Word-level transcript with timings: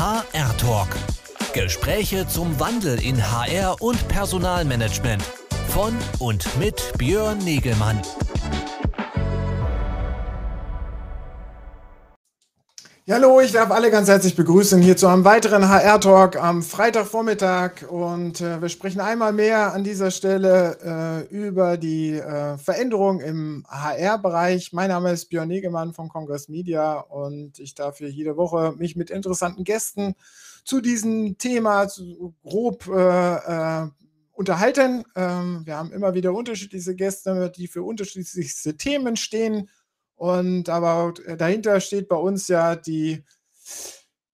HR 0.00 0.56
Talk. 0.56 0.88
Gespräche 1.52 2.26
zum 2.26 2.58
Wandel 2.58 3.04
in 3.04 3.22
HR 3.22 3.82
und 3.82 4.08
Personalmanagement. 4.08 5.22
Von 5.68 5.94
und 6.18 6.46
mit 6.58 6.94
Björn 6.96 7.36
Negelmann. 7.36 8.00
Hallo, 13.10 13.40
ich 13.40 13.50
darf 13.50 13.72
alle 13.72 13.90
ganz 13.90 14.08
herzlich 14.08 14.36
begrüßen 14.36 14.80
hier 14.80 14.96
zu 14.96 15.08
einem 15.08 15.24
weiteren 15.24 15.68
HR-Talk 15.68 16.36
am 16.36 16.62
Freitagvormittag. 16.62 17.90
Und 17.90 18.40
äh, 18.40 18.62
wir 18.62 18.68
sprechen 18.68 19.00
einmal 19.00 19.32
mehr 19.32 19.72
an 19.72 19.82
dieser 19.82 20.12
Stelle 20.12 21.26
äh, 21.28 21.34
über 21.34 21.76
die 21.76 22.12
äh, 22.12 22.56
Veränderung 22.56 23.20
im 23.20 23.66
HR-Bereich. 23.68 24.72
Mein 24.72 24.90
Name 24.90 25.10
ist 25.10 25.26
Björn 25.26 25.48
Negemann 25.48 25.92
von 25.92 26.08
Congress 26.08 26.48
Media 26.48 27.00
und 27.00 27.58
ich 27.58 27.74
darf 27.74 27.98
hier 27.98 28.10
jede 28.10 28.36
Woche 28.36 28.74
mich 28.78 28.94
mit 28.94 29.10
interessanten 29.10 29.64
Gästen 29.64 30.14
zu 30.64 30.80
diesem 30.80 31.36
Thema 31.36 31.88
zu, 31.88 32.34
grob 32.44 32.86
äh, 32.86 33.34
äh, 33.82 33.88
unterhalten. 34.32 35.04
Ähm, 35.16 35.62
wir 35.64 35.76
haben 35.76 35.90
immer 35.90 36.14
wieder 36.14 36.32
unterschiedliche 36.32 36.94
Gäste, 36.94 37.50
die 37.56 37.66
für 37.66 37.82
unterschiedlichste 37.82 38.76
Themen 38.76 39.16
stehen. 39.16 39.68
Und 40.20 40.68
aber 40.68 41.14
dahinter 41.38 41.80
steht 41.80 42.06
bei 42.06 42.16
uns 42.16 42.46
ja 42.48 42.76
die, 42.76 43.24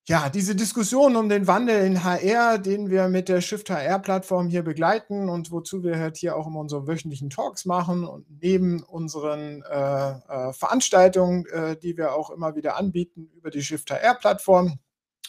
ja, 0.08 0.28
diese 0.28 0.56
Diskussion 0.56 1.14
um 1.14 1.28
den 1.28 1.46
Wandel 1.46 1.86
in 1.86 2.02
HR, 2.02 2.58
den 2.58 2.90
wir 2.90 3.06
mit 3.06 3.28
der 3.28 3.40
Shift 3.40 3.70
HR-Plattform 3.70 4.48
hier 4.48 4.64
begleiten 4.64 5.28
und 5.28 5.52
wozu 5.52 5.84
wir 5.84 5.96
halt 6.00 6.16
hier 6.16 6.34
auch 6.36 6.48
immer 6.48 6.58
unsere 6.58 6.88
wöchentlichen 6.88 7.30
Talks 7.30 7.66
machen 7.66 8.04
und 8.04 8.26
neben 8.42 8.82
unseren 8.82 9.62
äh, 9.62 10.10
äh, 10.10 10.52
Veranstaltungen, 10.52 11.46
äh, 11.52 11.76
die 11.76 11.96
wir 11.96 12.14
auch 12.14 12.30
immer 12.30 12.56
wieder 12.56 12.76
anbieten 12.76 13.30
über 13.36 13.50
die 13.50 13.62
Shift 13.62 13.88
HR-Plattform. 13.92 14.80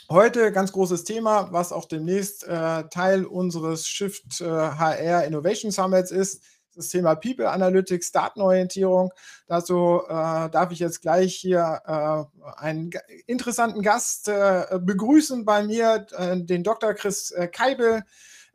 Heute 0.09 0.52
ganz 0.52 0.71
großes 0.71 1.03
Thema, 1.03 1.49
was 1.52 1.71
auch 1.71 1.86
demnächst 1.86 2.47
äh, 2.47 2.83
Teil 2.89 3.25
unseres 3.25 3.88
Shift 3.88 4.42
HR 4.42 5.23
äh, 5.23 5.27
Innovation 5.27 5.69
Summits 5.69 6.09
ist 6.09 6.42
das 6.78 6.89
Thema 6.89 7.16
People 7.16 7.50
Analytics, 7.50 8.11
Datenorientierung. 8.11 9.11
Dazu 9.47 10.02
äh, 10.08 10.50
darf 10.50 10.72
ich 10.72 10.80
jetzt 10.80 11.02
gleich 11.02 11.36
hier 11.36 11.81
äh, 11.86 12.52
einen 12.58 12.92
interessanten 13.25 13.81
Gast 13.81 14.28
äh, 14.28 14.80
begrüßen 14.80 15.44
bei 15.44 15.64
mir, 15.64 16.05
äh, 16.17 16.38
den 16.38 16.64
Dr. 16.64 16.94
Chris 16.94 17.31
äh, 17.31 17.48
Keibel, 17.48 18.03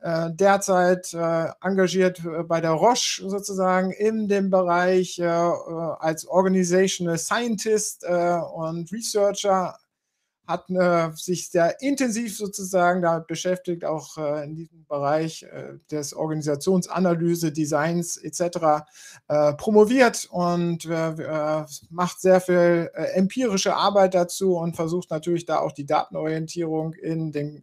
äh, 0.00 0.31
derzeit 0.33 1.15
engagiert 1.15 2.23
bei 2.48 2.61
der 2.61 2.73
Roche 2.73 3.28
sozusagen 3.28 3.93
in 3.93 4.27
dem 4.27 4.50
Bereich 4.50 5.23
als 5.23 6.27
Organizational 6.27 7.19
Scientist 7.19 8.05
und 8.05 8.91
Researcher 8.91 9.78
hat 10.47 10.69
äh, 10.71 11.11
sich 11.15 11.51
sehr 11.51 11.81
intensiv 11.81 12.37
sozusagen 12.37 13.03
damit 13.03 13.27
beschäftigt, 13.27 13.85
auch 13.85 14.19
äh, 14.19 14.45
in 14.45 14.57
diesem 14.57 14.84
Bereich 14.87 15.45
äh, 15.45 15.75
des 15.91 16.15
Organisationsanalyse, 16.15 17.53
Designs 17.53 18.17
etc. 18.17 18.84
Äh, 19.29 19.55
promoviert 19.55 20.27
und 20.31 20.84
äh, 20.87 21.11
äh, 21.11 21.65
macht 21.91 22.21
sehr 22.21 22.41
viel 22.41 22.91
empirische 23.15 23.75
Arbeit 23.77 24.15
dazu 24.15 24.57
und 24.57 24.75
versucht 24.75 25.11
natürlich 25.11 25.47
da 25.47 25.59
auch 25.59 25.73
die 25.73 25.87
Datenorientierung 25.87 26.95
in 26.95 27.33
den 27.33 27.62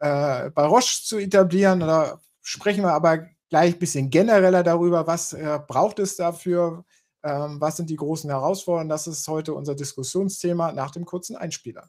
bei 0.00 0.66
Roche 0.66 1.02
zu 1.02 1.18
etablieren. 1.18 1.80
Da 1.80 2.20
sprechen 2.42 2.82
wir 2.82 2.92
aber 2.92 3.26
gleich 3.48 3.74
ein 3.74 3.78
bisschen 3.78 4.10
genereller 4.10 4.62
darüber, 4.62 5.06
was 5.06 5.34
braucht 5.66 5.98
es 5.98 6.16
dafür, 6.16 6.84
ähm, 7.24 7.60
was 7.60 7.76
sind 7.76 7.88
die 7.88 7.96
großen 7.96 8.28
Herausforderungen? 8.28 8.90
Das 8.90 9.06
ist 9.06 9.26
heute 9.26 9.54
unser 9.54 9.74
Diskussionsthema 9.74 10.72
nach 10.72 10.90
dem 10.90 11.04
kurzen 11.06 11.36
Einspieler. 11.36 11.88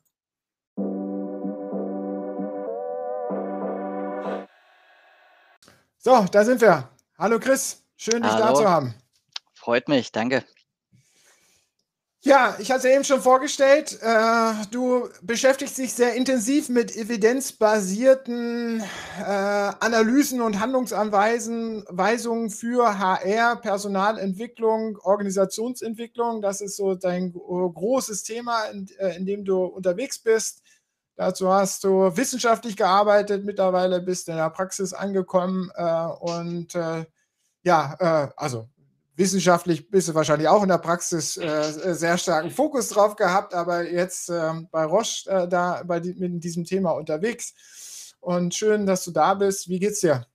So, 5.98 6.26
da 6.32 6.46
sind 6.46 6.62
wir. 6.62 6.90
Hallo 7.18 7.40
Chris, 7.40 7.84
schön 7.98 8.22
dich 8.22 8.32
Hallo. 8.32 8.46
da 8.46 8.54
zu 8.54 8.70
haben. 8.70 8.96
Freut 9.54 9.90
mich, 9.90 10.12
danke. 10.12 10.46
Ja, 12.28 12.56
ich 12.58 12.72
hatte 12.72 12.90
eben 12.90 13.04
schon 13.04 13.22
vorgestellt, 13.22 14.00
äh, 14.02 14.54
du 14.72 15.10
beschäftigst 15.22 15.78
dich 15.78 15.94
sehr 15.94 16.16
intensiv 16.16 16.70
mit 16.70 16.96
evidenzbasierten 16.96 18.82
äh, 18.82 19.24
Analysen 19.24 20.42
und 20.42 20.60
Handlungsanweisungen 20.60 22.50
für 22.50 22.98
HR, 22.98 23.58
Personalentwicklung, 23.58 24.98
Organisationsentwicklung. 25.04 26.42
Das 26.42 26.62
ist 26.62 26.78
so 26.78 26.96
dein 26.96 27.32
großes 27.32 28.24
Thema, 28.24 28.64
in, 28.72 28.90
äh, 28.98 29.16
in 29.18 29.28
dem 29.28 29.46
du 29.46 29.64
unterwegs 29.64 30.18
bist. 30.18 30.64
Dazu 31.18 31.54
hast 31.54 31.84
du 31.84 32.18
wissenschaftlich 32.18 32.76
gearbeitet, 32.76 33.46
mittlerweile 33.46 34.02
bist 34.02 34.28
du 34.28 34.32
in 34.32 34.38
der 34.38 34.50
Praxis 34.50 34.94
angekommen 34.94 35.70
äh, 35.76 36.08
und 36.22 36.74
äh, 36.74 37.06
ja, 37.62 37.96
äh, 38.00 38.30
also 38.36 38.68
wissenschaftlich 39.16 39.90
bist 39.90 40.10
du 40.10 40.16
wahrscheinlich 40.16 40.48
auch 40.48 40.64
in 40.64 40.70
der 40.70 40.78
Praxis 40.78 41.38
äh, 41.38 41.94
sehr 41.94 42.18
starken 42.18 42.52
Fokus 42.52 42.90
drauf 42.90 43.16
gehabt, 43.16 43.54
aber 43.54 43.90
jetzt 43.90 44.30
äh, 44.30 44.54
bei 44.72 44.86
Roche 44.86 45.30
äh, 45.30 45.48
da 45.48 45.84
bei 45.86 46.00
die, 46.00 46.14
mit 46.14 46.44
diesem 46.44 46.66
Thema 46.66 46.92
unterwegs. 46.92 47.54
Und 48.20 48.56
schön, 48.56 48.86
dass 48.86 49.04
du 49.06 49.12
da 49.12 49.36
bist. 49.36 49.70
Wie 49.70 49.80
geht's 49.80 50.00
dir? 50.00 50.26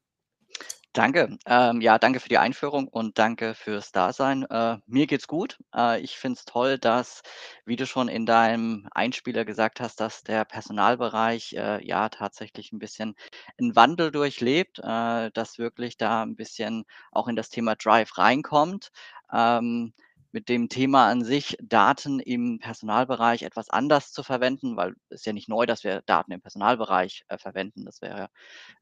Danke. 0.93 1.39
Ähm, 1.47 1.81
ja, 1.81 1.99
danke 2.01 2.19
für 2.19 2.29
die 2.29 2.39
Einführung 2.39 2.89
und 2.89 3.17
danke 3.19 3.55
fürs 3.55 3.93
Dasein. 3.93 4.43
Äh, 4.51 4.79
mir 4.87 5.07
geht's 5.07 5.29
gut. 5.29 5.57
Äh, 5.75 6.01
ich 6.01 6.17
finde 6.19 6.39
es 6.39 6.45
toll, 6.45 6.79
dass, 6.79 7.23
wie 7.65 7.77
du 7.77 7.87
schon 7.87 8.09
in 8.09 8.27
deinem 8.27 8.89
Einspieler 8.93 9.45
gesagt 9.45 9.79
hast, 9.81 10.01
dass 10.01 10.25
der 10.25 10.45
Personalbereich 10.45 11.53
äh, 11.53 11.87
ja 11.87 12.09
tatsächlich 12.09 12.73
ein 12.73 12.81
bisschen 12.81 13.15
einen 13.59 13.77
Wandel 13.77 14.11
durchlebt, 14.11 14.81
äh, 14.81 15.31
dass 15.33 15.59
wirklich 15.59 15.97
da 15.97 16.23
ein 16.23 16.35
bisschen 16.35 16.85
auch 17.13 17.29
in 17.29 17.37
das 17.37 17.51
Thema 17.51 17.77
Drive 17.77 18.19
reinkommt. 18.19 18.91
Ähm, 19.33 19.93
mit 20.33 20.49
dem 20.49 20.69
Thema 20.69 21.09
an 21.09 21.25
sich, 21.25 21.57
Daten 21.61 22.21
im 22.21 22.59
Personalbereich 22.61 23.43
etwas 23.43 23.71
anders 23.71 24.13
zu 24.13 24.23
verwenden, 24.23 24.77
weil 24.77 24.95
es 25.09 25.21
ist 25.21 25.27
ja 25.27 25.33
nicht 25.33 25.49
neu, 25.49 25.67
dass 25.67 25.85
wir 25.85 26.03
Daten 26.07 26.33
im 26.33 26.41
Personalbereich 26.41 27.25
äh, 27.29 27.39
verwenden. 27.39 27.85
Das 27.85 28.01
wäre 28.03 28.29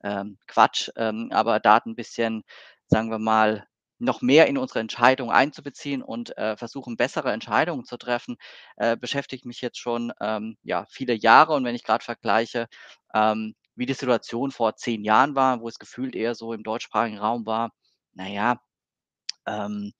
ähm, 0.04 0.38
Quatsch. 0.47 0.91
Ähm, 0.97 1.31
aber 1.32 1.60
Daten 1.60 1.91
ein 1.91 1.97
bisschen, 1.97 2.44
sagen 2.87 3.10
wir 3.10 3.19
mal, 3.19 3.66
noch 3.98 4.22
mehr 4.22 4.47
in 4.47 4.58
unsere 4.58 4.81
Entscheidung 4.81 5.31
einzubeziehen 5.31 6.03
und 6.03 6.37
äh, 6.38 6.56
versuchen, 6.56 6.97
bessere 6.97 7.32
Entscheidungen 7.32 7.84
zu 7.84 7.97
treffen, 7.97 8.37
äh, 8.76 8.97
beschäftigt 8.97 9.44
mich 9.44 9.60
jetzt 9.60 9.78
schon 9.78 10.12
ähm, 10.20 10.56
ja, 10.62 10.87
viele 10.91 11.14
Jahre. 11.14 11.54
Und 11.54 11.64
wenn 11.64 11.75
ich 11.75 11.84
gerade 11.84 12.04
vergleiche, 12.04 12.69
ähm, 13.14 13.54
wie 13.75 13.87
die 13.87 13.94
Situation 13.94 14.50
vor 14.50 14.76
zehn 14.76 15.04
Jahren 15.04 15.34
war, 15.34 15.60
wo 15.60 15.69
es 15.69 15.78
gefühlt 15.78 16.14
eher 16.14 16.34
so 16.34 16.53
im 16.53 16.62
deutschsprachigen 16.62 17.19
Raum 17.19 17.47
war, 17.47 17.72
naja, 18.14 18.60
ähm, 19.47 19.92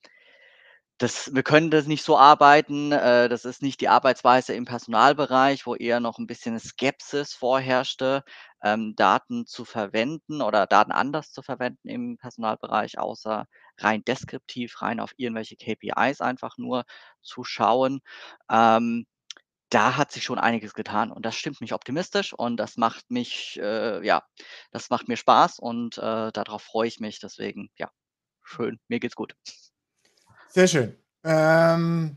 das 0.99 1.33
wir 1.35 1.43
können 1.45 1.71
das 1.71 1.87
nicht 1.87 2.03
so 2.05 2.19
arbeiten. 2.19 2.91
Äh, 2.93 3.29
das 3.29 3.45
ist 3.45 3.63
nicht 3.63 3.81
die 3.81 3.89
Arbeitsweise 3.89 4.55
im 4.55 4.65
Personalbereich, 4.65 5.67
wo 5.67 5.75
eher 5.77 6.01
noch 6.01 6.19
ein 6.19 6.27
bisschen 6.27 6.59
Skepsis 6.59 7.35
vorherrschte, 7.35 8.25
ähm, 8.65 8.95
Daten 8.97 9.47
zu 9.47 9.65
verwenden 9.65 10.43
oder 10.43 10.67
Daten 10.67 10.91
anders 10.93 11.31
zu 11.33 11.43
verwenden 11.43 11.89
im 11.89 12.17
Personalbereich, 12.19 12.99
außer 12.99 13.47
rein 13.79 14.05
deskriptiv, 14.05 14.83
rein 14.83 14.99
auf 15.01 15.13
irgendwelche 15.17 15.57
KPIs 15.57 16.21
einfach 16.21 16.59
nur 16.59 16.85
zu 17.23 17.45
schauen. 17.45 18.01
Ähm, 18.51 19.07
da 19.71 19.97
hat 19.97 20.13
sich 20.13 20.25
schon 20.25 20.39
einiges 20.39 20.75
getan 20.75 21.13
und 21.13 21.27
das 21.27 21.37
stimmt 21.37 21.61
mich 21.61 21.75
optimistisch 21.75 22.33
und 22.35 22.57
das 22.59 22.77
macht 22.79 23.11
mich, 23.11 23.59
äh, 23.63 24.05
ja, 24.07 24.23
das 24.73 24.91
macht 24.91 25.09
mir 25.09 25.17
Spaß 25.19 25.59
und, 25.61 25.99
äh, 25.99 26.33
darauf 26.33 26.63
freue 26.63 26.89
ich 26.89 27.01
mich. 27.01 27.21
Deswegen, 27.21 27.71
ja, 27.79 27.91
schön, 28.45 28.79
mir 28.89 29.01
geht's 29.01 29.17
gut. 29.17 29.35
Sehr 30.51 30.67
schön. 30.67 30.95
Ähm, 31.25 32.17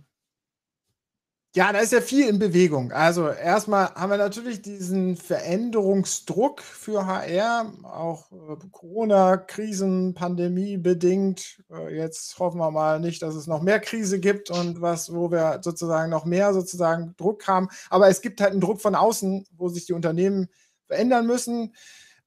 ja, 1.54 1.74
da 1.74 1.80
ist 1.80 1.92
ja 1.92 2.00
viel 2.00 2.30
in 2.30 2.40
Bewegung. 2.40 2.94
Also 2.94 3.28
erstmal 3.28 3.94
haben 3.96 4.10
wir 4.10 4.18
natürlich 4.18 4.62
diesen 4.62 5.18
Veränderungsdruck 5.18 6.62
für 6.62 7.06
HR, 7.06 7.74
auch 7.84 8.32
äh, 8.32 8.56
Corona-Krisen, 8.72 10.14
Pandemie 10.14 10.78
bedingt. 10.78 11.62
Äh, 11.70 11.98
jetzt 11.98 12.40
hoffen 12.40 12.58
wir 12.60 12.72
mal 12.72 13.02
nicht, 13.02 13.22
dass 13.22 13.36
es 13.36 13.48
noch 13.48 13.62
mehr 13.62 13.82
Krise 13.82 14.22
gibt 14.22 14.50
und 14.50 14.80
was, 14.80 15.14
wo 15.14 15.30
wir 15.30 15.60
sozusagen 15.62 16.10
noch 16.10 16.24
mehr 16.24 16.54
sozusagen 16.54 17.16
Druck 17.18 17.46
haben. 17.50 17.68
Aber 17.90 18.08
es 18.08 18.22
gibt 18.22 18.40
halt 18.40 18.52
einen 18.52 18.62
Druck 18.62 18.80
von 18.80 18.96
außen, 18.96 19.46
wo 19.58 19.68
sich 19.68 19.86
die 19.86 19.94
Unternehmen 19.94 20.48
verändern 20.88 21.28
müssen. 21.28 21.76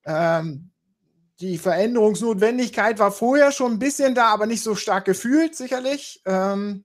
Ähm, 0.04 0.70
die 1.40 1.58
Veränderungsnotwendigkeit 1.58 2.98
war 2.98 3.10
vorher 3.10 3.52
schon 3.52 3.72
ein 3.72 3.78
bisschen 3.78 4.14
da, 4.14 4.28
aber 4.28 4.46
nicht 4.46 4.62
so 4.62 4.74
stark 4.74 5.04
gefühlt, 5.04 5.54
sicherlich. 5.56 6.22
Ähm, 6.26 6.84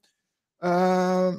äh, 0.59 1.33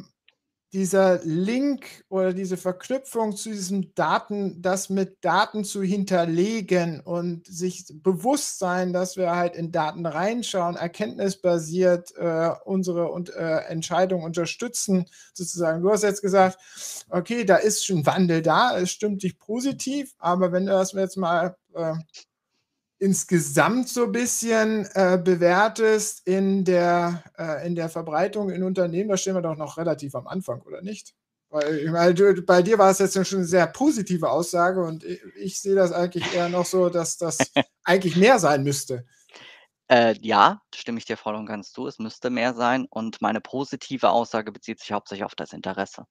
dieser 0.72 1.18
Link 1.24 2.04
oder 2.08 2.32
diese 2.32 2.56
Verknüpfung 2.56 3.34
zu 3.34 3.48
diesen 3.48 3.92
Daten, 3.94 4.62
das 4.62 4.88
mit 4.88 5.24
Daten 5.24 5.64
zu 5.64 5.82
hinterlegen 5.82 7.00
und 7.00 7.44
sich 7.48 7.86
bewusst 7.92 8.60
sein, 8.60 8.92
dass 8.92 9.16
wir 9.16 9.34
halt 9.34 9.56
in 9.56 9.72
Daten 9.72 10.06
reinschauen, 10.06 10.76
erkenntnisbasiert 10.76 12.14
äh, 12.16 12.50
unsere 12.64 13.08
und, 13.10 13.30
äh, 13.30 13.62
Entscheidungen 13.62 14.24
unterstützen, 14.24 15.06
sozusagen. 15.34 15.82
Du 15.82 15.90
hast 15.90 16.04
jetzt 16.04 16.22
gesagt, 16.22 16.58
okay, 17.08 17.44
da 17.44 17.56
ist 17.56 17.84
schon 17.84 18.06
Wandel 18.06 18.40
da, 18.40 18.78
es 18.78 18.92
stimmt 18.92 19.24
dich 19.24 19.40
positiv, 19.40 20.14
aber 20.18 20.52
wenn 20.52 20.66
du 20.66 20.72
das 20.72 20.92
jetzt 20.92 21.16
mal 21.16 21.56
äh, 21.74 21.94
insgesamt 23.00 23.88
so 23.88 24.05
ein 24.05 24.12
bisschen 24.12 24.87
äh, 24.94 25.19
bewertest 25.23 26.26
in 26.26 26.64
der, 26.64 27.25
äh, 27.38 27.67
in 27.67 27.75
der 27.75 27.88
Verbreitung 27.88 28.50
in 28.50 28.62
Unternehmen, 28.62 29.08
da 29.08 29.17
stehen 29.17 29.35
wir 29.35 29.43
doch 29.43 29.56
noch 29.56 29.79
relativ 29.79 30.14
am 30.14 30.26
Anfang, 30.26 30.61
oder 30.62 30.82
nicht? 30.82 31.14
Weil 31.49 31.91
meine, 31.91 32.14
du, 32.14 32.43
bei 32.43 32.62
dir 32.62 32.79
war 32.79 32.91
es 32.91 32.99
jetzt 32.99 33.14
schon 33.26 33.38
eine 33.38 33.47
sehr 33.47 33.67
positive 33.67 34.31
Aussage 34.31 34.85
und 34.85 35.02
ich, 35.02 35.20
ich 35.37 35.61
sehe 35.61 35.75
das 35.75 35.91
eigentlich 35.93 36.32
eher 36.32 36.49
noch 36.49 36.67
so, 36.67 36.91
dass 36.91 37.17
das 37.17 37.38
eigentlich 37.85 38.17
mehr 38.17 38.38
sein 38.38 38.62
müsste. 38.62 39.05
Äh, 39.91 40.14
ja, 40.20 40.61
stimme 40.73 40.99
ich 40.99 41.06
dir 41.06 41.17
voll 41.17 41.35
und 41.35 41.47
ganz 41.47 41.73
zu. 41.73 41.88
Es 41.88 41.99
müsste 41.99 42.31
mehr 42.31 42.55
sein. 42.55 42.87
Und 42.91 43.20
meine 43.20 43.41
positive 43.41 44.11
Aussage 44.11 44.52
bezieht 44.52 44.79
sich 44.79 44.93
hauptsächlich 44.93 45.25
auf 45.25 45.35
das 45.35 45.52
Interesse. 45.52 46.05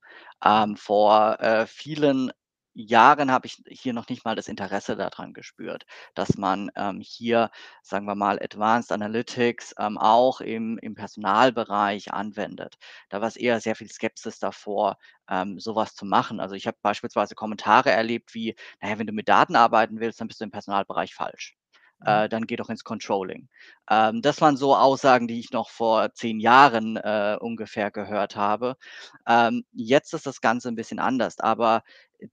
Ähm, 0.43 0.75
vor 0.75 1.39
äh, 1.39 1.65
vielen 1.65 2.31
Jahren 2.73 3.31
habe 3.31 3.47
ich 3.47 3.61
hier 3.69 3.93
noch 3.93 4.07
nicht 4.09 4.25
mal 4.25 4.35
das 4.35 4.47
Interesse 4.47 4.95
daran 4.95 5.33
gespürt, 5.33 5.85
dass 6.15 6.37
man 6.37 6.71
ähm, 6.75 6.99
hier, 7.01 7.51
sagen 7.83 8.05
wir 8.05 8.15
mal, 8.15 8.39
Advanced 8.41 8.91
Analytics 8.91 9.75
ähm, 9.79 9.97
auch 9.97 10.41
im, 10.41 10.77
im 10.79 10.95
Personalbereich 10.95 12.11
anwendet. 12.13 12.77
Da 13.09 13.21
war 13.21 13.27
es 13.27 13.35
eher 13.37 13.59
sehr 13.61 13.75
viel 13.75 13.89
Skepsis 13.91 14.39
davor, 14.39 14.97
ähm, 15.29 15.59
sowas 15.59 15.95
zu 15.95 16.05
machen. 16.05 16.39
Also 16.39 16.55
ich 16.55 16.67
habe 16.67 16.77
beispielsweise 16.81 17.35
Kommentare 17.35 17.91
erlebt 17.91 18.33
wie, 18.33 18.55
naja, 18.81 18.97
wenn 18.99 19.07
du 19.07 19.13
mit 19.13 19.27
Daten 19.29 19.55
arbeiten 19.55 19.99
willst, 19.99 20.21
dann 20.21 20.27
bist 20.27 20.39
du 20.41 20.45
im 20.45 20.51
Personalbereich 20.51 21.13
falsch. 21.13 21.58
Äh, 22.05 22.29
dann 22.29 22.47
geh 22.47 22.55
doch 22.55 22.69
ins 22.69 22.83
Controlling. 22.83 23.49
Ähm, 23.89 24.21
das 24.21 24.39
waren 24.41 24.57
so 24.57 24.75
Aussagen, 24.75 25.27
die 25.27 25.39
ich 25.39 25.51
noch 25.51 25.69
vor 25.69 26.13
zehn 26.13 26.39
Jahren 26.39 26.97
äh, 26.97 27.37
ungefähr 27.39 27.91
gehört 27.91 28.35
habe. 28.35 28.75
Ähm, 29.27 29.65
jetzt 29.73 30.13
ist 30.13 30.25
das 30.25 30.41
Ganze 30.41 30.69
ein 30.69 30.75
bisschen 30.75 30.99
anders, 30.99 31.39
aber 31.39 31.83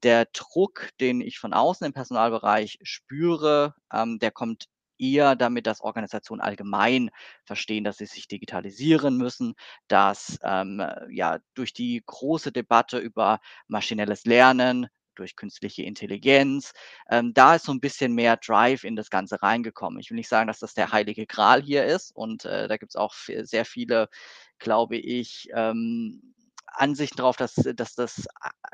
der 0.02 0.26
Druck, 0.32 0.90
den 1.00 1.20
ich 1.20 1.38
von 1.38 1.52
außen 1.52 1.86
im 1.86 1.92
Personalbereich 1.92 2.78
spüre, 2.82 3.74
ähm, 3.92 4.18
der 4.18 4.30
kommt 4.32 4.66
eher 4.98 5.36
damit, 5.36 5.66
dass 5.66 5.82
Organisationen 5.82 6.40
allgemein 6.40 7.10
verstehen, 7.44 7.84
dass 7.84 7.98
sie 7.98 8.06
sich 8.06 8.28
digitalisieren 8.28 9.16
müssen, 9.18 9.54
dass 9.88 10.38
ähm, 10.42 10.82
ja 11.10 11.38
durch 11.54 11.72
die 11.74 12.02
große 12.06 12.50
Debatte 12.52 12.98
über 12.98 13.40
maschinelles 13.68 14.24
Lernen, 14.24 14.88
durch 15.18 15.36
künstliche 15.36 15.82
Intelligenz. 15.82 16.72
Ähm, 17.10 17.34
da 17.34 17.56
ist 17.56 17.64
so 17.66 17.72
ein 17.72 17.80
bisschen 17.80 18.14
mehr 18.14 18.36
Drive 18.36 18.84
in 18.84 18.96
das 18.96 19.10
Ganze 19.10 19.42
reingekommen. 19.42 19.98
Ich 20.00 20.10
will 20.10 20.16
nicht 20.16 20.28
sagen, 20.28 20.46
dass 20.48 20.60
das 20.60 20.74
der 20.74 20.92
heilige 20.92 21.26
Gral 21.26 21.62
hier 21.62 21.84
ist 21.84 22.14
und 22.14 22.44
äh, 22.44 22.68
da 22.68 22.76
gibt 22.76 22.92
es 22.92 22.96
auch 22.96 23.14
sehr 23.14 23.64
viele, 23.64 24.08
glaube 24.58 24.96
ich, 24.96 25.48
ähm, 25.54 26.34
Ansichten 26.66 27.18
darauf, 27.18 27.36
dass, 27.36 27.54
dass 27.54 27.94
das 27.94 28.26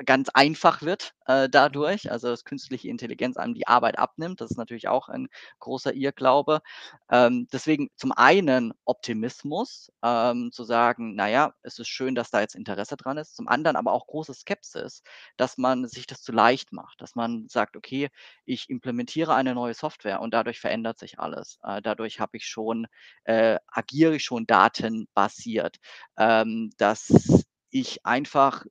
ganz 0.05 0.29
einfach 0.33 0.81
wird 0.81 1.13
äh, 1.27 1.49
dadurch, 1.49 2.11
also 2.11 2.27
dass 2.29 2.43
künstliche 2.43 2.89
Intelligenz 2.89 3.37
einem 3.37 3.53
die 3.53 3.67
Arbeit 3.67 3.97
abnimmt. 3.97 4.41
Das 4.41 4.51
ist 4.51 4.57
natürlich 4.57 4.87
auch 4.87 5.09
ein 5.09 5.27
großer 5.59 5.93
Irrglaube. 5.93 6.61
Ähm, 7.09 7.47
deswegen 7.51 7.89
zum 7.95 8.11
einen 8.11 8.73
Optimismus, 8.85 9.91
ähm, 10.03 10.51
zu 10.51 10.63
sagen, 10.63 11.15
naja, 11.15 11.53
es 11.61 11.79
ist 11.79 11.87
schön, 11.87 12.15
dass 12.15 12.31
da 12.31 12.41
jetzt 12.41 12.55
Interesse 12.55 12.97
dran 12.97 13.17
ist. 13.17 13.35
Zum 13.35 13.47
anderen 13.47 13.75
aber 13.77 13.91
auch 13.93 14.07
große 14.07 14.33
Skepsis, 14.33 15.03
dass 15.37 15.57
man 15.57 15.87
sich 15.87 16.07
das 16.07 16.21
zu 16.21 16.31
leicht 16.31 16.71
macht, 16.73 17.01
dass 17.01 17.15
man 17.15 17.47
sagt, 17.49 17.75
okay, 17.77 18.09
ich 18.45 18.69
implementiere 18.69 19.35
eine 19.35 19.53
neue 19.53 19.73
Software 19.73 20.21
und 20.21 20.33
dadurch 20.33 20.59
verändert 20.59 20.99
sich 20.99 21.19
alles. 21.19 21.59
Äh, 21.63 21.81
dadurch 21.81 22.19
habe 22.19 22.37
ich 22.37 22.45
schon, 22.47 22.87
äh, 23.25 23.57
agiere 23.67 24.15
ich 24.15 24.23
schon 24.23 24.45
datenbasiert. 24.47 25.77
Ähm, 26.17 26.71
dass 26.77 27.42
ich 27.73 28.05
einfach, 28.05 28.65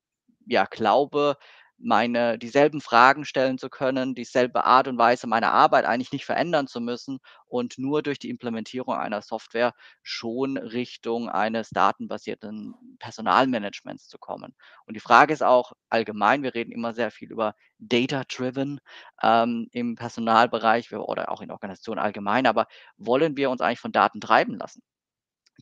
ja, 0.46 0.66
glaube, 0.66 1.36
meine 1.84 2.38
dieselben 2.38 2.80
Fragen 2.80 3.24
stellen 3.24 3.58
zu 3.58 3.68
können, 3.68 4.14
dieselbe 4.14 4.64
Art 4.64 4.86
und 4.86 4.98
Weise 4.98 5.26
meine 5.26 5.50
Arbeit 5.50 5.84
eigentlich 5.84 6.12
nicht 6.12 6.24
verändern 6.24 6.68
zu 6.68 6.80
müssen 6.80 7.18
und 7.46 7.76
nur 7.76 8.02
durch 8.04 8.20
die 8.20 8.30
Implementierung 8.30 8.94
einer 8.94 9.20
Software 9.22 9.74
schon 10.02 10.56
Richtung 10.58 11.28
eines 11.28 11.70
datenbasierten 11.70 12.74
Personalmanagements 13.00 14.06
zu 14.08 14.18
kommen. 14.18 14.54
Und 14.86 14.94
die 14.94 15.00
Frage 15.00 15.32
ist 15.32 15.42
auch 15.42 15.72
allgemein, 15.88 16.44
wir 16.44 16.54
reden 16.54 16.70
immer 16.72 16.94
sehr 16.94 17.10
viel 17.10 17.32
über 17.32 17.54
Data-Driven 17.78 18.78
ähm, 19.22 19.68
im 19.72 19.96
Personalbereich 19.96 20.92
oder 20.94 21.30
auch 21.32 21.40
in 21.40 21.50
Organisationen 21.50 22.00
allgemein, 22.00 22.46
aber 22.46 22.66
wollen 22.96 23.36
wir 23.36 23.50
uns 23.50 23.60
eigentlich 23.60 23.80
von 23.80 23.92
Daten 23.92 24.20
treiben 24.20 24.56
lassen? 24.56 24.82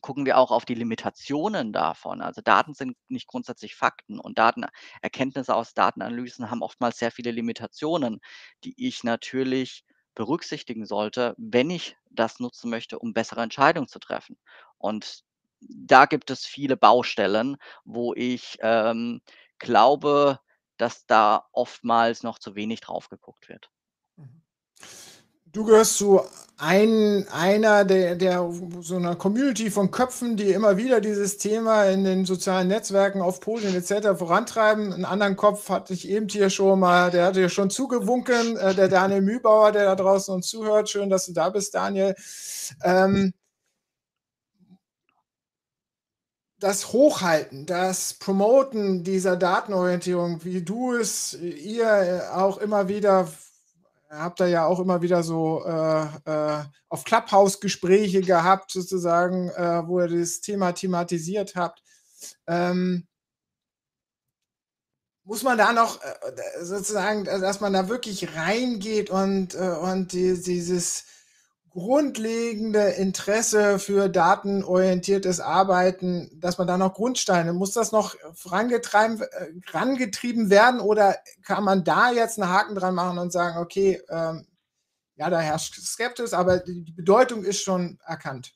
Gucken 0.01 0.25
wir 0.25 0.37
auch 0.37 0.51
auf 0.51 0.65
die 0.65 0.75
Limitationen 0.75 1.73
davon. 1.73 2.21
Also 2.21 2.41
Daten 2.41 2.73
sind 2.73 2.97
nicht 3.07 3.27
grundsätzlich 3.27 3.75
Fakten 3.75 4.19
und 4.19 4.37
Datenerkenntnisse 4.37 5.55
aus 5.55 5.73
Datenanalysen 5.73 6.49
haben 6.49 6.63
oftmals 6.63 6.97
sehr 6.97 7.11
viele 7.11 7.31
Limitationen, 7.31 8.19
die 8.63 8.73
ich 8.77 9.03
natürlich 9.03 9.85
berücksichtigen 10.15 10.85
sollte, 10.85 11.35
wenn 11.37 11.69
ich 11.69 11.95
das 12.09 12.39
nutzen 12.39 12.69
möchte, 12.69 12.99
um 12.99 13.13
bessere 13.13 13.41
Entscheidungen 13.41 13.87
zu 13.87 13.99
treffen. 13.99 14.37
Und 14.77 15.23
da 15.61 16.05
gibt 16.05 16.31
es 16.31 16.45
viele 16.45 16.75
Baustellen, 16.75 17.57
wo 17.85 18.13
ich 18.13 18.57
ähm, 18.61 19.21
glaube, 19.59 20.39
dass 20.77 21.05
da 21.05 21.47
oftmals 21.51 22.23
noch 22.23 22.39
zu 22.39 22.55
wenig 22.55 22.81
drauf 22.81 23.09
geguckt 23.09 23.47
wird. 23.47 23.69
Mhm. 24.17 24.41
Du 25.53 25.65
gehörst 25.65 25.97
zu 25.97 26.21
ein, 26.57 27.27
einer 27.29 27.83
der, 27.83 28.15
der 28.15 28.49
so 28.81 28.95
einer 28.95 29.15
Community 29.15 29.69
von 29.71 29.91
Köpfen, 29.91 30.37
die 30.37 30.51
immer 30.51 30.77
wieder 30.77 31.01
dieses 31.01 31.37
Thema 31.37 31.85
in 31.85 32.03
den 32.03 32.25
sozialen 32.25 32.67
Netzwerken 32.69 33.21
auf 33.21 33.41
Podien 33.41 33.73
etc. 33.75 34.17
vorantreiben. 34.17 34.93
Einen 34.93 35.05
anderen 35.05 35.35
Kopf 35.35 35.67
hatte 35.69 35.93
ich 35.93 36.07
eben 36.07 36.29
hier 36.29 36.49
schon 36.49 36.79
mal, 36.79 37.11
der 37.11 37.25
hatte 37.25 37.41
ja 37.41 37.49
schon 37.49 37.69
zugewunken, 37.69 38.55
äh, 38.57 38.75
der 38.75 38.87
Daniel 38.87 39.21
Mühlbauer, 39.21 39.71
der 39.71 39.85
da 39.85 39.95
draußen 39.95 40.33
uns 40.33 40.47
zuhört. 40.47 40.89
Schön, 40.89 41.09
dass 41.09 41.25
du 41.25 41.33
da 41.33 41.49
bist, 41.49 41.73
Daniel. 41.73 42.15
Ähm, 42.83 43.33
das 46.59 46.93
Hochhalten, 46.93 47.65
das 47.65 48.13
Promoten 48.13 49.03
dieser 49.03 49.35
Datenorientierung, 49.35 50.45
wie 50.45 50.61
du 50.61 50.93
es, 50.93 51.33
ihr 51.33 52.29
auch 52.35 52.59
immer 52.59 52.87
wieder 52.87 53.27
habt 54.11 54.41
ihr 54.41 54.47
ja 54.47 54.65
auch 54.65 54.79
immer 54.79 55.01
wieder 55.01 55.23
so 55.23 55.63
äh, 55.65 56.05
äh, 56.25 56.63
auf 56.89 57.03
Clubhouse-Gespräche 57.03 58.21
gehabt, 58.21 58.71
sozusagen, 58.71 59.49
äh, 59.49 59.87
wo 59.87 60.01
ihr 60.01 60.07
das 60.07 60.41
Thema 60.41 60.73
thematisiert 60.73 61.55
habt. 61.55 61.81
Ähm, 62.47 63.07
muss 65.23 65.43
man 65.43 65.57
da 65.57 65.71
noch 65.71 66.01
äh, 66.01 66.63
sozusagen, 66.63 67.23
dass 67.23 67.61
man 67.61 67.73
da 67.73 67.87
wirklich 67.87 68.35
reingeht 68.35 69.09
und, 69.09 69.55
äh, 69.55 69.59
und 69.59 70.11
die, 70.13 70.41
dieses 70.41 71.05
grundlegende 71.71 72.81
Interesse 72.91 73.79
für 73.79 74.09
datenorientiertes 74.09 75.39
Arbeiten, 75.39 76.29
dass 76.39 76.57
man 76.57 76.67
da 76.67 76.77
noch 76.77 76.93
Grundsteine, 76.93 77.53
muss 77.53 77.71
das 77.71 77.91
noch 77.91 78.15
rangetrieben, 78.45 79.21
äh, 79.21 80.49
werden 80.49 80.79
oder 80.81 81.17
kann 81.43 81.63
man 81.63 81.83
da 81.83 82.11
jetzt 82.11 82.39
einen 82.39 82.51
Haken 82.51 82.75
dran 82.75 82.95
machen 82.95 83.17
und 83.17 83.31
sagen, 83.31 83.57
okay, 83.57 84.01
ähm, 84.09 84.47
ja, 85.15 85.29
da 85.29 85.39
herrscht 85.39 85.75
Skepsis, 85.75 86.33
aber 86.33 86.59
die 86.59 86.91
Bedeutung 86.91 87.43
ist 87.43 87.61
schon 87.61 87.99
erkannt. 88.05 88.53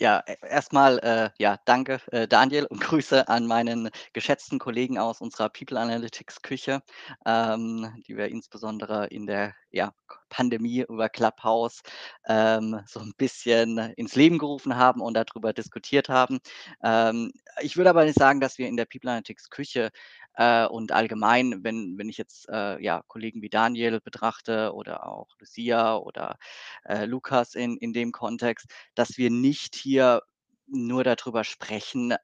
Ja, 0.00 0.22
e 0.26 0.34
erstmal, 0.48 0.98
äh, 1.00 1.28
ja, 1.38 1.58
danke, 1.66 2.00
äh, 2.10 2.26
Daniel 2.26 2.64
und 2.64 2.80
Grüße 3.04 3.28
an 3.28 3.46
meinen 3.46 3.90
geschätzten 4.14 4.58
Kollegen 4.58 4.98
aus 4.98 5.20
unserer 5.20 5.50
People 5.50 5.78
Analytics 5.78 6.40
Küche, 6.40 6.82
ähm, 7.26 8.02
die 8.06 8.16
wir 8.16 8.28
insbesondere 8.28 9.08
in 9.08 9.26
der, 9.26 9.54
ja, 9.70 9.92
Pandemie 10.28 10.84
über 10.88 11.08
Clubhouse, 11.08 11.82
ähm, 12.26 12.80
so 12.86 13.00
ein 13.00 13.12
bisschen 13.16 13.78
ins 13.96 14.16
Leben 14.16 14.38
gerufen 14.38 14.76
haben 14.76 15.00
und 15.00 15.14
darüber 15.14 15.52
diskutiert 15.52 16.08
haben. 16.08 16.38
Ähm, 16.82 17.32
ich 17.60 17.76
würde 17.76 17.90
aber 17.90 18.04
nicht 18.04 18.18
sagen, 18.18 18.40
dass 18.40 18.58
wir 18.58 18.68
in 18.68 18.76
der 18.76 18.86
People 18.86 19.10
Analytics 19.10 19.50
Küche 19.50 19.90
äh, 20.34 20.66
und 20.66 20.92
allgemein, 20.92 21.62
wenn, 21.64 21.98
wenn 21.98 22.08
ich 22.08 22.18
jetzt 22.18 22.48
äh, 22.48 22.82
ja, 22.82 23.02
Kollegen 23.08 23.42
wie 23.42 23.50
Daniel 23.50 24.00
betrachte 24.00 24.72
oder 24.74 25.06
auch 25.06 25.28
Lucia 25.38 25.96
oder 25.96 26.36
äh, 26.84 27.04
Lukas 27.04 27.54
in, 27.54 27.76
in 27.76 27.92
dem 27.92 28.12
Kontext, 28.12 28.66
dass 28.94 29.18
wir 29.18 29.30
nicht 29.30 29.74
hier 29.74 30.22
nur 30.66 31.04
darüber 31.04 31.44
sprechen, 31.44 32.14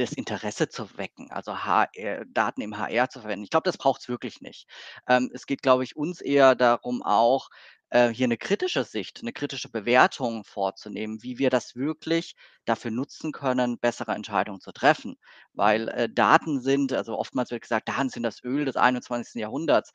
das 0.00 0.12
Interesse 0.12 0.68
zu 0.68 0.96
wecken, 0.98 1.30
also 1.30 1.64
HR, 1.64 2.24
Daten 2.26 2.62
im 2.62 2.78
HR 2.78 3.10
zu 3.10 3.20
verwenden. 3.20 3.44
Ich 3.44 3.50
glaube, 3.50 3.64
das 3.64 3.78
braucht 3.78 4.02
es 4.02 4.08
wirklich 4.08 4.40
nicht. 4.42 4.66
Ähm, 5.08 5.30
es 5.34 5.46
geht, 5.46 5.62
glaube 5.62 5.84
ich, 5.84 5.96
uns 5.96 6.20
eher 6.20 6.54
darum 6.56 7.02
auch, 7.02 7.50
äh, 7.90 8.08
hier 8.10 8.28
'ne 8.28 8.36
kritische 8.38 8.84
Sicht, 8.84 9.22
'ne 9.22 9.32
kritische 9.32 9.70
Bewertung 9.70 10.44
vorzunehmen, 10.44 11.22
wie 11.22 11.38
wir 11.38 11.50
das 11.50 11.76
wirklich 11.76 12.34
dafür 12.64 12.90
nutzen 12.92 13.32
können, 13.32 13.78
bessere 13.78 14.12
Entscheidungen 14.14 14.60
zu 14.60 14.72
treffen. 14.72 15.16
Weil, 15.54 15.88
äh, 15.88 16.08
Daten 16.08 16.60
sind 16.62 16.92
also 16.92 17.18
oftmals 17.18 17.50
wird 17.50 17.62
gesagt: 17.62 17.88
„Daten 17.88 18.08
sind 18.10 18.22
das 18.24 18.42
Öl 18.44 18.64
des 18.64 18.76
21. 18.76 19.40
Jahrhunderts.“ 19.40 19.92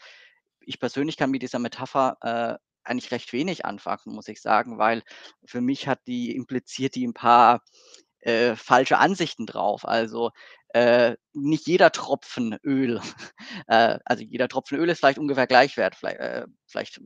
Ich 0.61 0.79
persönlich 0.79 1.17
kann 1.17 1.31
mit 1.31 1.41
dieser 1.43 1.59
Metapher, 1.59 2.17
äh, 2.21 2.57
eigentlich 2.87 3.11
recht 3.11 3.33
wenig 3.33 3.65
anfangen, 3.65 4.13
muss 4.15 4.27
ich 4.27 4.41
sagen, 4.41 4.77
weil 4.77 5.03
für 5.45 5.61
mich 5.61 5.87
hat 5.87 5.99
die 6.07 6.35
impliziert 6.35 6.95
die 6.95 7.05
'n 7.07 7.13
paar, 7.13 7.61
äh, 8.25 8.55
falsche 8.55 8.97
Ansichten 8.97 9.45
drauf. 9.45 9.85
Also, 9.87 10.31
äh, 10.69 11.15
nicht 11.33 11.67
jeder 11.67 11.91
Tropfen 11.91 12.57
Öl 12.63 12.99
äh, 13.67 13.97
also 14.03 14.23
jeder 14.23 14.47
Tropfen 14.49 14.77
Öl 14.77 14.89
ist 14.89 14.99
vielleicht 14.99 15.19
ungefähr 15.19 15.47
gleich 15.47 15.77
wert. 15.77 15.95
Viellei 15.95 16.15
äh, 16.15 16.45
vielleicht 16.67 16.99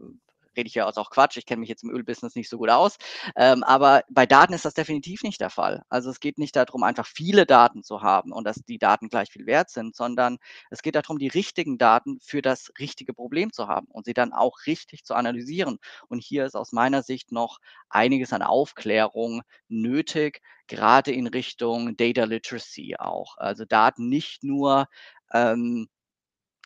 rede 0.59 0.67
ich 0.67 0.75
ja 0.75 0.85
auch 0.87 1.09
Quatsch. 1.09 1.37
Ich 1.37 1.45
kenne 1.45 1.61
mich 1.61 1.69
jetzt 1.69 1.83
im 1.83 1.89
Ölbusiness 1.89 2.35
nicht 2.35 2.49
so 2.49 2.57
gut 2.57 2.69
aus. 2.69 2.97
Ähm, 3.35 3.63
aber 3.63 4.03
bei 4.09 4.25
Daten 4.25 4.53
ist 4.53 4.65
das 4.65 4.73
definitiv 4.73 5.23
nicht 5.23 5.39
der 5.41 5.49
Fall. 5.49 5.83
Also, 5.89 6.09
es 6.09 6.19
geht 6.19 6.37
nicht 6.37 6.55
da 6.55 6.65
drum, 6.65 6.83
einfach 6.83 7.07
viele 7.07 7.45
Daten 7.45 7.83
zu 7.83 8.01
haben 8.01 8.31
und 8.31 8.43
dass 8.45 8.57
die 8.57 8.77
Daten 8.77 9.09
gleich 9.09 9.31
viel 9.31 9.45
wert 9.45 9.69
sind, 9.69 9.95
sondern 9.95 10.37
es 10.69 10.81
geht 10.81 10.95
da 10.95 11.01
drum, 11.01 11.19
die 11.19 11.27
richtigen 11.27 11.77
Daten 11.77 12.19
für 12.21 12.41
das 12.41 12.71
richtige 12.79 13.13
Problem 13.13 13.51
zu 13.53 13.67
haben 13.67 13.87
und 13.89 14.05
sie 14.05 14.13
dann 14.13 14.33
auch 14.33 14.65
richtig 14.67 15.05
zu 15.05 15.13
analysieren. 15.15 15.79
Und 16.07 16.21
hier 16.23 16.45
ist 16.45 16.55
aus 16.55 16.71
meiner 16.71 17.03
Sicht 17.03 17.31
noch 17.31 17.59
einiges 17.89 18.33
an 18.33 18.41
Aufklärung 18.41 19.41
nötig, 19.67 20.41
grade 20.67 21.11
in 21.11 21.27
Richtung 21.27 21.95
Data 21.97 22.25
Literacy 22.25 22.95
auch. 22.99 23.37
Also, 23.37 23.65
Daten 23.65 24.09
nicht 24.09 24.43
nur, 24.43 24.87
ähm, 25.33 25.87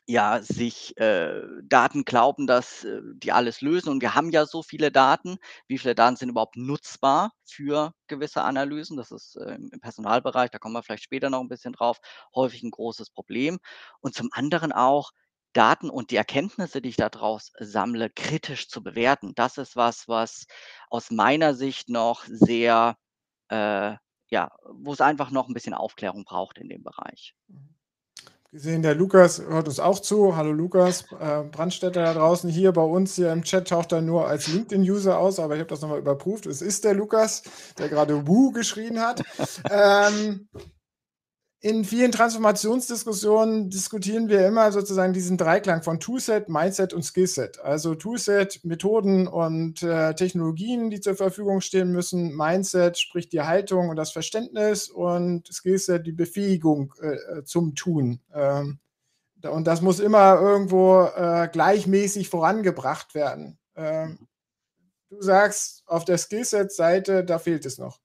ja, 0.07 0.41
sich, 0.41 0.97
äh 0.97 1.41
Daten 1.63 2.05
glauben, 2.05 2.47
dass, 2.47 2.83
äh, 2.83 3.01
die 3.15 3.31
alles 3.31 3.61
lösen 3.61 3.89
und 3.89 4.01
wir 4.01 4.15
haben 4.15 4.31
ja 4.31 4.45
so 4.45 4.63
viele 4.63 4.91
Daten. 4.91 5.37
Wie 5.67 5.77
viele 5.77 5.95
Daten 5.95 6.17
sind 6.17 6.29
überhaupt 6.29 6.57
nutzbar 6.57 7.33
für 7.45 7.93
gewisse 8.07 8.43
Analysen? 8.43 8.97
Das 8.97 9.11
ist, 9.11 9.37
äh, 9.37 9.55
im 9.55 9.79
Personalbereich, 9.81 10.51
da 10.51 10.59
kommen 10.59 10.75
wir 10.75 10.83
vielleicht 10.83 11.03
später 11.03 11.29
noch 11.29 11.41
'n 11.41 11.47
bisschen 11.49 11.73
drauf, 11.73 11.99
häufig 12.35 12.63
'n 12.63 12.71
großes 12.71 13.11
Problem. 13.11 13.59
Und 14.01 14.15
zum 14.15 14.29
anderen 14.33 14.71
auch 14.73 15.11
Daten 15.53 15.89
und 15.89 16.11
die 16.11 16.17
Erkenntnisse, 16.17 16.81
die 16.81 16.89
ich 16.89 16.97
da 16.97 17.09
draus 17.09 17.51
sammle, 17.59 18.09
kritisch 18.09 18.69
zu 18.69 18.83
bewerten. 18.83 19.33
Das 19.35 19.57
ist 19.57 19.75
was, 19.77 20.07
was 20.07 20.45
aus 20.89 21.11
meiner 21.11 21.53
Sicht 21.55 21.89
noch 21.89 22.25
sehr, 22.27 22.97
äh 23.49 23.95
ja, 24.31 24.51
wo's 24.65 25.01
einfach 25.01 25.31
noch 25.31 25.49
'n 25.49 25.53
bisschen 25.55 25.75
Aufklärung 25.75 26.25
braucht 26.25 26.57
in 26.59 26.69
dem 26.69 26.83
Bereich. 26.83 27.35
Mhm. 27.47 27.75
Gesehen, 28.53 28.83
der 28.83 28.93
Lukas 28.93 29.41
hört 29.41 29.67
uns 29.67 29.79
auch 29.79 29.97
zu. 29.97 30.35
Hallo 30.35 30.51
Lukas, 30.51 31.05
äh, 31.19 31.41
Brandstätter 31.41 32.03
da 32.03 32.13
draußen. 32.13 32.47
Hier 32.51 32.71
bei 32.71 32.83
uns 32.83 33.15
hier 33.15 33.31
im 33.31 33.41
Chat 33.41 33.69
taucht 33.69 33.91
er 33.93 34.01
nur 34.01 34.27
als 34.27 34.47
LinkedIn-User 34.47 35.17
aus, 35.17 35.39
aber 35.39 35.55
ich 35.55 35.61
habe 35.61 35.71
das 35.71 35.81
noch 35.81 35.89
mal 35.89 35.97
überprüft. 35.97 36.45
Es 36.45 36.61
ist 36.61 36.83
der 36.83 36.93
Lukas, 36.93 37.41
der 37.79 37.89
grade 37.89 38.27
„Wu“ 38.27 38.51
geschrien 38.51 38.99
hat. 38.99 39.23
Ähm, 39.71 40.47
in 41.63 41.85
vielen 41.85 42.11
Transformationsdiskussionen 42.11 43.69
diskutieren 43.69 44.27
wir 44.27 44.45
immer 44.45 44.73
sozusagen 44.73 45.13
diesen 45.13 45.37
Dreiklang 45.37 45.81
von 45.81 46.01
Toolset, 46.01 46.49
Mindset 46.49 46.93
und 46.93 47.03
Skillset. 47.03 47.57
Also 47.61 47.95
Toolset, 47.95 48.65
Methoden 48.65 49.27
und, 49.27 49.81
äh, 49.81 50.13
Technologien, 50.13 50.89
die 50.89 50.99
zur 50.99 51.15
Verfügung 51.15 51.61
stehen 51.61 51.93
müssen. 51.93 52.35
Mindset, 52.35 52.97
sprich 52.97 53.29
die 53.29 53.43
Haltung 53.43 53.87
und 53.87 53.95
das 53.95 54.11
Verständnis 54.11 54.89
und 54.89 55.47
Skillset, 55.53 56.05
die 56.05 56.11
Befähigung, 56.11 56.93
äh, 57.01 57.13
äh, 57.13 57.43
zum 57.45 57.75
Tun. 57.75 58.19
Ähm, 58.33 58.79
und 59.49 59.65
das 59.65 59.81
muss 59.81 60.01
immer 60.01 60.41
irgendwo, 60.41 61.05
äh, 61.15 61.47
gleichmäßig 61.49 62.27
vorangebracht 62.27 63.15
werden. 63.15 63.57
Ähm, 63.77 64.27
du 65.09 65.21
sagst, 65.21 65.83
auf 65.85 66.03
der 66.03 66.17
Skillset-Seite, 66.17 67.23
da 67.23 67.39
fehlt 67.39 67.65
es 67.65 67.77
noch. 67.77 68.01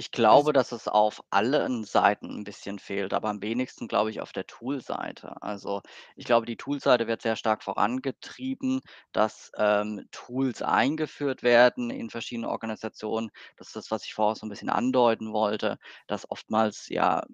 Ich 0.00 0.12
glaube, 0.12 0.54
dass 0.54 0.72
es 0.72 0.88
auf 0.88 1.22
allen 1.28 1.84
Seiten 1.84 2.30
'n 2.30 2.44
bisschen 2.44 2.78
fehlt, 2.78 3.12
aber 3.12 3.28
am 3.28 3.42
wenigsten, 3.42 3.86
glaube 3.86 4.08
ich, 4.10 4.22
auf 4.22 4.32
der 4.32 4.46
Tool-Seite. 4.46 5.42
Also, 5.42 5.82
ich 6.16 6.24
glaube, 6.24 6.46
die 6.46 6.56
Tool-Seite 6.56 7.06
wird 7.06 7.20
sehr 7.20 7.36
stark 7.36 7.62
vorangetrieben, 7.62 8.80
dass, 9.12 9.52
ähm, 9.58 10.08
Tools 10.10 10.62
eingeführt 10.62 11.42
werden 11.42 11.90
in 11.90 12.08
verschiedenen 12.08 12.48
Organisationen. 12.48 13.28
Das 13.58 13.66
ist 13.68 13.76
das, 13.76 13.90
was 13.90 14.06
ich 14.06 14.14
vorher 14.14 14.36
so 14.36 14.46
'n 14.46 14.48
bisschen 14.48 14.70
andeuten 14.70 15.34
wollte, 15.34 15.76
dass 16.06 16.30
oftmals, 16.30 16.88
ja, 16.88 17.26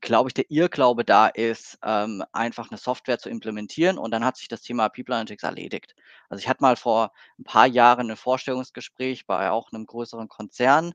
glaube 0.00 0.28
ich, 0.30 0.34
der 0.34 0.50
Irrglaube 0.50 1.04
da 1.04 1.26
ist, 1.28 1.78
ähm, 1.84 2.22
einfach 2.32 2.70
'ne 2.70 2.76
Software 2.78 3.18
zu 3.18 3.28
implementieren 3.30 3.98
und 3.98 4.12
dann 4.12 4.24
hat 4.24 4.36
sich 4.36 4.48
das 4.48 4.62
Thema 4.62 4.88
People 4.88 5.14
Analytics 5.14 5.42
erledigt. 5.42 5.94
Also, 6.28 6.40
ich 6.42 6.48
hatte 6.48 6.62
mal 6.62 6.76
vor 6.76 7.12
'n 7.38 7.44
paar 7.44 7.66
Jahren 7.66 8.06
'nen 8.08 8.16
Vorstellungsgespräch 8.16 9.26
bei 9.26 9.50
auch 9.50 9.72
'nem 9.72 9.86
größeren 9.86 10.28
Konzern, 10.28 10.92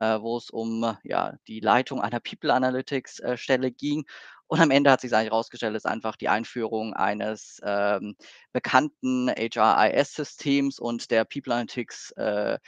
äh, 0.00 0.18
wo 0.20 0.36
es 0.38 0.50
um, 0.50 0.96
ja, 1.04 1.34
die 1.46 1.60
Leitung 1.60 2.00
einer 2.00 2.20
People 2.20 2.52
Analytics, 2.54 3.20
äh, 3.20 3.36
Stelle 3.36 3.70
ging. 3.72 4.06
Und 4.48 4.60
am 4.60 4.70
Ende 4.70 4.90
hat 4.90 5.00
sich's 5.02 5.12
eigentlich 5.12 5.32
rausgestellt, 5.32 5.76
ist 5.76 5.86
einfach 5.86 6.16
die 6.16 6.28
Einführung 6.28 6.94
eines, 6.94 7.60
ähm, 7.64 8.16
bekannten 8.52 9.28
HRIS-Systems 9.28 10.78
und 10.80 11.10
der 11.10 11.24
People 11.24 11.54
Analytics, 11.54 12.12
äh, 12.12 12.58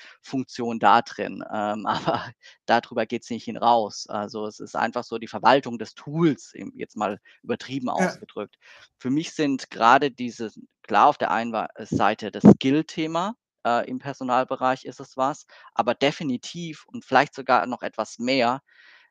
da 0.78 1.02
drin. 1.02 1.42
Ähm, 1.52 1.86
aber 2.20 2.30
da 2.66 2.80
drüber 2.80 3.06
geht's 3.06 3.30
nicht 3.30 3.44
hinaus. 3.44 4.06
Also, 4.08 4.46
es 4.46 4.60
ist 4.60 4.76
einfach 4.76 5.04
so 5.04 5.18
die 5.18 5.26
Verwaltung 5.28 5.78
des 5.78 5.94
Tools, 5.94 6.52
jetzt 6.74 6.96
mal 6.96 7.18
übertrieben 7.42 7.88
Ja. 7.96 8.16
ausgedrückt. 8.16 8.56
Für 8.98 9.10
mich 9.10 9.32
sind 9.32 9.70
grade 9.70 10.10
diese 10.10 10.50
klar, 10.82 11.08
auf 11.08 11.18
der 11.18 11.30
einen 11.30 11.66
Seite 11.78 12.30
das 12.30 12.44
Skill-Thema, 12.44 13.34
äh, 13.66 13.88
im 13.88 13.98
Personalbereich 13.98 14.84
ist 14.84 15.00
es 15.00 15.16
was, 15.16 15.46
aber 15.74 15.94
definitiv 15.94 16.84
und 16.86 17.04
vielleicht 17.04 17.34
sogar 17.34 17.66
noch 17.66 17.82
etwas 17.82 18.18
mehr, 18.18 18.62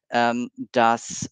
ähm, 0.10 0.50
das, 0.72 1.30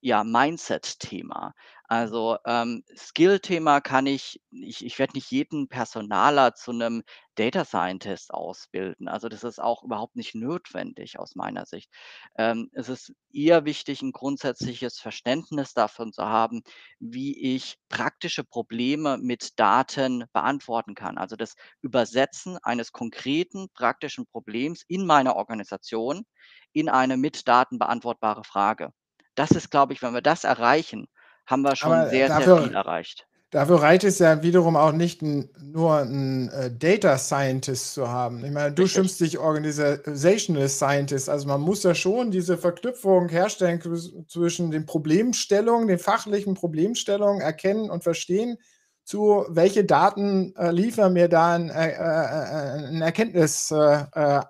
ja, 0.00 0.24
Mindset-Thema. 0.24 1.54
Also, 1.84 2.36
ähm, 2.46 2.84
Skill-Thema 2.96 3.80
kann 3.80 4.06
ich 4.06 4.40
ich 4.50 4.84
ich 4.84 4.98
werde 4.98 5.14
nicht 5.14 5.30
jeden 5.30 5.68
Personaler 5.68 6.54
zu 6.54 6.72
'nem 6.72 7.02
Data 7.36 7.64
Scientist 7.64 8.32
ausbilden. 8.32 9.08
Also, 9.08 9.28
das 9.28 9.44
ist 9.44 9.58
auch 9.60 9.82
überhaupt 9.84 10.16
nicht 10.16 10.34
notwendig 10.34 11.18
aus 11.18 11.34
meiner 11.34 11.66
Sicht. 11.66 11.90
Ähm, 12.36 12.68
es 12.72 12.88
ist 12.88 13.12
eher 13.32 13.64
wichtig, 13.64 14.02
'n 14.02 14.12
grundsätzliches 14.12 14.98
Verständnis 15.00 15.72
davon 15.74 16.12
zu 16.12 16.24
haben, 16.24 16.62
wie 17.00 17.54
ich 17.56 17.76
praktische 17.88 18.44
Probleme 18.44 19.18
mit 19.18 19.58
Daten 19.58 20.24
beantworten 20.32 20.94
kann. 20.94 21.18
Also, 21.18 21.36
das 21.36 21.54
Übersetzen 21.82 22.58
eines 22.62 22.92
konkreten 22.92 23.68
praktischen 23.74 24.26
Problems 24.26 24.82
in 24.88 25.06
meiner 25.06 25.36
Organisation 25.36 26.24
in 26.72 26.88
eine 26.88 27.16
mit 27.16 27.48
Daten 27.48 27.78
beantwortbare 27.78 28.44
Frage. 28.44 28.92
Das 29.38 29.52
ist, 29.52 29.70
glaube 29.70 29.92
ich 29.92 30.02
wenn 30.02 30.14
wir 30.14 30.20
das 30.22 30.42
erreichen, 30.44 31.06
haben 31.46 31.62
wir 31.62 31.76
schon 31.76 32.04
Aber 32.04 32.08
sehr, 32.08 32.30
sehr 32.30 32.48
viel 32.50 32.72
dafür 32.72 32.74
erreicht. 32.74 33.26
dafür 33.50 33.82
reicht 33.82 34.04
es 34.04 34.18
ja 34.20 34.42
wiederum 34.42 34.76
auch 34.76 34.92
nicht, 34.92 35.22
nur 35.22 36.00
'n, 36.02 36.50
äh, 36.50 36.70
Data 36.72 37.18
Scientist 37.18 37.94
zu 37.94 38.08
haben. 38.10 38.44
Ich 38.44 38.52
meine, 38.52 38.74
du 38.74 38.86
Richtig. 38.86 38.88
schimpfst 38.88 39.20
dich 39.20 39.38
Organisational 39.38 40.68
Scientist. 40.68 41.28
Also, 41.30 41.48
man 41.48 41.60
muss 41.62 41.82
ja 41.84 41.94
schon 41.94 42.30
diese 42.32 42.58
Verknüpfung 42.58 43.28
herstellen 43.30 43.80
zwischen 44.28 44.70
den 44.72 44.86
Problemstellungen, 44.86 45.88
den 45.88 45.98
fachlichen 46.00 46.54
Problemstellungen 46.54 47.40
erkennen 47.42 47.90
und 47.90 48.04
verstehen, 48.04 48.58
zu 49.04 49.46
welche 49.50 49.84
Daten, 49.84 50.54
äh, 50.56 50.72
liefern 50.72 51.12
mir 51.14 51.28
da 51.28 51.56
'n 51.56 51.70
äh, 51.70 51.90
äh, 51.90 52.86
äh, 52.86 52.88
'n 52.90 53.02
Erkenntnis 53.02 53.70
äh, 53.72 53.76
äh, 54.14 54.42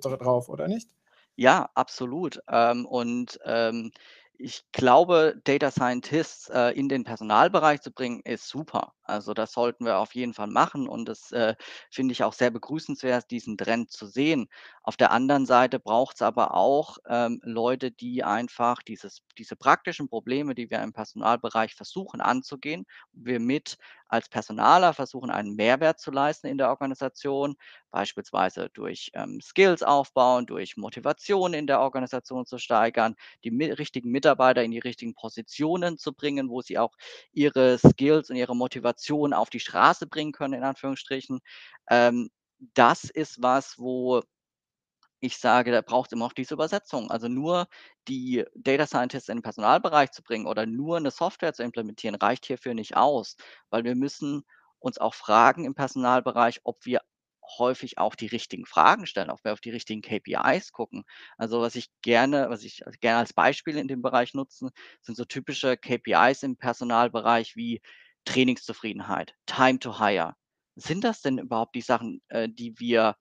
dra 0.00 0.16
drauf, 0.18 0.48
oder 0.50 0.68
nicht? 0.68 0.90
Ja, 1.38 1.68
absolut. 1.74 2.40
Ähm, 2.48 2.86
und, 2.86 3.38
ähm, 3.44 3.92
ich 4.38 4.64
glaube, 4.72 5.40
Data 5.44 5.70
Scientists, 5.70 6.48
äh, 6.50 6.70
in 6.72 6.88
den 6.88 7.04
Personalbereich 7.04 7.82
zu 7.82 7.92
bringen, 7.92 8.20
ist 8.24 8.48
super. 8.48 8.94
Also, 9.08 9.34
das 9.34 9.52
sollten 9.52 9.84
wir 9.84 9.98
auf 9.98 10.14
jeden 10.14 10.34
Fall 10.34 10.48
machen 10.48 10.88
und 10.88 11.06
das, 11.08 11.32
äh, 11.32 11.54
finde 11.90 12.12
ich 12.12 12.24
auch 12.24 12.32
sehr 12.32 12.50
begrüßenswert, 12.50 13.30
diesen 13.30 13.56
Trend 13.56 13.90
zu 13.90 14.06
sehen. 14.06 14.48
Auf 14.82 14.96
der 14.96 15.10
anderen 15.12 15.46
Seite 15.46 15.78
braucht's 15.78 16.22
aber 16.22 16.54
auch, 16.54 16.98
ähm, 17.08 17.40
Leute, 17.42 17.90
die 17.90 18.24
einfach 18.24 18.82
dieses 18.82 19.22
diese 19.38 19.56
praktischen 19.56 20.08
Probleme, 20.08 20.54
die 20.54 20.70
wir 20.70 20.82
im 20.82 20.92
Personalbereich 20.92 21.74
versuchen 21.74 22.20
anzugehen 22.20 22.86
wir 23.12 23.40
mit 23.40 23.76
als 24.08 24.28
Personaler 24.28 24.94
versuchen, 24.94 25.30
einen 25.30 25.56
Mehrwert 25.56 25.98
zu 25.98 26.10
leisten 26.12 26.46
in 26.46 26.58
der 26.58 26.68
Organisation, 26.70 27.56
beispielsweise 27.90 28.68
durch, 28.72 29.10
ähm, 29.14 29.40
Skills 29.40 29.82
aufbauen, 29.82 30.46
durch 30.46 30.76
Motivation 30.76 31.54
in 31.54 31.66
der 31.66 31.80
Organisation 31.80 32.46
zu 32.46 32.58
steigern, 32.58 33.16
die 33.44 33.50
mi 33.50 33.66
richtigen 33.66 34.10
Mitarbeiter 34.10 34.62
in 34.62 34.70
die 34.70 34.78
richtigen 34.78 35.14
Positionen 35.14 35.98
zu 35.98 36.12
bringen, 36.12 36.48
wo 36.50 36.60
sie 36.62 36.78
auch 36.78 36.92
ihre 37.32 37.78
Skills 37.78 38.30
und 38.30 38.36
ihre 38.36 38.56
Motivation 38.56 38.95
auf 39.34 39.50
die 39.50 39.60
Straße 39.60 40.06
bringen 40.06 40.32
können, 40.32 40.54
in 40.54 40.64
Anführungsstrichen. 40.64 41.40
Ähm, 41.90 42.30
das 42.74 43.04
ist 43.04 43.42
was, 43.42 43.78
wo 43.78 44.22
ich 45.20 45.38
sage, 45.38 45.72
da 45.72 45.80
braucht's 45.82 46.12
immer 46.12 46.26
auch 46.26 46.32
diese 46.34 46.54
Übersetzung. 46.54 47.10
Also, 47.10 47.28
nur 47.28 47.68
die 48.08 48.44
Data 48.54 48.86
Scientists 48.86 49.28
in 49.28 49.38
den 49.38 49.42
Personalbereich 49.42 50.12
zu 50.12 50.22
bringen 50.22 50.46
oder 50.46 50.66
nur 50.66 51.00
'ne 51.00 51.10
Software 51.10 51.54
zu 51.54 51.62
implementieren, 51.62 52.14
reicht 52.16 52.46
hierfür 52.46 52.74
nicht 52.74 52.96
aus, 52.96 53.36
weil 53.70 53.84
wir 53.84 53.94
müssen 53.96 54.44
uns 54.78 54.98
auch 54.98 55.14
fragen 55.14 55.64
im 55.64 55.74
Personalbereich, 55.74 56.60
ob 56.64 56.84
wir 56.86 57.00
häufig 57.58 57.98
auch 57.98 58.14
die 58.16 58.26
richtigen 58.26 58.66
Fragen 58.66 59.06
stellen, 59.06 59.30
auch 59.30 59.40
auf 59.44 59.60
die 59.60 59.70
richtigen 59.70 60.02
KPIs 60.02 60.72
gucken. 60.72 61.04
Also, 61.38 61.60
was 61.60 61.76
ich 61.76 61.88
gerne 62.02 62.50
was 62.50 62.64
ich 62.64 62.82
gerne 63.00 63.18
als 63.20 63.32
Beispiel 63.32 63.78
in 63.78 63.88
dem 63.88 64.02
Bereich 64.02 64.34
nutzen, 64.34 64.70
sind 65.02 65.16
so 65.16 65.24
typische 65.24 65.76
KPIs 65.76 66.42
im 66.42 66.56
Personalbereich 66.56 67.56
wie 67.56 67.80
Trainingszufriedenheit, 68.26 69.34
Time 69.46 69.78
to 69.78 69.98
Hire. 69.98 70.34
Sind 70.76 71.04
das 71.04 71.22
denn 71.22 71.38
überhaupt 71.38 71.74
die 71.74 71.80
Sachen, 71.80 72.20
äh, 72.28 72.48
die 72.50 72.78
wir 72.78 73.16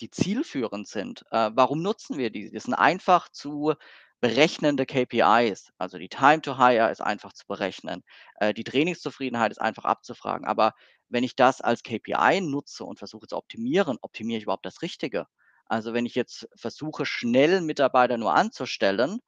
die 0.00 0.10
zielführend 0.10 0.88
sind? 0.88 1.24
Äh, 1.30 1.50
warum 1.54 1.82
nutzen 1.82 2.18
wir 2.18 2.30
die? 2.30 2.50
Das 2.50 2.64
sind 2.64 2.74
einfach 2.74 3.28
zu 3.30 3.74
berechnende 4.20 4.86
KPIs. 4.86 5.72
Also 5.78 5.98
die 5.98 6.08
Time 6.08 6.40
to 6.42 6.58
Hire 6.58 6.90
ist 6.90 7.00
einfach 7.00 7.32
zu 7.32 7.46
berechnen. 7.46 8.02
Äh, 8.36 8.54
die 8.54 8.64
Trainingszufriedenheit 8.64 9.52
ist 9.52 9.60
einfach 9.60 9.84
abzufragen. 9.84 10.46
Aber 10.46 10.72
wenn 11.08 11.24
ich 11.24 11.36
das 11.36 11.60
als 11.60 11.82
KPI 11.82 12.40
nutze 12.40 12.84
und 12.84 12.98
versuche 12.98 13.26
zu 13.28 13.36
optimieren, 13.36 13.98
optimiere 14.00 14.38
ich 14.38 14.44
überhaupt 14.44 14.66
das 14.66 14.82
Richtige? 14.82 15.26
Also 15.66 15.92
wenn 15.94 16.06
ich 16.06 16.14
jetzt 16.14 16.48
versuche, 16.56 17.06
schnell 17.06 17.60
Mitarbeiter 17.60 18.16
nur 18.16 18.34
anzustellen, 18.34 19.20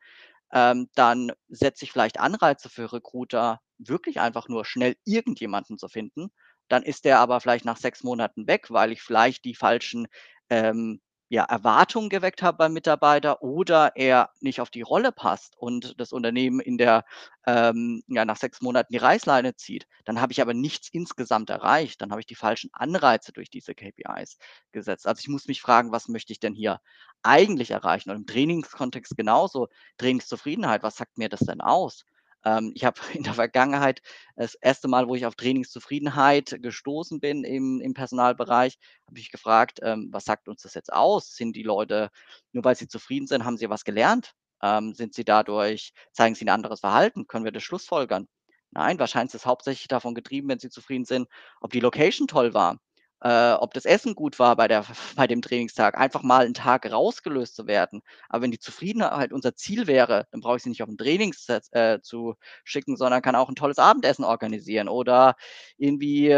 ähm, 0.53 0.89
dann 0.95 1.33
setze 1.49 1.85
ich 1.85 1.93
vielleicht 1.93 2.21
Anreize 2.21 2.69
für 2.69 2.93
Recruiter, 2.93 3.61
wirklich 3.79 4.21
einfach 4.21 4.49
nur 4.49 4.65
schnell 4.65 4.97
irgendjemanden 5.05 5.79
zu 5.79 5.89
finden. 5.89 6.31
Dann 6.69 6.83
ist 6.83 7.05
der 7.05 7.19
aber 7.21 7.41
vielleicht 7.41 7.65
nach 7.65 7.77
6 7.79 8.03
Monaten 8.05 8.47
weg, 8.47 8.71
weil 8.71 8.93
ich 8.93 9.03
vielleicht 9.03 9.45
die 9.45 9.55
falschen, 9.55 10.07
ähm, 10.51 11.01
ja, 11.31 11.45
Erwartungen 11.45 12.09
geweckt 12.09 12.43
habe 12.43 12.57
beim 12.57 12.73
Mitarbeiter 12.73 13.43
oder 13.43 13.93
er 13.97 14.31
nicht 14.41 14.61
auf 14.63 14.71
die 14.71 14.81
Rolle 14.81 15.13
passt 15.13 15.57
und 15.59 15.95
das 16.01 16.13
Unternehmen 16.13 16.59
in 16.61 16.79
der 16.79 17.05
ähm, 17.47 18.03
ja, 18.07 18.25
nach 18.25 18.37
6 18.37 18.61
Monaten 18.63 18.93
die 18.93 18.99
Reißleine 18.99 19.55
zieht. 19.57 19.87
Dann 20.05 20.21
habe 20.21 20.33
ich 20.33 20.41
aber 20.41 20.55
nichts 20.55 20.89
insgesamt 20.91 21.51
erreicht. 21.51 22.01
Dann 22.01 22.11
habe 22.11 22.21
ich 22.21 22.27
die 22.27 22.35
falschen 22.35 22.71
Anreize 22.73 23.33
durch 23.33 23.51
diese 23.51 23.75
KPIs 23.75 24.39
gesetzt. 24.73 25.07
Also, 25.07 25.21
ich 25.21 25.29
muss 25.29 25.47
mich 25.49 25.61
fragen: 25.61 25.93
„Was 25.93 26.09
möchte 26.09 26.33
ich 26.33 26.41
denn 26.41 26.55
hier 26.55 26.81
eigentlich 27.23 27.71
erreichen?“ 27.71 28.11
Und 28.11 28.17
im 28.17 28.27
Trainingskontext 28.27 29.17
genauso. 29.17 29.69
Trainingszufriedenheit, 29.99 30.83
was 30.83 30.97
sagt 30.97 31.19
mir 31.19 31.29
das 31.29 31.41
denn 31.41 31.61
aus? 31.61 32.05
Ähm, 32.45 32.73
ich 32.75 32.85
habe 32.85 33.01
in 33.15 33.23
der 33.25 33.35
Vergangenheit 33.35 34.01
das 34.37 34.55
erste 34.55 34.89
Mal, 34.89 35.09
wo 35.09 35.15
ich 35.15 35.27
auf 35.27 35.35
Trainingszufriedenheit 35.37 36.57
gestoßen 36.63 37.21
bin 37.21 37.45
im 37.45 37.81
im 37.81 37.95
Personalbereich, 37.95 38.79
habe 39.07 39.19
ich 39.19 39.31
gefragt, 39.31 39.81
ähm: 39.83 40.09
„Was 40.13 40.25
sagt 40.25 40.49
uns 40.49 40.63
das 40.63 40.75
jetzt 40.75 40.93
aus? 40.93 41.35
Sind 41.37 41.57
die 41.57 41.63
Leute 41.63 42.11
nur 42.53 42.65
weil 42.65 42.77
sie 42.77 42.89
zufrieden 42.89 43.27
sind, 43.27 43.45
haben 43.45 43.57
sie 43.57 43.71
was 43.71 43.85
gelernt? 43.85 44.35
Ähm, 44.63 44.95
sind 44.95 45.15
sie 45.15 45.25
dadurch 45.25 45.93
zeigen 46.13 46.35
sie 46.35 46.45
'n 46.45 46.49
anderes 46.51 46.81
Verhalten? 46.81 47.27
Können 47.27 47.45
wir 47.45 47.53
das 47.53 47.63
schlussfolgern?“ 47.63 48.27
Nein, 48.71 48.99
wahrscheinlich 48.99 49.35
ist 49.35 49.43
es 49.43 49.47
hauptsächlich 49.47 49.89
davon 49.89 50.15
getrieben, 50.15 50.49
wenn 50.49 50.59
sie 50.59 50.69
zufrieden 50.71 51.05
sind, 51.05 51.29
ob 51.61 51.71
die 51.73 51.81
Location 51.81 52.29
toll 52.29 52.55
war, 52.55 52.79
äh, 53.23 53.53
ob 53.55 53.75
das 53.75 53.85
Essen 53.85 54.15
gut 54.15 54.39
war 54.39 54.57
bei 54.57 54.69
der 54.69 54.85
bei 55.17 55.27
dem 55.27 55.43
Trainingstag, 55.43 55.97
einfach 55.99 56.23
mal 56.23 56.47
'n 56.47 56.55
Tag 56.55 56.91
rausgelöst 56.91 57.57
zu 57.57 57.67
werden. 57.67 58.03
Aber 58.29 58.43
wenn 58.43 58.51
die 58.53 58.59
Zufriedenheit 58.59 59.33
unser 59.33 59.55
Ziel 59.57 59.87
wäre, 59.87 60.27
dann 60.33 60.41
brauche 60.41 60.57
ich 60.59 60.63
sie 60.63 60.69
nicht 60.71 60.83
auf 60.83 60.89
'n 60.89 60.99
Trainingsset 60.99 61.67
äh, 61.73 62.01
zu 62.03 62.35
schicken, 62.65 62.97
sondern 62.97 63.23
kann 63.23 63.35
auch 63.37 63.49
'n 63.49 63.57
tolles 63.57 63.79
Abendessen 63.79 64.25
organisieren 64.25 64.89
oder 64.89 65.35
irgendwie 65.79 66.31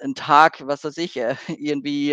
'n 0.00 0.14
Tag, 0.14 0.66
was 0.66 0.84
weiß 0.84 0.96
ich, 0.98 1.16
äh, 1.16 1.36
irgendwie, 1.58 2.12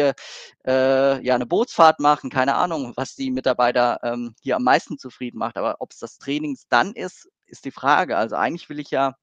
äh, 0.65 1.21
ja, 1.25 1.37
'ne 1.37 1.45
Bootsfahrt 1.45 1.99
machen, 1.99 2.29
keine 2.29 2.55
Ahnung, 2.55 2.93
was 2.95 3.15
die 3.15 3.31
Mitarbeiter, 3.31 3.99
ähm, 4.03 4.35
hier 4.41 4.55
am 4.57 4.63
meisten 4.63 4.97
zufrieden 4.97 5.37
macht. 5.39 5.57
Aber 5.57 5.75
ob's 5.79 5.99
das 5.99 6.17
Trainings 6.17 6.65
dann 6.69 6.93
ist, 6.93 7.29
ist 7.47 7.65
die 7.65 7.71
Frage. 7.71 8.17
Also, 8.17 8.35
eigentlich 8.35 8.69
will 8.69 8.79
ich 8.79 8.91
ja 8.91 9.15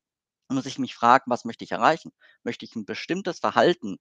muss 0.51 0.67
ich 0.67 0.79
mich 0.79 0.95
fragen: 0.95 1.25
„Was 1.31 1.45
möchte 1.47 1.65
ich 1.65 1.73
erreichen?“ 1.73 2.13
Möchte 2.45 2.65
ich 2.67 2.75
'n 2.77 2.85
bestimmtes 2.87 3.41
Verhalten 3.41 3.99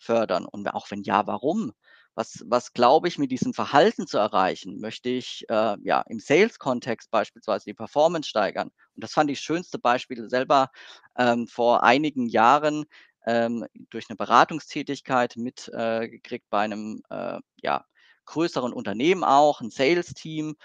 fördern 0.00 0.46
und 0.46 0.68
auch 0.74 0.90
wenn 0.90 1.02
ja, 1.04 1.26
warum? 1.28 1.72
Was 2.16 2.44
was 2.46 2.72
glaube 2.74 3.08
ich 3.08 3.18
mit 3.18 3.30
diesem 3.32 3.54
Verhalten 3.54 4.06
zu 4.08 4.18
erreichen? 4.18 4.80
Möchte 4.80 5.08
ich, 5.10 5.44
äh, 5.48 5.76
ja, 5.82 6.02
im 6.08 6.20
Sales-Kontext 6.20 7.10
beispielsweise 7.12 7.66
die 7.66 7.74
Performance 7.74 8.28
steigern? 8.28 8.68
Und 8.96 9.04
das 9.04 9.12
fand 9.14 9.30
ich 9.30 9.38
das 9.38 9.44
schönste 9.44 9.78
Beispiel 9.78 10.28
selber, 10.30 10.70
ähm, 11.18 11.46
vor 11.48 11.84
einigen 11.84 12.26
Jahren, 12.28 12.84
ähm, 13.26 13.66
durch 13.90 14.08
'ne 14.10 14.16
Beratungstätigkeit 14.16 15.36
mit 15.36 15.68
äh, 15.74 16.08
bei 16.50 16.66
'nem, 16.68 17.02
äh, 17.10 17.38
ja, 17.62 17.84
größeren 18.26 18.72
Unternehmen 18.72 19.24
auch, 19.24 19.60
'n 19.62 19.70
Sales-Team. 19.70 20.56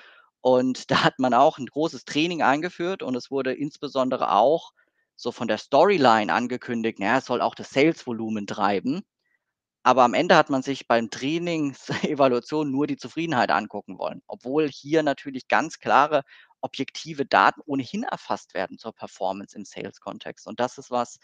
Und 0.41 0.91
da 0.91 1.03
hat 1.05 1.19
man 1.19 1.33
auch 1.35 1.59
'n 1.59 1.67
großes 1.67 2.05
Training 2.05 2.41
eingeführt 2.43 3.03
und 3.03 3.15
es 3.15 3.31
wurde 3.31 3.53
insbesondere 3.53 4.31
auch 4.33 4.71
so 5.17 5.31
von 5.31 5.47
der 5.49 5.57
Storyline 5.59 6.33
angekündigt, 6.33 6.97
na 6.99 7.07
ja, 7.07 7.17
es 7.19 7.25
soll 7.25 7.41
auch 7.41 7.55
das 7.55 7.69
Sales-Volumen 7.71 8.47
treiben. 8.47 9.03
Aber 9.85 10.03
am 10.03 10.15
Ende 10.15 10.35
hat 10.35 10.49
man 10.49 10.63
sich 10.63 10.87
beim 10.87 11.11
Trainingsevaluation 11.11 12.71
nur 12.71 12.87
die 12.87 12.97
Zufriedenheit 12.97 13.51
angucken 13.51 13.99
wollen, 13.99 14.23
obwohl 14.25 14.67
hier 14.67 15.03
natürlich 15.03 15.47
ganz 15.47 15.77
klare 15.77 16.23
objektive 16.61 17.23
Daten 17.23 17.61
ohnehin 17.67 18.01
erfasst 18.01 18.55
werden 18.55 18.79
zur 18.79 18.93
Performance 18.93 19.55
im 19.55 19.63
Sales-Kontext. 19.63 20.47
Und 20.47 20.59
das 20.59 20.79
ist 20.79 20.89
was, 20.89 21.19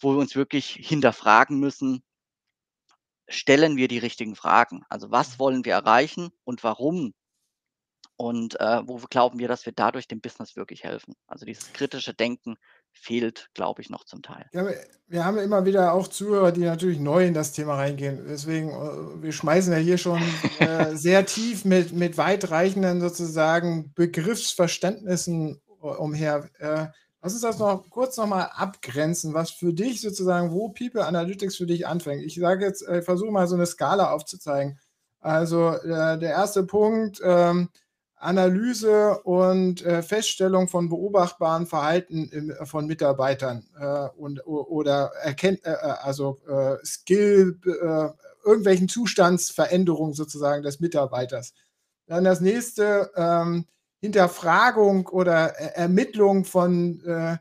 wo 0.00 0.12
wir 0.12 0.18
uns 0.18 0.34
wirklich 0.34 0.66
hinterfragen 0.66 1.60
müssen 1.60 2.02
stellen 3.28 3.76
wir 3.76 3.88
die 3.88 3.98
richtigen 3.98 4.34
Fragen? 4.34 4.84
Also, 4.88 5.10
was 5.10 5.38
wollen 5.38 5.64
wir 5.64 5.74
erreichen 5.74 6.30
und 6.44 6.64
warum? 6.64 7.14
Und, 8.16 8.58
äh, 8.60 8.80
wo 8.88 8.96
glauben 9.08 9.38
wir, 9.38 9.48
dass 9.48 9.66
wir 9.66 9.72
dadurch 9.72 10.08
dem 10.08 10.20
Business 10.20 10.56
wirklich 10.56 10.82
helfen? 10.84 11.14
Also, 11.26 11.46
dieses 11.46 11.72
kritische 11.72 12.14
Denken 12.14 12.56
fehlt, 13.00 13.48
glaube 13.54 13.82
ich, 13.82 13.90
noch 13.90 14.04
zum 14.04 14.22
Teil. 14.22 14.46
Ja, 14.52 14.66
wir 15.06 15.24
haben 15.24 15.38
immer 15.38 15.64
wieder 15.64 15.92
auch 15.92 16.08
Zuhörer, 16.08 16.52
die 16.52 16.60
natürlich 16.60 16.98
neu 16.98 17.26
in 17.26 17.34
das 17.34 17.52
Thema 17.52 17.76
reingehen. 17.76 18.24
Deswegen, 18.28 18.70
äh, 18.70 19.22
wir 19.22 19.32
schmeißen 19.32 19.72
ja 19.72 19.78
hier 19.78 19.98
schon, 19.98 20.20
äh, 20.58 20.94
sehr 20.96 21.24
tief 21.26 21.64
mit 21.64 21.92
mit 21.92 22.18
weitreichenden 22.18 23.00
sozusagen 23.00 23.92
Begriffsverständnissen 23.94 25.60
umher. 25.80 26.50
Äh, 26.58 26.86
lass 27.22 27.32
uns 27.32 27.42
das 27.42 27.58
noch 27.58 27.88
kurz 27.90 28.16
noch 28.16 28.26
mal 28.26 28.44
abgrenzen, 28.44 29.34
was 29.34 29.50
für 29.50 29.72
dich 29.72 30.00
sozusagen 30.00 30.52
wo 30.52 30.70
People 30.70 31.04
Analytics 31.04 31.56
für 31.56 31.66
dich 31.66 31.86
anfängt. 31.86 32.22
Ich 32.22 32.34
sage 32.34 32.64
jetzt 32.66 32.86
äh, 32.86 33.02
versuche 33.02 33.30
mal 33.30 33.46
so 33.46 33.56
'ne 33.56 33.66
Skala 33.66 34.12
aufzuzeigen. 34.12 34.78
Also, 35.20 35.70
äh, 35.72 36.18
der 36.18 36.38
1. 36.38 36.66
Punkt, 36.66 37.20
ähm, 37.24 37.70
Analyse 38.20 39.18
und, 39.22 39.84
äh, 39.84 40.02
Feststellung 40.02 40.68
von 40.68 40.88
beobachtbaren 40.88 41.66
Verhalten 41.66 42.28
im 42.30 42.66
von 42.66 42.86
Mitarbeitern, 42.86 43.66
äh, 43.78 44.08
und 44.16 44.46
oder 44.46 45.12
erkennt 45.22 45.64
äh, 45.64 45.72
äh, 45.72 45.94
also, 46.02 46.38
äh, 46.48 46.76
Skill 46.84 47.58
äh, 47.64 48.08
irgendwelchen 48.46 48.88
Zustandsveränderungen 48.88 50.14
sozusagen 50.14 50.62
des 50.62 50.80
Mitarbeiters. 50.80 51.54
Dann 52.06 52.24
das 52.24 52.40
nächste, 52.40 53.10
ähm, 53.16 53.66
Hinterfragung 54.00 55.08
oder 55.08 55.48
Er 55.58 55.76
Ermittlung 55.76 56.44
von, 56.44 57.02
äh, 57.04 57.36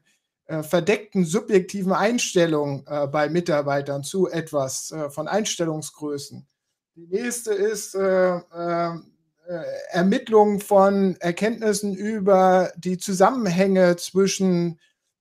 äh, 0.47 0.63
verdeckten 0.63 1.25
subjektiven 1.25 1.91
Einstellungen, 1.93 2.85
äh, 2.87 3.07
bei 3.07 3.29
Mitarbeitern 3.29 4.03
zu 4.03 4.29
etwas, 4.29 4.91
äh, 4.91 5.09
von 5.09 5.27
Einstellungsgrößen. 5.27 6.47
Die 6.95 7.07
nächste 7.07 7.53
ist, 7.53 7.95
äh, 7.95 8.37
äh, 8.37 8.91
Ermittlung 9.89 10.59
von 10.59 11.15
Erkenntnissen 11.19 11.95
über 11.95 12.71
die 12.77 12.97
Zusammenhänge 12.97 13.95
zwischen 13.95 14.79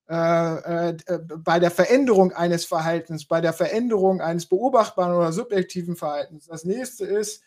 äh, 0.09 0.89
äh, 0.89 0.97
äh, 1.07 1.19
bei 1.19 1.59
der 1.59 1.73
Veränderung 1.73 2.33
eines 2.33 2.65
Verhaltens, 2.65 3.27
bei 3.27 3.41
der 3.41 3.53
Veränderung 3.53 4.21
eines 4.21 4.47
beobachtbaren 4.47 5.17
oder 5.17 5.33
subjektiven 5.33 5.97
Verhaltens. 5.97 6.47
Das 6.47 6.65
nächste 6.65 7.05
ist, 7.05 7.43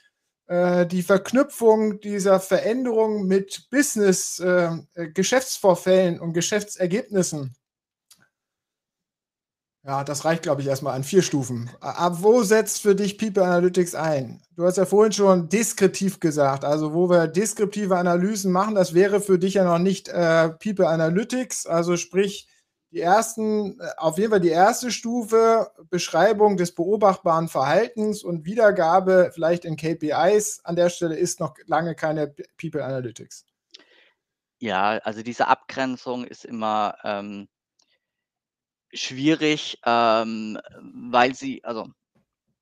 äh, 0.48 0.86
die 0.86 1.04
Verknüpfung 1.04 2.02
dieser 2.02 2.42
Veränderung 2.42 3.28
mit 3.28 3.70
Business 3.72 4.40
äh, 4.40 4.72
äh, 4.96 5.08
Geschäftsvorfällen 5.08 6.20
und 6.20 6.34
Geschäftsergebnissen. 6.34 7.56
Ja, 9.90 10.04
das 10.04 10.24
reicht, 10.24 10.44
glaube 10.44 10.62
ich, 10.62 10.68
erst 10.68 10.84
mal 10.84 10.94
an 10.94 11.04
4 11.04 11.24
Stufen. 11.24 11.68
Ab 11.80 12.18
wo 12.20 12.44
setzt 12.44 12.84
für 12.84 12.94
dich 12.94 13.18
People 13.18 13.44
Analytics 13.44 13.96
ein? 13.96 14.40
Du 14.56 14.64
hast 14.64 14.78
ja 14.78 14.86
vorhin 14.86 15.14
schon 15.14 15.50
deskriptiv 15.50 16.20
gesagt, 16.20 16.64
also 16.64 16.94
wo 16.94 17.10
wir 17.10 17.26
deskriptive 17.26 17.98
Analysen 17.98 18.52
machen, 18.52 18.76
das 18.76 18.94
wäre 18.94 19.20
für 19.20 19.40
dich 19.40 19.56
ja 19.56 19.64
noch 19.64 19.80
nicht, 19.80 20.08
äh, 20.08 20.50
People 20.50 20.88
Analytics. 20.88 21.66
Also 21.66 21.98
sprich, 21.98 22.48
die 22.92 23.00
ersten 23.00 23.80
äh, 23.80 23.88
auf 23.98 24.20
jeden 24.20 24.30
Fall 24.30 24.40
die 24.40 24.54
1. 24.54 24.94
Stufe, 24.94 25.72
Beschreibung 25.90 26.56
des 26.56 26.76
beobachtbaren 26.76 27.48
Verhaltens 27.48 28.22
und 28.22 28.46
Wiedergabe 28.46 29.32
vielleicht 29.34 29.66
in 29.66 29.76
KPIs 29.76 30.62
an 30.66 30.76
der 30.76 30.92
Stelle 30.92 31.16
ist 31.16 31.40
noch 31.40 31.56
lange 31.66 31.96
keine 31.96 32.28
People 32.62 32.86
Analytics. 32.86 33.44
Ja, 34.60 35.00
also 35.00 35.24
diese 35.24 35.48
Abgrenzung 35.48 36.26
ist 36.26 36.46
immer, 36.46 36.94
ähm 37.04 37.48
schwierig, 38.94 39.80
ähm, 39.86 40.60
weil 40.82 41.36
sie 41.36 41.64
also 41.64 41.88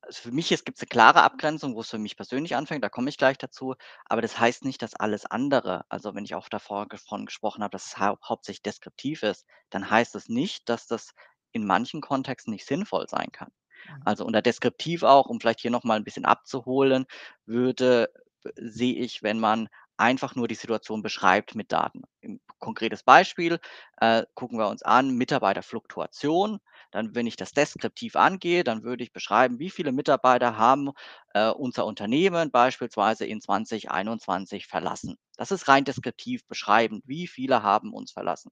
also 0.02 0.22
für 0.24 0.32
mich 0.32 0.50
jetzt 0.52 0.66
gibt's 0.66 0.82
'ne 0.82 0.88
klare 0.88 1.24
Abgrenzung, 1.24 1.76
wo's 1.76 1.90
für 1.92 1.98
mich 2.00 2.18
persönlich 2.18 2.56
anfängt, 2.56 2.84
da 2.84 2.90
komme 2.90 3.10
ich 3.10 3.18
gleich 3.18 3.38
dazu, 3.40 3.76
aber 4.06 4.22
das 4.22 4.40
heißt 4.40 4.66
nicht, 4.66 4.82
dass 4.82 4.96
alles 4.96 5.26
andere 5.28 5.86
also 5.90 6.16
wenn 6.16 6.26
ich 6.26 6.36
auch 6.36 6.50
davor 6.50 6.88
davon 6.88 7.26
gesprochen 7.28 7.64
habe, 7.64 7.72
dass 7.74 7.88
es 7.88 8.00
hau 8.00 8.18
hauptsächlich 8.28 8.64
deskriptiv 8.64 9.24
ist, 9.24 9.46
dann 9.72 9.90
heißt 9.92 10.16
es 10.16 10.30
nicht, 10.30 10.70
dass 10.70 10.88
das 10.88 11.12
in 11.54 11.66
manchen 11.68 12.02
Kontexten 12.02 12.54
nicht 12.54 12.68
sinnvoll 12.68 13.08
sein 13.10 13.32
kann. 13.32 13.52
Mhm. 13.86 14.02
Also 14.06 14.26
unter 14.26 14.42
deskriptiv 14.44 15.04
auch, 15.04 15.28
um 15.28 15.40
vielleicht 15.42 15.62
hier 15.62 15.72
noch 15.72 15.84
mal 15.86 15.98
'n 16.00 16.06
bisschen 16.06 16.26
abzuholen, 16.26 17.06
würde 17.46 18.10
sehe 18.58 18.96
ich, 18.96 19.24
wenn 19.24 19.40
man 19.40 19.70
einfach 19.98 20.36
nur 20.36 20.48
die 20.48 20.56
Situation 20.56 21.02
beschreibt 21.04 21.56
mit 21.56 21.72
Daten. 21.72 22.04
'N 22.22 22.40
konkretes 22.60 23.04
Beispiel, 23.04 23.60
äh, 24.02 24.24
gucken 24.36 24.58
wir 24.60 24.68
uns 24.70 24.84
an, 24.84 25.12
Mitarbeiterfluktuation. 25.18 26.60
Dann, 26.92 27.16
wenn 27.16 27.28
ich 27.28 27.36
das 27.38 27.52
deskriptiv 27.52 28.16
angehe, 28.16 28.64
dann 28.64 28.84
würde 28.84 29.04
ich 29.04 29.14
beschreiben, 29.14 29.60
wie 29.60 29.70
viele 29.70 29.92
Mitarbeiter 29.92 30.58
haben, 30.58 30.92
äh, 31.34 31.50
unser 31.50 31.86
Unternehmen 31.86 32.52
beispielsweise 32.52 33.26
in 33.26 33.42
2021 33.42 34.68
verlassen. 34.68 35.18
Das 35.38 35.52
ist 35.52 35.68
rein 35.68 35.86
deskriptiv 35.86 36.46
beschreibend, 36.48 37.04
wie 37.08 37.28
viele 37.28 37.64
haben 37.64 37.94
uns 37.94 38.12
verlassen. 38.12 38.52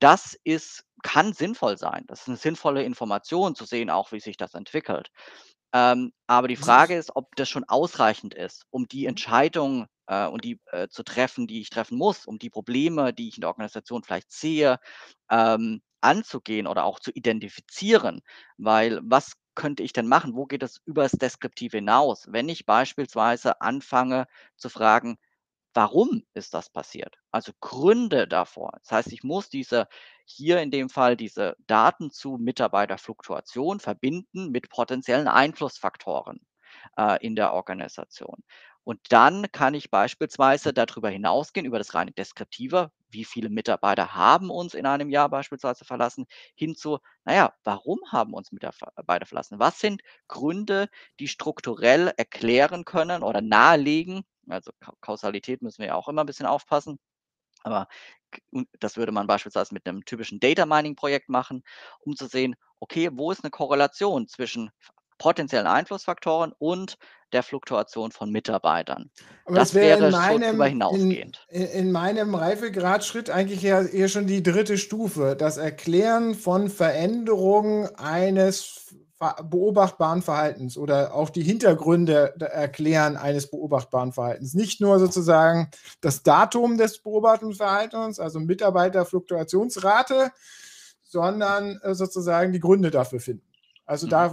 Das 0.00 0.38
ist 0.44 0.84
kann 1.04 1.32
sinnvoll 1.34 1.78
sein. 1.78 2.04
Das 2.08 2.22
ist 2.22 2.28
'ne 2.28 2.36
sinnvolle 2.36 2.82
Information 2.84 3.54
zu 3.56 3.64
sehen 3.66 3.90
auch, 3.90 4.12
wie 4.12 4.20
sich 4.20 4.36
das 4.38 4.54
entwickelt. 4.54 5.10
Ähm, 5.72 6.12
aber 6.26 6.48
die 6.48 6.56
Frage 6.56 6.96
ist, 6.96 7.16
ob 7.16 7.34
das 7.36 7.48
schon 7.48 7.64
ausreichend 7.64 8.34
ist, 8.34 8.66
um 8.70 8.86
die 8.88 9.06
Entscheidung, 9.06 9.86
äh, 10.06 10.26
und 10.26 10.44
die, 10.44 10.60
äh, 10.66 10.88
zu 10.88 11.02
treffen, 11.02 11.46
die 11.46 11.60
ich 11.60 11.70
treffen 11.70 11.96
muss, 11.98 12.26
um 12.26 12.38
die 12.38 12.50
Probleme, 12.50 13.12
die 13.14 13.28
ich 13.28 13.36
in 13.36 13.40
der 13.42 13.48
Organisation 13.50 14.02
vielleicht 14.04 14.32
sehe, 14.32 14.78
ähm, 15.30 15.82
anzugehen 16.00 16.66
oder 16.66 16.84
auch 16.84 16.98
zu 17.00 17.10
identifizieren. 17.12 18.20
Weil 18.58 19.00
was 19.04 19.32
könnte 19.54 19.82
ich 19.82 19.92
denn 19.92 20.08
machen? 20.08 20.34
Wo 20.34 20.46
geht 20.46 20.62
es 20.62 20.80
übers 20.84 21.12
Deskriptive 21.12 21.78
hinaus? 21.78 22.26
Wenn 22.28 22.48
ich 22.48 22.66
beispielsweise 22.66 23.60
anfange 23.60 24.26
zu 24.56 24.68
fragen: 24.68 25.16
„Warum 25.74 26.24
ist 26.34 26.54
das 26.54 26.70
passiert?“ 26.70 27.16
Also 27.30 27.52
Gründe 27.60 28.26
davor. 28.28 28.72
Das 28.82 28.92
heißt, 28.92 29.12
ich 29.12 29.22
muss 29.22 29.48
diese 29.50 29.86
hier 30.24 30.60
in 30.60 30.70
dem 30.70 30.88
Fall 30.88 31.16
diese 31.16 31.56
Daten 31.66 32.10
zu 32.10 32.38
Mitarbeiterfluktuation 32.38 33.80
verbinden 33.80 34.50
mit 34.50 34.68
potenziellen 34.70 35.28
Einflussfaktoren, 35.28 36.40
äh, 36.98 37.24
in 37.24 37.36
der 37.36 37.52
Organisation. 37.54 38.42
Und 38.84 39.00
dann 39.12 39.46
kann 39.52 39.74
ich 39.74 39.90
beispielsweise 39.90 40.72
da 40.72 40.86
drüber 40.86 41.08
hinausgehen, 41.10 41.66
über 41.66 41.78
das 41.78 41.94
reine 41.94 42.10
Deskriptive. 42.12 42.90
Wie 43.10 43.24
viele 43.24 43.48
Mitarbeiter 43.50 44.14
haben 44.14 44.50
uns 44.50 44.74
in 44.74 44.86
einem 44.86 45.08
Jahr 45.10 45.28
beispielsweise 45.28 45.84
verlassen, 45.84 46.26
hin 46.56 46.74
zu, 46.74 46.98
na 47.24 47.34
ja, 47.34 47.54
warum 47.64 48.00
haben 48.10 48.34
uns 48.34 48.50
Mitarbeiter 48.52 49.26
verlassen? 49.26 49.58
Was 49.60 49.78
sind 49.80 50.02
Gründe, 50.28 50.88
die 51.20 51.28
strukturell 51.28 52.12
erklären 52.16 52.84
können 52.84 53.22
oder 53.22 53.40
nahelegen 53.40 54.24
also 54.48 54.72
Ka 54.80 54.92
Kausalität 55.00 55.62
müssen 55.62 55.78
wir 55.78 55.86
ja 55.88 55.94
auch 55.94 56.08
immer 56.08 56.22
'n 56.22 56.26
bisschen 56.26 56.46
aufpassen. 56.46 56.98
Aber 57.64 57.88
das 58.80 58.96
würde 58.96 59.12
man 59.12 59.26
beispielsweise 59.28 59.74
mit 59.74 59.86
'nem 59.86 60.04
typischen 60.06 60.40
Data 60.40 60.66
Mining 60.66 60.96
Projekt 60.96 61.28
machen, 61.30 61.62
um 62.00 62.16
zu 62.16 62.26
sehen, 62.28 62.56
okay, 62.80 63.10
wo 63.12 63.32
ist 63.32 63.44
'ne 63.44 63.50
Korrelation 63.50 64.28
zwischen 64.28 64.70
potenziellen 65.18 65.66
Einflussfaktoren 65.68 66.52
und 66.58 66.96
der 67.32 67.42
Fluktuation 67.44 68.12
von 68.12 68.30
Mitarbeitern? 68.32 69.10
Aber 69.46 69.58
das 69.58 69.72
Das 69.72 69.80
wäre 69.80 69.96
in 69.98 70.08
wäre 70.08 70.12
schon 70.12 70.42
drüber 70.42 70.66
meinem 70.66 70.82
in 70.86 71.18
hinausgehend. 71.18 71.46
i 71.52 71.64
in 71.64 71.92
meinem 71.92 72.34
Reifegradschritt 72.34 73.28
eigentlich 73.28 73.64
eher 73.64 73.92
eher 73.92 74.08
schon 74.08 74.26
die 74.26 74.42
3. 74.42 74.78
Stufe, 74.78 75.36
das 75.38 75.58
Erklären 75.58 76.34
von 76.34 76.70
Veränderungen 76.70 77.86
eines 77.96 78.91
beobachtbaren 79.44 80.22
Verhaltens 80.22 80.76
oder 80.76 81.14
auch 81.14 81.30
die 81.30 81.42
Hintergründe 81.42 82.34
erklären 82.40 83.16
eines 83.16 83.50
beobachtbaren 83.50 84.12
Verhaltens. 84.12 84.54
Nicht 84.54 84.80
nur 84.80 84.98
sozusagen 84.98 85.70
das 86.00 86.22
Datum 86.22 86.76
des 86.78 86.98
Beobachtungsverhaltens, 87.02 88.18
also 88.20 88.40
Mitarbeiterfluktuationsrate, 88.40 90.32
sondern, 91.02 91.78
äh, 91.82 91.94
sozusagen 91.94 92.52
die 92.52 92.60
Gründe 92.60 92.90
dafür 92.90 93.20
finden. 93.20 93.46
Also 93.84 94.06
Mhm. 94.06 94.10
da 94.10 94.26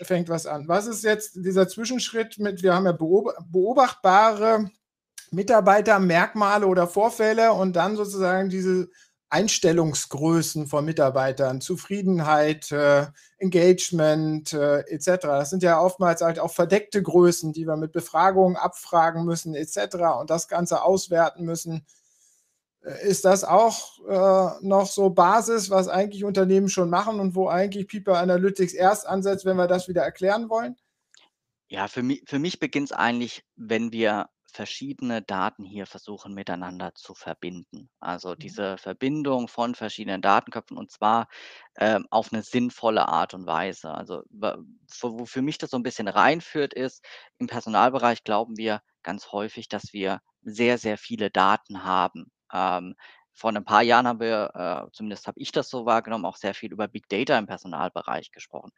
f 0.00 0.06
fängt 0.06 0.28
was 0.28 0.46
an. 0.46 0.68
Was 0.68 0.86
ist 0.86 1.04
jetzt 1.04 1.36
dieser 1.36 1.68
Zwischenschritt 1.68 2.38
mit 2.38 2.62
wir 2.62 2.74
haben 2.74 2.86
ja 2.86 2.92
beob 2.92 3.32
beobachtbare 3.50 4.70
Mitarbeitermerkmale 5.30 6.66
oder 6.66 6.86
Vorfälle 6.86 7.52
und 7.52 7.76
dann 7.76 7.96
sozusagen 7.96 8.48
diese 8.50 8.88
Einstellungsgrößen 9.30 10.66
von 10.66 10.84
Mitarbeitern, 10.84 11.60
Zufriedenheit, 11.60 12.72
äh, 12.72 13.06
Engagement, 13.38 14.52
äh, 14.54 14.80
et 14.88 15.02
cetera. 15.02 15.38
Das 15.38 15.50
sind 15.50 15.62
ja 15.62 15.80
oftmals 15.80 16.22
halt 16.22 16.38
auch 16.38 16.52
verdeckte 16.52 17.02
Größen, 17.02 17.52
die 17.52 17.66
wir 17.66 17.76
mit 17.76 17.92
Befragungen 17.92 18.56
abfragen 18.56 19.24
müssen 19.24 19.54
et 19.54 19.68
cetera 19.68 20.12
und 20.12 20.30
das 20.30 20.48
Ganze 20.48 20.82
auswerten 20.82 21.44
müssen. 21.44 21.84
Äh, 22.82 23.06
ist 23.06 23.26
das 23.26 23.44
auch, 23.44 23.98
äh, 24.08 24.66
noch 24.66 24.86
so 24.86 25.10
Basis, 25.10 25.68
was 25.68 25.88
eigentlich 25.88 26.24
Unternehmen 26.24 26.70
schon 26.70 26.88
machen 26.88 27.20
und 27.20 27.34
wo 27.34 27.48
eigentlich 27.48 27.86
People 27.86 28.16
Analytics 28.16 28.72
erst 28.72 29.06
ansetzt, 29.06 29.44
wenn 29.44 29.58
wir 29.58 29.66
das 29.66 29.88
wieder 29.88 30.02
erklären 30.02 30.48
wollen? 30.48 30.76
Ja, 31.68 31.86
für 31.86 32.02
mi 32.02 32.22
für 32.26 32.38
mich 32.38 32.60
beginnt's 32.60 32.92
eigentlich, 32.92 33.44
wenn 33.56 33.92
wir 33.92 34.30
verschiedene 34.58 35.22
Daten 35.22 35.64
hier 35.64 35.86
versuchen 35.86 36.34
miteinander 36.34 36.94
zu 36.94 37.14
verbinden. 37.14 37.90
Also 38.00 38.34
Mhm. 38.36 38.58
diese 38.58 38.78
Verbindung 38.78 39.48
von 39.48 39.74
verschiedenen 39.76 40.22
Datenköpfen 40.22 40.76
und 40.78 40.90
zwar, 40.92 41.28
ähm, 41.78 42.06
auf 42.10 42.32
'ne 42.32 42.42
sinnvolle 42.42 43.08
Art 43.08 43.34
und 43.34 43.46
Weise. 43.46 43.92
Also 43.94 44.22
wa 44.30 44.58
wo 45.02 45.26
für 45.26 45.42
mich 45.42 45.58
das 45.58 45.70
so 45.70 45.76
'n 45.78 45.84
bisschen 45.84 46.08
reinführt, 46.08 46.74
ist, 46.74 47.04
im 47.38 47.46
Personalbereich 47.48 48.24
glauben 48.24 48.56
wir 48.58 48.82
ganz 49.04 49.32
häufig, 49.32 49.68
dass 49.68 49.92
wir 49.94 50.20
sehr, 50.42 50.78
sehr 50.78 50.98
viele 50.98 51.30
Daten 51.30 51.84
haben. 51.84 52.32
Ähm, 52.52 52.94
vor 53.32 53.52
'nem 53.52 53.64
paar 53.64 53.82
Jahren 53.82 54.08
haben 54.08 54.20
wir, 54.20 54.50
äh, 54.88 54.90
zumindest 54.92 55.28
habe 55.28 55.40
ich 55.40 55.52
das 55.52 55.68
so 55.70 55.86
wahrgenommen, 55.86 56.24
auch 56.26 56.36
sehr 56.36 56.54
viel 56.54 56.72
über 56.72 56.88
Big 56.88 57.08
Data 57.08 57.38
im 57.38 57.46
Personalbereich 57.46 58.32
gesprochen. 58.32 58.72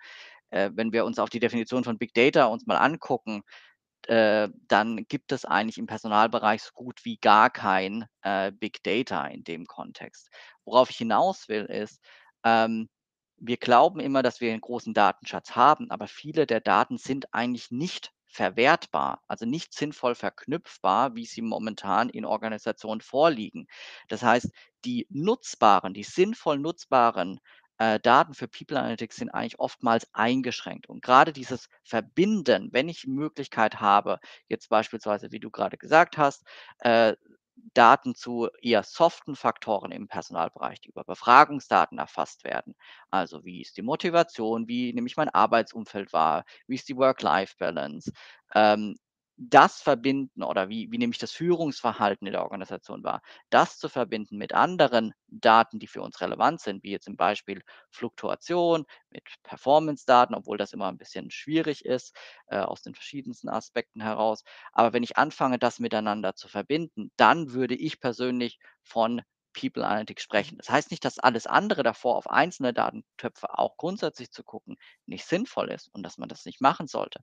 Äh, 0.51 0.71
wenn 0.75 0.93
wir 0.93 1.05
uns 1.07 1.19
auch 1.21 1.29
die 1.31 1.41
Definition 1.41 1.85
von 1.85 1.99
Big 1.99 2.15
Data 2.15 2.47
uns 2.47 2.67
mal 2.67 2.79
angucken, 2.79 3.43
äh, 4.09 4.49
dann 4.69 5.07
gibt 5.09 5.33
es 5.33 5.45
eigentlich 5.45 5.79
im 5.79 5.87
Personalbereich 5.87 6.63
so 6.63 6.71
gut 6.75 7.05
wie 7.05 7.17
gar 7.19 7.51
kein, 7.51 8.07
äh, 8.23 8.53
Big 8.53 8.83
Data 8.83 9.27
in 9.27 9.45
dem 9.45 9.67
Kontext. 9.67 10.31
Worauf 10.65 10.91
ich 10.91 10.97
hinaus 10.99 11.49
will, 11.49 11.65
ist, 11.67 12.01
ähm, 12.45 12.89
wir 13.37 13.57
glauben 13.57 14.01
immer, 14.01 14.23
dass 14.23 14.41
wir 14.41 14.53
'n 14.53 14.61
großen 14.61 14.95
Datenschatz 14.95 15.57
haben, 15.57 15.91
aber 15.91 16.07
viele 16.09 16.47
der 16.47 16.61
Daten 16.61 16.99
sind 16.99 17.33
eigentlich 17.35 17.71
nicht 17.71 18.13
verwertbar, 18.27 19.23
also 19.29 19.47
nicht 19.47 19.75
sinnvoll 19.75 20.15
verknüpfbar, 20.15 21.15
wie 21.17 21.27
sie 21.27 21.43
momentan 21.43 22.09
in 22.11 22.25
Organisationen 22.25 23.01
vorliegen. 23.01 23.67
Das 24.09 24.23
heißt, 24.23 24.51
die 24.85 25.07
nutzbaren, 25.11 25.95
die 25.95 26.05
sinnvoll 26.05 26.59
nutzbaren, 26.59 27.41
äh, 27.81 27.99
Daten 28.01 28.35
für 28.35 28.49
People 28.49 28.79
Analytics 28.79 29.17
sind 29.17 29.31
eigentlich 29.31 29.59
oftmals 29.59 30.07
eingeschränkt. 30.15 30.89
Und 30.89 31.03
grade 31.03 31.33
dieses 31.33 31.69
Verbinden, 31.85 32.69
wenn 32.73 32.89
ich 32.91 33.07
Möglichkeit 33.07 33.81
habe, 33.81 34.21
jetzt 34.49 34.69
beispielsweise, 34.69 35.33
wie 35.33 35.41
du 35.41 35.51
grade 35.51 35.79
gesagt 35.79 36.19
hast, 36.19 36.45
äh, 36.81 37.17
Daten 37.75 38.15
zu 38.15 38.49
eher 38.63 38.83
soften 38.83 39.37
Faktoren 39.37 39.93
im 39.93 40.09
Personalbereich, 40.09 40.81
die 40.81 40.89
über 40.91 41.05
Befragungsdaten 41.05 41.99
erfasst 41.99 42.45
werden. 42.45 42.75
Also, 43.11 43.45
wie 43.45 43.63
ist 43.63 43.77
die 43.79 43.83
Motivation? 43.83 44.69
Wie 44.69 44.93
nehme 44.95 45.07
ich 45.07 45.17
mein 45.17 45.29
Arbeitsumfeld 45.31 46.13
wahr? 46.13 46.45
Wie 46.67 46.77
ist 46.77 46.89
die 46.89 46.97
Work-Life-Balance? 46.97 48.13
Ähm, 48.55 48.97
das 49.43 49.81
verbinden 49.81 50.43
oder 50.43 50.69
wie 50.69 50.91
wie 50.93 50.99
nehme 50.99 51.13
ich 51.13 51.19
das 51.19 51.33
Führungsverhalten 51.33 52.27
in 52.27 52.33
der 52.35 52.43
Organisation 52.45 53.03
wahr? 53.05 53.23
Das 53.51 53.79
zu 53.79 53.89
verbinden 53.89 54.37
mit 54.37 54.53
anderen 54.55 55.15
Daten, 55.29 55.79
die 55.79 55.87
für 55.87 56.03
uns 56.03 56.21
relevant 56.21 56.61
sind, 56.61 56.83
wie 56.85 56.91
jetzt 56.91 57.07
zum 57.07 57.17
Beispiel 57.17 57.63
Fluktuation 57.91 58.85
mit 59.11 59.25
Performance-Daten, 59.43 60.35
obwohl 60.35 60.59
das 60.59 60.73
immer 60.75 60.89
'n 60.89 60.99
bisschen 60.99 61.31
schwierig 61.31 61.85
ist, 61.87 62.15
äh, 62.49 62.59
aus 62.59 62.83
den 62.83 62.95
verschiedensten 62.95 63.49
Aspekten 63.49 64.03
heraus. 64.03 64.45
Aber 64.73 64.93
wenn 64.93 65.03
ich 65.03 65.17
anfange, 65.17 65.59
das 65.59 65.79
miteinander 65.81 66.35
zu 66.35 66.49
verbinden, 66.49 67.11
dann 67.17 67.53
würde 67.53 67.75
ich 67.75 68.01
persönlich 68.01 68.59
von 68.83 69.23
People 69.53 69.85
Analytics 69.85 70.23
sprechen. 70.23 70.59
Das 70.59 70.71
heißt 70.71 70.91
nicht, 70.93 71.05
dass 71.05 71.19
alles 71.19 71.47
andere 71.49 71.83
davor 71.83 72.17
auf 72.17 72.31
einzelne 72.31 72.73
Datentöpfe 72.73 73.59
auch 73.59 73.77
grundsätzlich 73.77 74.31
zu 74.31 74.45
gucken, 74.45 74.77
nicht 75.07 75.25
sinnvoll 75.27 75.71
ist 75.71 75.89
und 75.93 76.05
dass 76.05 76.19
man 76.19 76.29
das 76.29 76.45
nicht 76.45 76.61
machen 76.61 76.87
sollte. 76.87 77.21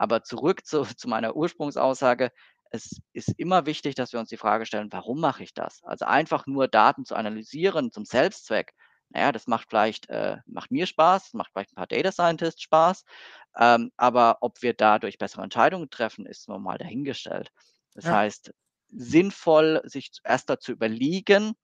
Aber 0.00 0.22
zurück 0.24 0.64
zu 0.66 0.82
zu 0.98 1.08
meiner 1.08 1.36
Ursprungsaussage. 1.36 2.32
Es 2.72 3.00
ist 3.12 3.30
immer 3.38 3.66
wichtig, 3.66 3.94
dass 3.96 4.12
wir 4.12 4.20
uns 4.20 4.30
die 4.30 4.36
Frage 4.38 4.66
stellen: 4.66 4.92
„Warum 4.92 5.20
mache 5.20 5.42
ich 5.44 5.54
das?“ 5.54 5.80
Also 5.84 6.06
einfach 6.06 6.46
nur 6.46 6.68
Daten 6.68 7.04
zu 7.04 7.14
analysieren 7.16 7.92
zum 7.92 8.04
Selbstzweck, 8.06 8.72
na 9.10 9.20
ja, 9.22 9.32
das 9.32 9.46
macht 9.48 9.68
vielleicht 9.70 10.08
äh, 10.08 10.38
macht 10.46 10.70
mir 10.70 10.86
Spaß, 10.86 11.34
macht 11.34 11.52
vielleicht 11.52 11.72
'n 11.72 11.76
paar 11.76 11.86
Data 11.88 12.12
Scientists 12.12 12.62
Spaß, 12.62 13.04
ähm, 13.58 13.90
aber 13.96 14.38
ob 14.42 14.62
wir 14.62 14.72
dadurch 14.74 15.18
bessere 15.18 15.42
Entscheidungen 15.42 15.90
treffen, 15.90 16.26
ist 16.26 16.48
nun 16.48 16.62
mal 16.62 16.78
dahingestellt. 16.78 17.50
Das 17.94 18.10
Ja. 18.10 18.10
heißt, 18.10 18.52
sinnvoll, 18.88 19.82
sich 19.84 20.12
erst 20.24 20.48
mal 20.48 20.58
zu 20.60 20.72
überlegen: 20.72 21.54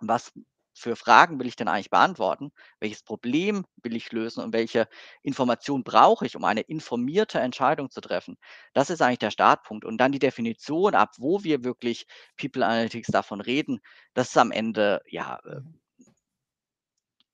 „Was 0.00 0.32
für 0.78 0.96
Fragen 0.96 1.38
will 1.40 1.46
ich 1.46 1.56
denn 1.56 1.68
eigentlich 1.68 1.90
beantworten? 1.90 2.52
Welches 2.80 3.02
Problem 3.02 3.64
will 3.82 3.96
ich 3.96 4.12
lösen 4.12 4.42
und 4.44 4.52
welche 4.52 4.88
Information 5.22 5.84
brauche 5.84 6.26
ich, 6.26 6.36
um 6.36 6.44
eine 6.44 6.60
informierte 6.62 7.40
Entscheidung 7.40 7.90
zu 7.90 8.00
treffen?“ 8.00 8.36
Das 8.74 8.90
ist 8.90 9.02
eigentlich 9.02 9.18
der 9.20 9.30
Startpunkt. 9.30 9.84
Und 9.84 9.98
dann 9.98 10.12
die 10.12 10.18
Definition, 10.18 10.94
ab 10.94 11.14
wo 11.18 11.42
wir 11.44 11.64
wirklich 11.64 12.06
People 12.36 12.64
Analytics 12.66 13.08
davon 13.08 13.40
reden, 13.40 13.80
das 14.14 14.28
ist 14.28 14.36
am 14.38 14.52
Ende, 14.52 15.02
ja, 15.08 15.38
äh 15.44 15.60
Mhm. 15.98 16.14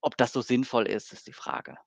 ob 0.01 0.17
das 0.17 0.33
so 0.33 0.43
sinnvoll 0.43 0.87
ist, 0.87 1.13
ist 1.13 1.27
die 1.27 1.33
Frage. 1.33 1.79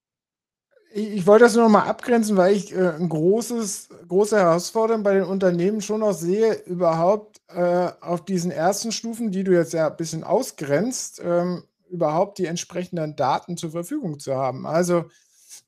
Ich 0.98 1.28
wollte 1.28 1.44
das 1.44 1.56
nur 1.56 1.66
noch 1.66 1.70
mal 1.72 1.84
abgrenzen, 1.90 2.38
weil 2.38 2.56
ich, 2.56 2.72
äh, 2.74 2.78
'n 2.98 3.10
großes 3.10 3.90
große 4.08 4.38
Herausforderung 4.38 5.04
bei 5.04 5.14
den 5.16 5.24
Unternehmen 5.26 5.82
schon 5.82 6.00
noch 6.00 6.14
sehe, 6.14 6.54
überhaupt, 6.68 7.42
äh, 7.50 7.90
auf 8.00 8.24
diesen 8.24 8.50
ersten 8.50 8.94
Stufen, 8.94 9.30
die 9.30 9.44
du 9.44 9.52
jetzt 9.52 9.74
ja 9.74 9.88
ein 9.90 9.98
bisschen 9.98 10.24
ausgrenzt, 10.24 11.22
ähm, 11.22 11.64
überhaupt 11.90 12.38
die 12.38 12.46
entsprechenden 12.46 13.18
Daten 13.18 13.58
zur 13.58 13.72
Verfügung 13.72 14.20
zu 14.20 14.36
haben. 14.36 14.66
Also, 14.66 15.04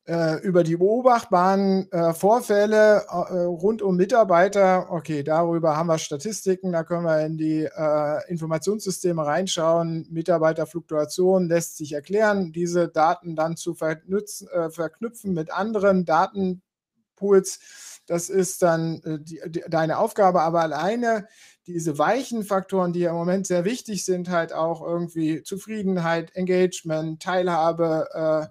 äh, 0.08 0.39
über 0.41 0.63
die 0.63 0.78
beobachtbaren, 0.78 1.91
äh, 1.91 2.13
Vorfälle, 2.13 3.06
äh, 3.10 3.39
rund 3.39 3.82
um 3.82 3.98
Mitarbeiter, 3.98 4.88
okay, 4.89 5.22
darüber 5.22 5.76
haben 5.76 5.88
wir 5.88 5.98
Statistiken, 5.98 6.72
da 6.72 6.84
können 6.84 7.04
wir 7.04 7.26
in 7.26 7.38
die, 7.38 7.65
äh, 7.65 8.32
Informationssysteme 8.32 9.26
reinschauen. 9.26 10.08
Mitarbeiterfluktuation 10.10 11.50
lässt 11.50 11.76
sich 11.76 11.91
erklären, 11.91 12.54
diese 12.54 12.88
Daten 12.88 13.36
dann 13.36 13.58
zu 13.58 13.76
äh, 13.82 14.70
verknüpfen 14.70 15.34
mit 15.34 15.52
anderen 15.52 16.06
Datenpools. 16.06 17.60
Das 18.08 18.30
ist 18.30 18.62
dann, 18.62 19.02
die 19.04 19.41
die 19.50 19.63
deine 19.67 19.98
Aufgabe, 19.98 20.41
aber 20.41 20.62
alleine 20.62 21.28
diese 21.65 21.98
weichen 21.98 22.46
Faktoren, 22.46 22.93
die 22.93 23.02
ja 23.02 23.10
im 23.10 23.17
Moment 23.17 23.46
sehr 23.46 23.65
wichtig 23.65 24.06
sind, 24.06 24.30
halt 24.30 24.54
auch 24.54 24.82
irgendwie 24.82 25.43
Zufriedenheit, 25.43 26.34
Engagement, 26.34 27.22
Teilhabe, 27.22 28.48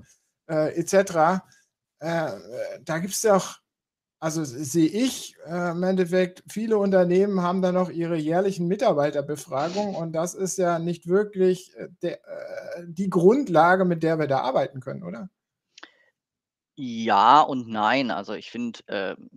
äh 0.49 0.69
äh, 0.69 0.81
et 0.81 0.89
cetera. 0.89 1.45
Äh, 2.01 2.33
da 2.85 2.99
gibt's 2.99 3.23
doch 3.23 3.61
also 4.19 4.45
sehe 4.45 4.89
ich 4.89 5.37
äh, 5.47 5.73
im 5.73 5.83
Endeffekt, 5.83 6.43
viele 6.49 6.79
Unternehmen 6.79 7.43
haben 7.43 7.61
da 7.61 7.71
noch 7.71 7.91
ihre 7.91 8.17
jährlichen 8.17 8.67
Mitarbeiterbefragungen 8.67 9.95
und 9.95 10.13
das 10.15 10.35
ist 10.35 10.57
ja 10.57 10.79
nicht 10.79 11.07
wirklich, 11.07 11.77
äh, 11.77 11.89
der 12.01 12.15
äh, 12.25 12.85
die 12.87 13.11
Grundlage, 13.11 13.85
mit 13.85 14.03
der 14.03 14.19
wir 14.19 14.27
da 14.27 14.41
arbeiten 14.41 14.81
können, 14.81 15.03
oder? 15.03 15.29
Ja 16.77 17.43
und 17.43 17.69
nein. 17.69 18.11
Also, 18.11 18.33
ich 18.35 18.51
finde, 18.51 18.81
ähm, 18.89 19.29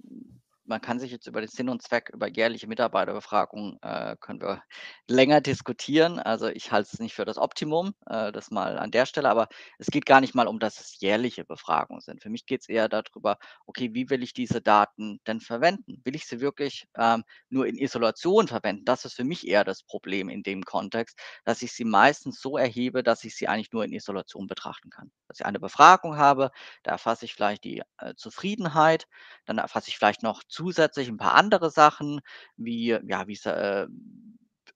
man 0.69 0.81
kann 0.81 0.99
sich 0.99 1.11
jetzt 1.11 1.27
über 1.27 1.41
den 1.41 1.49
Sinn 1.49 1.67
und 1.69 1.81
Zweck 1.81 2.09
über 2.13 2.27
jährliche 2.29 2.67
Mitarbeiterbefragungen, 2.67 3.77
äh, 3.81 4.15
können 4.19 4.41
wir 4.41 4.63
länger 5.07 5.41
diskutieren. 5.41 6.19
Also, 6.19 6.47
ich 6.47 6.71
halte 6.71 6.89
es 6.93 6.99
nicht 6.99 7.13
für 7.15 7.25
das 7.25 7.37
Optimum, 7.37 7.93
äh, 8.05 8.31
das 8.31 8.51
mal 8.51 8.77
an 8.77 8.91
der 8.91 9.05
Stelle, 9.05 9.29
aber 9.29 9.49
es 9.79 9.87
geht 9.87 10.05
gar 10.05 10.21
nicht 10.21 10.35
mal 10.35 10.47
um, 10.47 10.59
dass 10.59 10.79
es 10.79 10.99
jährliche 10.99 11.43
Befragungen 11.43 12.01
sind. 12.01 12.21
Für 12.21 12.29
mich 12.29 12.45
geht 12.45 12.61
es 12.61 12.69
eher 12.69 12.87
darüber, 12.87 13.37
okay, 13.65 13.89
wie 13.93 14.09
will 14.09 14.23
ich 14.23 14.33
diese 14.33 14.61
Daten 14.61 15.19
denn 15.27 15.41
verwenden? 15.41 16.01
Will 16.05 16.15
ich 16.15 16.25
sie 16.27 16.39
wirklich, 16.39 16.87
ähm, 16.97 17.23
nur 17.49 17.65
in 17.67 17.77
Isolation 17.77 18.47
verwenden? 18.47 18.85
Das 18.85 19.05
ist 19.05 19.15
für 19.15 19.23
mich 19.23 19.47
eher 19.47 19.63
das 19.63 19.83
Problem 19.83 20.29
in 20.29 20.43
dem 20.43 20.63
Kontext, 20.63 21.17
dass 21.45 21.61
ich 21.63 21.73
sie 21.73 21.85
meistens 21.85 22.39
so 22.39 22.57
erhebe, 22.57 23.03
dass 23.03 23.23
ich 23.23 23.35
sie 23.35 23.47
eigentlich 23.47 23.71
nur 23.73 23.83
in 23.83 23.93
Isolation 23.93 24.47
betrachten 24.47 24.89
kann. 24.91 25.11
Dass 25.27 25.39
ich 25.39 25.45
eine 25.45 25.59
Befragung 25.59 26.17
habe, 26.17 26.51
da 26.83 26.91
erfasse 26.91 27.25
ich 27.25 27.33
vielleicht 27.33 27.63
die, 27.63 27.81
äh, 27.97 28.13
Zufriedenheit, 28.15 29.07
dann 29.45 29.57
erfasse 29.57 29.89
ich 29.89 29.97
vielleicht 29.97 30.23
noch 30.23 30.43
zusätzlich 30.59 31.09
ein 31.09 31.17
paar 31.17 31.35
andere 31.35 31.71
Sachen 31.71 32.21
wie, 32.57 32.89
ja, 33.07 33.27
wie's, 33.27 33.45
äh, 33.47 33.87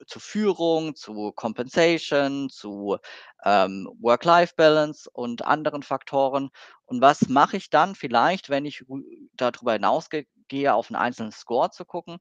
zu 0.08 0.20
Führung, 0.20 0.96
zu 0.96 1.32
Compensation, 1.34 2.50
zu, 2.50 2.98
ähm, 3.46 3.90
Work-Life-Balance 4.02 5.10
und 5.14 5.46
anderen 5.46 5.84
Faktoren. 5.84 6.50
Und 6.86 7.02
was 7.02 7.30
mache 7.30 7.58
ich 7.58 7.70
dann 7.70 7.96
vielleicht, 7.96 8.50
wenn 8.50 8.66
ich 8.66 8.84
rü 8.90 9.04
darüber 9.34 9.74
hinausge 9.74 10.26
gehe, 10.50 10.74
auf 10.74 10.90
'n 10.92 10.96
einzelnen 10.98 11.32
Score 11.32 11.72
zu 11.72 11.86
gucken? 11.86 12.18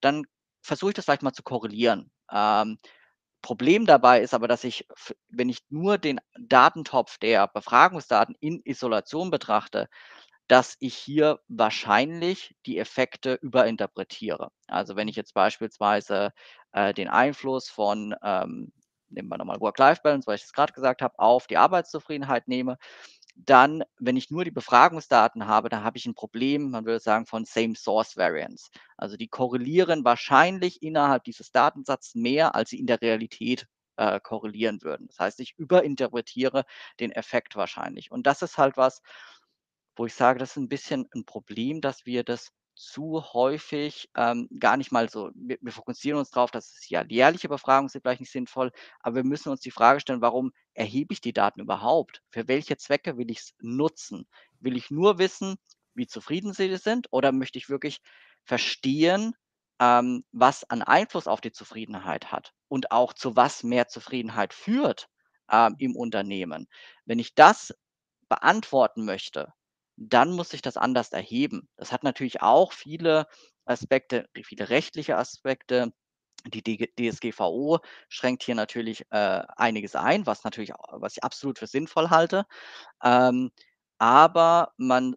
Dann 0.00 0.24
versuche 0.62 0.90
ich 0.90 0.94
das 0.96 1.06
vielleicht 1.06 1.22
mal 1.22 1.32
zu 1.34 1.42
korrelieren. 1.44 2.10
Ähm, 2.32 2.78
Problem 3.42 3.86
dabei 3.86 4.20
ist 4.22 4.34
aber, 4.34 4.48
dass 4.48 4.64
ich 4.64 4.86
wenn 5.28 5.48
ich 5.50 5.58
nur 5.70 5.98
den 5.98 6.20
Datentopf 6.38 7.18
der 7.18 7.48
Befragungsdaten 7.48 8.36
in 8.40 8.60
Isolation 8.64 9.30
betrachte, 9.30 9.88
dass 10.48 10.76
ich 10.80 10.94
hier 10.94 11.40
wahrscheinlich 11.48 12.54
die 12.66 12.78
Effekte 12.78 13.34
überinterpretiere. 13.42 14.50
Also, 14.68 14.96
wenn 14.96 15.08
ich 15.08 15.16
jetzt 15.16 15.34
beispielsweise, 15.34 16.32
äh, 16.72 16.94
den 16.94 17.08
Einfluss 17.08 17.68
von, 17.70 18.14
ähm, 18.22 18.72
nehmen 19.10 19.28
wir 19.28 19.38
noch 19.38 19.44
mal 19.46 19.60
Work-Life-Balance, 19.60 20.26
weil 20.26 20.36
ich 20.36 20.42
das 20.42 20.52
grad 20.52 20.74
gesagt 20.74 21.02
habe, 21.02 21.18
auf 21.18 21.46
die 21.46 21.58
Arbeitszufriedenheit 21.58 22.48
nehme, 22.48 22.76
dann, 23.36 23.82
wenn 23.98 24.16
ich 24.16 24.30
nur 24.30 24.44
die 24.44 24.50
Befragungsdaten 24.50 25.46
habe, 25.46 25.68
dann 25.70 25.84
habe 25.84 25.98
ich 25.98 26.06
'n 26.06 26.14
Problem, 26.14 26.70
man 26.70 26.84
würde 26.86 27.00
sagen, 27.00 27.26
von 27.26 27.44
Same 27.44 27.74
Source 27.76 28.16
Variance. 28.16 28.70
Also, 28.98 29.16
die 29.16 29.28
korrelieren 29.28 30.04
wahrscheinlich 30.04 30.82
innerhalb 30.82 31.24
dieses 31.24 31.50
Datensatzes 31.52 32.14
mehr, 32.14 32.54
als 32.54 32.70
sie 32.70 32.78
in 32.80 32.86
der 32.86 33.00
Realität, 33.02 33.66
äh, 33.96 34.20
korrelieren 34.20 34.82
würden. 34.82 35.06
Das 35.08 35.18
heißt, 35.18 35.40
ich 35.40 35.54
überinterpretiere 35.58 36.64
den 37.00 37.12
Effekt 37.12 37.56
wahrscheinlich. 37.56 38.10
Und 38.10 38.26
das 38.26 38.42
ist 38.42 38.58
halt 38.58 38.76
was, 38.76 39.02
wo 39.96 40.06
ich 40.06 40.14
sage, 40.14 40.38
das 40.38 40.50
ist 40.52 40.56
'n 40.58 40.68
bisschen 40.68 41.06
'n 41.14 41.24
Problem, 41.24 41.80
dass 41.80 42.06
wir 42.06 42.24
das 42.24 42.50
zu 42.74 43.22
häufig, 43.34 44.08
ähm, 44.16 44.48
gar 44.58 44.76
nicht 44.78 44.92
mal 44.92 45.08
so 45.10 45.30
wir 45.34 45.58
wir 45.60 45.72
fokussieren 45.72 46.18
uns 46.18 46.30
drauf, 46.30 46.50
dass 46.50 46.70
es 46.78 46.88
ja 46.88 47.04
jährliche 47.08 47.48
Befragungen 47.48 47.88
sind 47.90 48.02
vielleicht 48.02 48.20
nicht 48.20 48.32
sinnvoll, 48.32 48.72
aber 49.00 49.16
wir 49.16 49.24
müssen 49.24 49.50
uns 49.50 49.60
die 49.60 49.70
Frage 49.70 50.00
stellen: 50.00 50.22
„Warum 50.22 50.52
erhebe 50.74 51.12
ich 51.12 51.20
die 51.20 51.32
Daten 51.34 51.60
überhaupt? 51.60 52.22
Für 52.30 52.48
welche 52.48 52.76
Zwecke 52.78 53.18
will 53.18 53.30
ich's 53.30 53.54
nutzen? 53.60 54.26
Will 54.60 54.76
ich 54.76 54.90
nur 54.90 55.18
wissen, 55.18 55.56
wie 55.94 56.06
zufrieden 56.06 56.52
sie 56.54 56.74
sind 56.76 57.08
oder 57.10 57.32
möchte 57.32 57.58
ich 57.58 57.68
wirklich 57.68 58.00
verstehen, 58.44 59.34
ähm, 59.80 60.24
was 60.32 60.64
an 60.70 60.82
Einfluss 60.82 61.26
auf 61.28 61.40
die 61.42 61.52
Zufriedenheit 61.52 62.32
hat 62.32 62.52
und 62.68 62.90
auch 62.92 63.12
zu 63.12 63.36
was 63.36 63.62
mehr 63.64 63.88
Zufriedenheit 63.88 64.54
führt, 64.54 65.08
ähm, 65.50 65.76
im 65.78 65.94
Unternehmen?“ 65.96 66.68
Wenn 67.04 67.18
ich 67.18 67.34
das 67.34 67.74
beantworten 68.28 69.04
möchte, 69.04 69.52
dann 70.10 70.32
muss 70.32 70.52
ich 70.54 70.62
das 70.62 70.76
anders 70.76 71.12
erheben. 71.12 71.68
Das 71.76 71.92
hat 71.92 72.02
natürlich 72.04 72.42
auch 72.42 72.72
viele 72.72 73.26
Aspekte 73.64 74.28
viele 74.44 74.70
rechtliche 74.70 75.16
Aspekte. 75.16 75.92
Die 76.46 76.62
DSGVO 76.62 77.78
schränkt 78.08 78.42
hier 78.42 78.56
natürlich, 78.56 79.06
äh, 79.10 79.42
einiges 79.56 79.94
ein, 79.94 80.26
was 80.26 80.42
natürlich 80.44 80.72
was 80.90 81.16
ich 81.16 81.24
absolut 81.24 81.58
für 81.60 81.68
sinnvoll 81.68 82.10
halte. 82.10 82.46
Ähm, 83.04 83.50
aber 83.98 84.72
man 84.78 85.16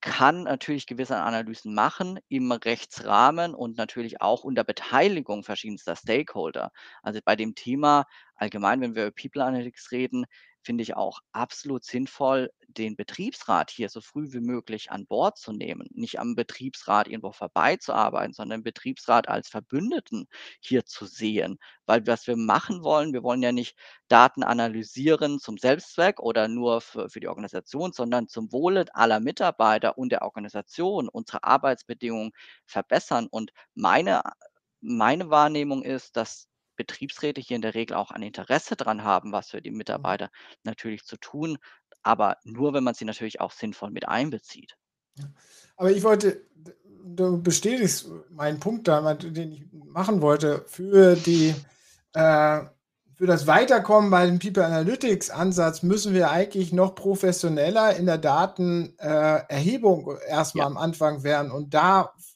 kann 0.00 0.42
natürlich 0.44 0.86
gewisse 0.86 1.16
Analysen 1.18 1.74
machen 1.74 2.18
im 2.28 2.52
Rechtsrahmen 2.52 3.54
und 3.54 3.76
natürlich 3.78 4.20
auch 4.20 4.44
unter 4.44 4.64
Beteiligung 4.64 5.44
verschiedenster 5.44 5.96
Stakeholder. 5.96 6.72
Also, 7.02 7.20
bei 7.24 7.36
dem 7.36 7.54
Thema 7.54 8.06
allgemein, 8.34 8.80
wenn 8.80 8.94
wir 8.96 9.06
über 9.06 9.14
People 9.14 9.44
Analytics 9.44 9.92
reden, 9.92 10.26
finde 10.62 10.82
ich 10.82 10.96
auch 10.96 11.20
absolut 11.32 11.84
sinnvoll, 11.84 12.50
den 12.72 12.96
Betriebsrat 12.96 13.70
hier 13.70 13.88
so 13.88 14.00
früh 14.00 14.32
wie 14.32 14.40
möglich 14.40 14.90
an 14.90 15.06
Bord 15.06 15.38
zu 15.38 15.52
nehmen. 15.52 15.88
Nicht 15.92 16.18
am 16.20 16.34
Betriebsrat 16.34 17.08
irgendwo 17.08 17.32
vorbeizuarbeiten, 17.32 18.32
sondern 18.34 18.60
den 18.60 18.64
Betriebsrat 18.64 19.28
als 19.28 19.48
Verbündeten 19.48 20.26
hier 20.60 20.84
zu 20.86 21.06
sehen. 21.06 21.58
Weil 21.86 22.06
was 22.06 22.26
wir 22.26 22.36
machen 22.36 22.82
wollen 22.84 23.12
wir 23.12 23.22
wollen 23.22 23.42
ja 23.42 23.52
nicht 23.52 23.76
Daten 24.08 24.42
analysieren 24.42 25.38
zum 25.38 25.58
Selbstzweck 25.58 26.20
oder 26.20 26.48
nur 26.48 26.80
für 26.80 27.08
für 27.08 27.20
die 27.20 27.28
Organisation, 27.28 27.92
sondern 27.92 28.28
zum 28.28 28.52
Wohle 28.52 28.84
aller 28.94 29.20
Mitarbeiter 29.20 29.98
und 29.98 30.10
der 30.12 30.22
Organisation 30.22 31.08
unsere 31.08 31.44
Arbeitsbedingungen 31.44 32.32
verbessern. 32.66 33.26
Und 33.30 33.52
meine 33.74 34.22
meine 34.80 35.30
Wahrnehmung 35.30 35.82
ist, 35.82 36.16
dass 36.16 36.48
Betriebsräte 36.76 37.40
hier 37.40 37.56
in 37.56 37.62
der 37.62 37.74
Regel 37.74 37.96
auch 37.96 38.10
ein 38.10 38.22
Interesse 38.22 38.76
dran 38.76 39.04
haben, 39.04 39.32
was 39.32 39.50
für 39.50 39.62
die 39.62 39.70
Mhm. 39.94 40.10
Mitarbeiter 40.10 40.30
natürlich 40.64 41.04
zu 41.04 41.16
tun, 41.18 41.58
aber 42.02 42.36
nur, 42.44 42.74
wenn 42.74 42.84
man 42.84 42.94
sie 42.94 43.04
natürlich 43.04 43.40
auch 43.40 43.52
sinnvoll 43.52 43.90
mit 43.90 44.08
einbezieht. 44.08 44.76
Aber 45.76 45.90
ich 45.90 46.02
wollte 46.02 46.42
du 47.04 47.42
bestätigst 47.42 48.08
meinen 48.30 48.60
Punkt 48.60 48.88
damals, 48.88 49.24
den 49.24 49.52
ich 49.52 49.64
machen 49.72 50.22
wollte 50.22 50.64
für 50.68 51.16
die 51.16 51.54
äh, 52.14 52.60
für 53.14 53.26
das 53.26 53.46
Weiterkommen 53.46 54.10
bei 54.10 54.26
dem 54.26 54.38
People 54.38 54.64
Analytics 54.64 55.30
Ansatz 55.30 55.82
müssen 55.82 56.14
wir 56.14 56.30
eigentlich 56.30 56.72
noch 56.72 56.94
professioneller 56.94 57.96
in 57.96 58.06
der 58.06 58.18
Daten 58.18 58.94
äh, 58.98 59.08
Erhebung 59.48 60.16
erst 60.28 60.54
mal 60.54 60.62
Ja. 60.62 60.66
am 60.66 60.76
Anfang 60.76 61.22
werden 61.22 61.50
und 61.50 61.74
da 61.74 62.12
f 62.16 62.34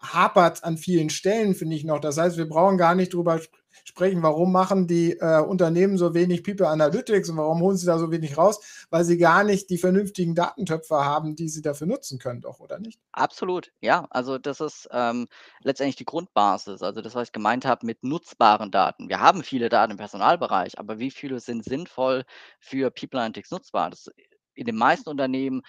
hapert's 0.00 0.62
an 0.62 0.78
vielen 0.78 1.10
Stellen, 1.10 1.54
finde 1.54 1.76
ich 1.76 1.84
noch. 1.84 2.00
Das 2.00 2.16
heißt, 2.18 2.36
wir 2.38 2.48
brauchen 2.48 2.78
gar 2.78 2.94
nicht 2.94 3.12
drüber 3.14 3.36
sp 3.36 3.52
sprechen, 3.84 4.22
warum 4.22 4.52
machen 4.52 4.86
die, 4.86 5.12
äh, 5.18 5.40
Unternehmen 5.40 5.98
so 5.98 6.14
wenig 6.14 6.42
People 6.44 6.68
Analytics 6.68 7.28
und 7.30 7.36
warum 7.36 7.60
holen 7.60 7.76
sie 7.76 7.86
da 7.86 7.98
so 7.98 8.10
wenig 8.10 8.36
raus? 8.36 8.86
Weil 8.90 9.04
sie 9.04 9.18
gar 9.18 9.44
nicht 9.44 9.70
die 9.70 9.78
vernünftigen 9.78 10.34
Datentöpfe 10.34 11.04
haben, 11.04 11.36
die 11.36 11.48
sie 11.48 11.62
dafür 11.62 11.86
nutzen 11.86 12.18
können 12.18 12.40
doch, 12.40 12.60
oder 12.60 12.78
nicht? 12.78 13.00
Absolut, 13.12 13.72
ja. 13.80 14.06
Also, 14.10 14.38
das 14.38 14.60
ist, 14.60 14.88
ähm, 14.92 15.26
letztendlich 15.62 15.96
die 15.96 16.04
Grundbasis. 16.04 16.82
Also, 16.82 17.00
das, 17.00 17.14
was 17.14 17.28
ich 17.28 17.32
gemeint 17.32 17.64
habe 17.66 17.86
mit 17.86 18.02
nutzbaren 18.04 18.70
Daten. 18.70 19.08
Wir 19.08 19.20
haben 19.20 19.42
viele 19.42 19.68
Daten 19.68 19.92
im 19.92 19.98
Personalbereich, 19.98 20.78
aber 20.78 20.98
wie 20.98 21.10
viele 21.10 21.40
sind 21.40 21.64
sinnvoll 21.64 22.24
für 22.58 22.90
People 22.90 23.20
Analytics 23.20 23.50
nutzbar? 23.50 23.90
Das 23.90 24.10
in 24.54 24.66
den 24.66 24.76
meisten 24.76 25.08
Unternehmen 25.08 25.62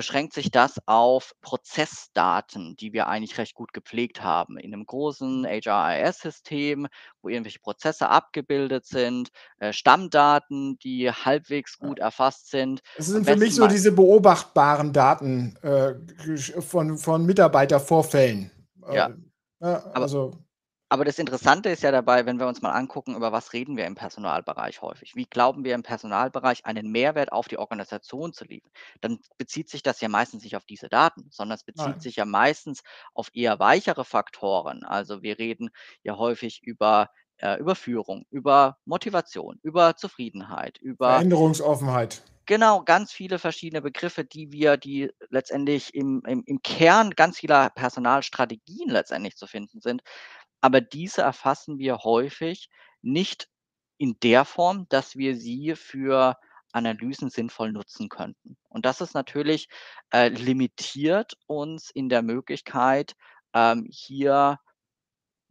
beschränkt 0.00 0.32
sich 0.32 0.50
das 0.50 0.78
auf 0.86 1.32
Prozessdaten, 1.42 2.74
die 2.76 2.94
wir 2.94 3.08
eigentlich 3.08 3.36
recht 3.36 3.54
gut 3.54 3.74
gepflegt 3.74 4.22
haben 4.22 4.56
in 4.56 4.70
'nem 4.70 4.86
großen 4.86 5.44
HRIS-System, 5.44 6.86
wo 7.20 7.28
irgendwelche 7.28 7.58
Prozesse 7.58 8.08
abgebildet 8.08 8.86
sind, 8.86 9.28
äh, 9.58 9.74
Stammdaten, 9.74 10.78
die 10.78 11.10
halbwegs 11.10 11.78
gut 11.78 11.98
erfasst 11.98 12.48
sind. 12.48 12.80
Es 12.96 13.08
Am 13.08 13.16
sind 13.16 13.26
für 13.26 13.36
mich 13.36 13.54
so 13.54 13.66
diese 13.66 13.92
beobachtbaren 13.92 14.94
Daten, 14.94 15.56
äh, 15.60 15.92
von 16.62 16.96
von 16.96 17.26
Mitarbeitervorfällen. 17.26 18.50
Ja. 18.90 19.10
Äh, 19.60 19.66
Aber 19.66 19.96
also 19.96 20.32
aber 20.90 21.04
das 21.04 21.20
Interessante 21.20 21.70
ist 21.70 21.84
ja 21.84 21.92
dabei, 21.92 22.26
wenn 22.26 22.40
wir 22.40 22.48
uns 22.48 22.62
mal 22.62 22.72
angucken, 22.72 23.14
über 23.14 23.30
was 23.30 23.52
reden 23.52 23.76
wir 23.76 23.86
im 23.86 23.94
Personalbereich 23.94 24.82
häufig? 24.82 25.14
Wie 25.14 25.24
glauben 25.24 25.62
wir 25.64 25.76
im 25.76 25.84
Personalbereich 25.84 26.66
einen 26.66 26.90
Mehrwert 26.90 27.30
auf 27.30 27.46
die 27.46 27.58
Organisation 27.58 28.32
zu 28.32 28.44
liefern? 28.44 28.72
Dann 29.00 29.20
bezieht 29.38 29.70
sich 29.70 29.84
das 29.84 30.00
ja 30.00 30.08
meistens 30.08 30.42
nicht 30.42 30.56
auf 30.56 30.64
diese 30.64 30.88
Daten, 30.88 31.28
sondern 31.30 31.54
es 31.54 31.62
bezieht 31.62 31.86
Nein. 31.86 32.00
sich 32.00 32.16
ja 32.16 32.24
meistens 32.24 32.82
auf 33.14 33.30
eher 33.32 33.60
weichere 33.60 34.04
Faktoren. 34.04 34.82
Also, 34.82 35.22
wir 35.22 35.38
reden 35.38 35.70
ja 36.02 36.16
häufig 36.18 36.60
über 36.64 37.10
äh, 37.36 37.56
über 37.58 37.76
Führung, 37.76 38.26
über 38.30 38.78
Motivation, 38.84 39.60
über 39.62 39.94
Zufriedenheit, 39.96 40.78
über 40.78 41.12
Veränderungsoffenheit. 41.12 42.22
Genau, 42.46 42.82
ganz 42.82 43.12
viele 43.12 43.38
verschiedene 43.38 43.80
Begriffe, 43.80 44.24
die 44.24 44.50
wir 44.50 44.76
die 44.76 45.10
letztendlich 45.28 45.94
im 45.94 46.22
im 46.26 46.42
im 46.46 46.60
Kern 46.62 47.12
ganz 47.12 47.38
vieler 47.38 47.70
Personalstrategien 47.70 48.90
letztendlich 48.90 49.36
zu 49.36 49.46
finden 49.46 49.80
sind. 49.80 50.02
Aber 50.60 50.80
diese 50.80 51.22
erfassen 51.22 51.78
wir 51.78 51.98
häufig 51.98 52.68
nicht 53.02 53.48
in 53.98 54.16
der 54.22 54.44
Form, 54.44 54.86
dass 54.88 55.16
wir 55.16 55.36
sie 55.36 55.74
für 55.76 56.36
Analysen 56.72 57.30
sinnvoll 57.30 57.72
nutzen 57.72 58.08
könnten. 58.08 58.56
Und 58.68 58.86
das 58.86 59.00
ist 59.00 59.14
natürlich 59.14 59.68
äh, 60.12 60.28
limitiert 60.28 61.34
uns 61.46 61.90
in 61.90 62.08
der 62.08 62.22
Möglichkeit, 62.22 63.14
ähm, 63.54 63.86
hier 63.90 64.58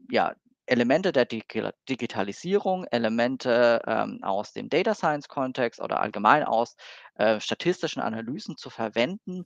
ja, 0.09 0.33
Elemente 0.65 1.11
der 1.11 1.25
Digi 1.25 1.67
Digitalisierung, 1.89 2.85
Elemente, 2.85 3.81
ähm, 3.87 4.23
aus 4.23 4.53
dem 4.53 4.69
Data 4.69 4.93
Science 4.93 5.27
Kontext 5.27 5.81
oder 5.81 5.99
allgemein 5.99 6.43
aus, 6.43 6.75
äh, 7.15 7.39
statistischen 7.39 8.01
Analysen 8.01 8.55
zu 8.55 8.69
verwenden, 8.69 9.45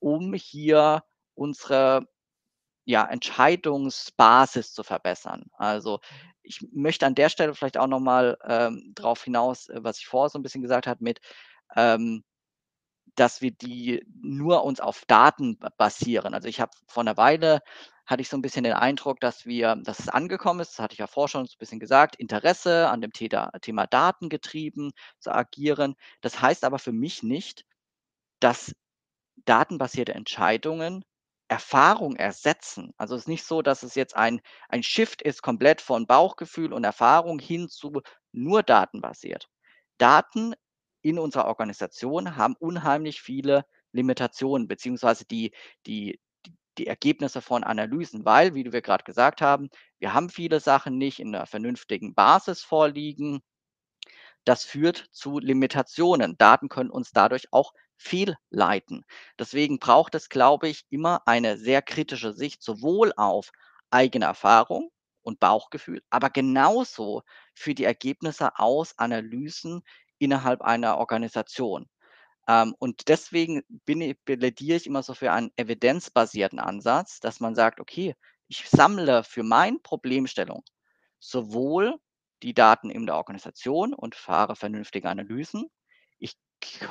um 0.00 0.34
hier 0.34 1.04
unsere, 1.34 2.06
ja, 2.84 3.04
Entscheidungsbasis 3.06 4.72
zu 4.74 4.82
verbessern. 4.84 5.46
Also, 5.54 6.00
ich 6.42 6.60
möchte 6.72 7.06
an 7.06 7.14
der 7.16 7.28
Stelle 7.30 7.54
vielleicht 7.54 7.78
auch 7.78 7.86
noch 7.88 8.00
mal, 8.00 8.38
ähm, 8.44 8.92
drauf 8.94 9.24
hinaus, 9.24 9.68
äh, 9.70 9.80
was 9.84 9.98
ich 10.00 10.06
vorher 10.06 10.30
so 10.30 10.38
'n 10.38 10.42
bisschen 10.42 10.62
gesagt 10.62 10.86
habe 10.86 11.02
mit, 11.04 11.20
ähm, 11.76 12.24
dass 13.16 13.42
wir 13.42 13.52
die 13.52 14.04
nur 14.22 14.64
uns 14.64 14.80
auf 14.80 15.04
Daten 15.06 15.58
ba 15.58 15.70
basieren. 15.78 16.34
Also, 16.34 16.48
ich 16.48 16.60
habe 16.60 16.72
vor 16.88 17.04
'ner 17.04 17.16
Weile 17.18 17.60
hatte 18.06 18.22
ich 18.22 18.28
so 18.30 18.36
'n 18.38 18.42
bisschen 18.42 18.64
den 18.64 18.74
Eindruck, 18.74 19.20
dass 19.20 19.46
wir 19.46 19.76
dass 19.78 20.00
es 20.00 20.08
angekommen 20.10 20.60
ist, 20.60 20.72
das 20.74 20.80
hatte 20.80 20.94
ich 20.94 21.00
ja 21.00 21.06
vorher 21.08 21.28
schon 21.30 21.46
so 21.46 21.54
'n 21.56 21.58
bisschen 21.60 21.80
gesagt, 21.80 22.16
Interesse 22.16 22.88
an 22.90 23.00
dem 23.02 23.12
Theta 23.12 23.50
Thema 23.62 23.86
datengetrieben 23.88 24.92
zu 25.20 25.32
agieren. 25.34 25.96
Das 26.22 26.40
heißt 26.42 26.64
aber 26.64 26.78
für 26.80 26.92
mich 26.92 27.22
nicht, 27.24 27.64
dass 28.40 28.72
datenbasierte 29.46 30.14
Entscheidungen 30.14 31.04
Erfahrung 31.50 32.16
ersetzen. 32.16 32.92
Also, 32.96 33.14
es 33.16 33.22
ist 33.22 33.28
nicht 33.28 33.44
so, 33.44 33.62
dass 33.62 33.82
es 33.82 33.94
jetzt 33.94 34.16
ein 34.16 34.40
ein 34.68 34.82
Shift 34.82 35.22
ist 35.22 35.42
komplett 35.42 35.80
von 35.82 36.06
Bauchgefühl 36.06 36.72
und 36.72 36.84
Erfahrung 36.84 37.38
hin 37.38 37.68
zu 37.68 38.00
nur 38.32 38.62
datenbasiert. 38.62 39.48
Daten 39.98 40.54
in 41.02 41.18
unserer 41.18 41.46
Organisation 41.46 42.36
haben 42.36 42.56
unheimlich 42.58 43.20
viele 43.22 43.66
Limitationen, 43.92 44.68
beziehungsweise 44.68 45.24
die 45.26 45.52
die 45.86 46.20
die 46.78 46.86
Ergebnisse 46.88 47.40
von 47.42 47.64
Analysen, 47.64 48.24
weil, 48.24 48.54
wie 48.54 48.72
wir 48.72 48.82
grad 48.82 49.04
gesagt 49.04 49.40
haben, 49.42 49.68
wir 50.00 50.14
haben 50.14 50.30
viele 50.30 50.60
Sachen 50.60 50.98
nicht 50.98 51.20
in 51.20 51.30
'ner 51.32 51.46
vernünftigen 51.46 52.14
Basis 52.14 52.62
vorliegen. 52.64 53.40
Das 54.46 54.64
führt 54.64 55.08
zu 55.10 55.38
Limitationen. 55.38 56.36
Daten 56.36 56.68
können 56.68 56.90
uns 56.90 57.12
dadurch 57.12 57.50
auch 57.52 57.72
fehlleiten. 57.96 59.04
Deswegen 59.38 59.78
braucht 59.78 60.14
es, 60.14 60.28
glaube 60.28 60.68
ich, 60.68 60.84
immer 60.90 61.22
eine 61.26 61.56
sehr 61.58 61.82
kritische 61.82 62.32
Sicht 62.32 62.62
sowohl 62.62 63.12
auf 63.16 63.50
eigene 63.90 64.26
Erfahrung 64.26 64.90
und 65.22 65.40
Bauchgefühl, 65.40 66.02
aber 66.10 66.30
genauso 66.30 67.22
für 67.54 67.74
die 67.74 67.84
Ergebnisse 67.84 68.58
aus 68.58 68.98
Analysen 68.98 69.82
innerhalb 70.18 70.62
einer 70.62 70.98
Organisation. 70.98 71.88
Ähm, 72.48 72.74
und 72.78 73.08
deswegen 73.08 73.62
bin 73.86 74.14
plädiere 74.24 74.76
ich 74.76 74.86
immer 74.86 75.02
so 75.02 75.14
für 75.14 75.32
einen 75.32 75.50
evidenzbasierten 75.56 76.58
Ansatz, 76.58 77.20
dass 77.20 77.40
man 77.40 77.54
sagt: 77.54 77.80
„Okay, 77.80 78.14
ich 78.48 78.68
sammle 78.68 79.24
für 79.24 79.42
mein 79.42 79.82
Problemstellung 79.82 80.62
sowohl 81.20 81.96
die 82.42 82.54
Daten 82.54 82.90
in 82.90 83.06
der 83.06 83.16
Organisation 83.16 83.94
und 83.94 84.14
fahre 84.14 84.56
vernünftige 84.56 85.08
Analysen. 85.08 85.70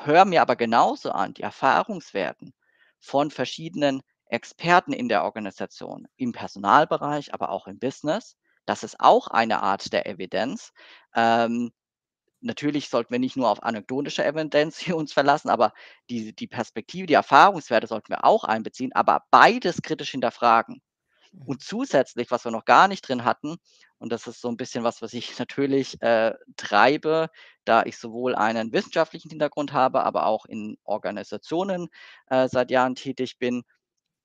Höre 0.03 0.25
mir 0.25 0.41
aber 0.41 0.55
genauso 0.55 1.11
an 1.11 1.33
die 1.33 1.41
Erfahrungswerten 1.41 2.53
von 2.99 3.31
verschiedenen 3.31 4.01
Experten 4.27 4.93
in 4.93 5.09
der 5.09 5.23
Organisation, 5.23 6.07
im 6.15 6.31
Personalbereich, 6.31 7.33
aber 7.33 7.49
auch 7.49 7.67
im 7.67 7.79
Business.“ 7.79 8.35
Das 8.65 8.83
ist 8.83 8.99
auch 8.99 9.27
eine 9.27 9.61
Art 9.61 9.91
der 9.93 10.07
Evidenz. 10.07 10.71
Ähm, 11.15 11.71
natürlich 12.41 12.89
sollten 12.89 13.11
wir 13.11 13.19
nicht 13.19 13.37
nur 13.37 13.49
auf 13.49 13.63
anekdotische 13.63 14.23
Evidenz 14.23 14.77
hier 14.77 14.95
uns 14.97 15.13
verlassen, 15.13 15.49
aber 15.49 15.73
die 16.09 16.33
die 16.33 16.47
Perspektive, 16.47 17.07
die 17.07 17.13
Erfahrungswerte 17.13 17.87
sollten 17.87 18.09
wir 18.09 18.25
auch 18.25 18.43
einbeziehen, 18.43 18.93
aber 18.93 19.25
beides 19.31 19.81
kritisch 19.81 20.11
hinterfragen. 20.11 20.81
Mhm. 21.31 21.41
Und 21.43 21.61
zusätzlich, 21.63 22.31
was 22.31 22.45
wir 22.45 22.51
noch 22.51 22.65
gar 22.65 22.87
nicht 22.87 23.07
drin 23.07 23.25
hatten, 23.25 23.57
und 24.03 24.11
das 24.13 24.27
ist 24.27 24.41
so 24.41 24.49
'n 24.49 24.57
bisschen 24.57 24.83
was, 24.85 25.01
was 25.03 25.13
ich 25.15 25.39
natürlich, 25.39 26.01
äh, 26.03 26.33
treibe, 26.57 27.29
da 27.65 27.83
ich 27.85 27.97
sowohl 27.99 28.35
einen 28.35 28.73
wissenschaftlichen 28.73 29.29
Hintergrund 29.31 29.73
habe, 29.73 30.03
aber 30.05 30.27
auch 30.27 30.45
in 30.47 30.77
Organisationen, 30.85 31.89
äh, 32.29 32.47
seit 32.49 32.71
Jahren 32.71 32.95
tätig 32.95 33.39
bin, 33.39 33.63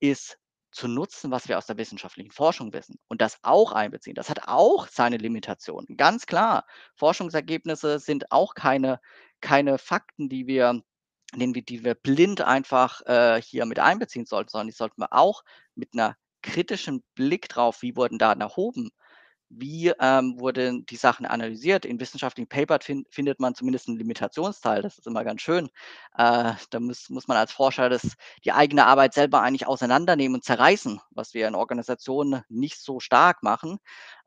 ist 0.01 0.37
zu 0.71 0.87
nutzen, 0.87 1.31
was 1.31 1.47
wir 1.49 1.57
aus 1.57 1.65
der 1.67 1.77
wissenschaftlichen 1.77 2.31
Forschung 2.31 2.73
wissen 2.73 2.99
und 3.07 3.21
das 3.21 3.39
auch 3.43 3.71
einbeziehen. 3.73 4.15
Das 4.15 4.29
hat 4.29 4.47
auch 4.47 4.87
seine 4.87 5.17
Limitationen, 5.17 5.97
ganz 5.97 6.25
klar. 6.27 6.65
Forschungsergebnisse 6.95 7.99
sind 7.99 8.31
auch 8.31 8.53
keine 8.55 8.99
keine 9.41 9.77
Fakten, 9.79 10.29
die 10.29 10.47
wir 10.47 10.81
die 11.35 11.83
wir 11.85 11.95
blind 11.95 12.41
einfach, 12.41 13.01
äh, 13.07 13.41
hier 13.41 13.65
mit 13.65 13.79
einbeziehen 13.79 14.25
sollten, 14.25 14.49
sondern 14.49 14.67
die 14.67 14.73
sollten 14.75 15.01
wir 15.01 15.13
auch 15.13 15.43
mit 15.75 15.93
'ner 15.95 16.17
kritischen 16.43 17.03
Blick 17.15 17.49
drauf 17.49 17.81
wie 17.83 17.95
wurden 17.95 18.17
Daten 18.19 18.41
erhoben? 18.41 18.91
Wie, 19.51 19.91
ähm, 19.99 20.39
wurden 20.39 20.85
die 20.85 20.95
Sachen 20.95 21.25
analysiert? 21.25 21.83
In 21.83 21.99
wissenschaftlichen 21.99 22.47
Paper 22.47 22.79
fin 22.81 23.05
findet 23.09 23.39
man 23.39 23.55
zumindest 23.55 23.87
'n 23.87 23.97
Limitationsteil, 23.97 24.83
das 24.83 24.99
ist 24.99 25.07
immer 25.07 25.23
ganz 25.23 25.41
schön. 25.41 25.69
Äh, 26.15 26.53
da 26.69 26.79
muss 26.79 27.09
muss 27.09 27.27
man 27.27 27.35
als 27.35 27.51
Forscher 27.51 27.89
das 27.89 28.15
die 28.45 28.51
eigene 28.51 28.85
Arbeit 28.85 29.15
selber 29.15 29.41
eigentlich 29.41 29.65
auseinandernehmen 29.65 30.35
und 30.35 30.43
zerreißen, 30.43 31.01
was 31.09 31.33
wir 31.33 31.47
in 31.47 31.55
Organisationen 31.55 32.43
nicht 32.47 32.79
so 32.79 32.99
stark 32.99 33.41
machen. 33.41 33.79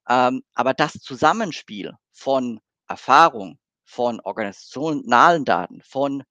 Ähm, 0.09 0.45
aber 0.55 0.75
das 0.75 0.95
Zusammenspiel 0.95 1.95
von 2.13 2.61
Erfahrung, 2.89 3.59
von 3.85 4.21
organisationalen 4.21 5.45
Daten, 5.45 5.83
von 5.83 6.25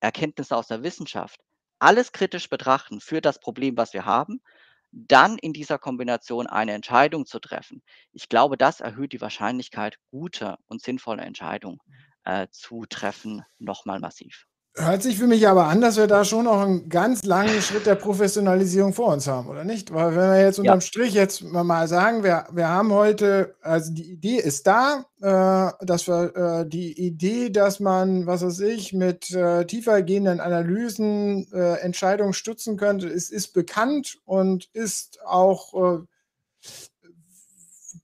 Erkenntnissen 0.00 0.54
aus 0.54 0.68
der 0.68 0.82
Wissenschaft, 0.82 1.40
alles 1.80 2.12
kritisch 2.12 2.50
betrachten 2.50 3.00
für 3.00 3.22
das 3.22 3.40
Problem, 3.40 3.76
was 3.78 3.94
wir 3.94 4.04
haben, 4.06 4.42
dann 4.92 5.38
in 5.38 5.52
dieser 5.52 5.78
Kombination 5.78 6.46
eine 6.46 6.72
Entscheidung 6.72 7.26
zu 7.26 7.38
treffen. 7.40 7.82
Ich 8.12 8.28
glaube, 8.28 8.56
das 8.56 8.80
erhöht 8.80 9.12
die 9.12 9.20
Wahrscheinlichkeit, 9.20 9.98
gute 10.10 10.56
und 10.66 10.82
sinnvolle 10.82 11.22
Entscheidungen, 11.22 11.78
äh, 12.24 12.48
zu 12.50 12.84
treffen, 12.88 13.44
noch 13.58 13.84
mal 13.86 14.00
massiv. 14.00 14.46
Hört 14.76 15.02
sich 15.02 15.18
für 15.18 15.26
mich 15.26 15.48
aber 15.48 15.64
an, 15.66 15.80
dass 15.80 15.96
wir 15.96 16.06
da 16.06 16.24
schon 16.24 16.44
noch 16.44 16.62
'n 16.64 16.88
ganz 16.88 17.24
langen 17.24 17.60
Schritt 17.62 17.86
der 17.86 17.96
Professionalisierung 17.96 18.92
vor 18.92 19.12
uns 19.12 19.26
haben, 19.26 19.48
oder 19.48 19.64
nicht? 19.64 19.92
Weil 19.92 20.14
wenn 20.14 20.30
wir 20.30 20.40
jetzt 20.40 20.60
Ja. 20.62 20.72
unterm 20.72 20.80
Strich 20.80 21.14
jetzt 21.14 21.42
mal 21.42 21.64
mal 21.64 21.88
sagen, 21.88 22.22
wir 22.22 22.46
wir 22.52 22.68
haben 22.68 22.92
heute 22.92 23.56
also, 23.60 23.92
die 23.92 24.12
Idee 24.12 24.36
ist 24.36 24.66
da, 24.68 25.04
äh, 25.20 25.84
dass 25.84 26.06
wir 26.06 26.36
äh, 26.64 26.68
die 26.68 26.92
Idee, 27.06 27.50
dass 27.50 27.80
man, 27.80 28.26
was 28.26 28.42
weiß 28.42 28.60
ich, 28.60 28.92
mit, 28.92 29.30
äh, 29.32 29.64
tiefergehenden 29.66 30.38
Analysen, 30.38 31.50
äh, 31.52 31.78
Entscheidungen 31.80 32.32
stützen 32.32 32.76
könnte, 32.76 33.08
ist 33.08 33.30
ist 33.32 33.54
bekannt 33.54 34.18
und 34.26 34.68
ist 34.74 35.18
auch, 35.26 35.74
äh 35.74 35.98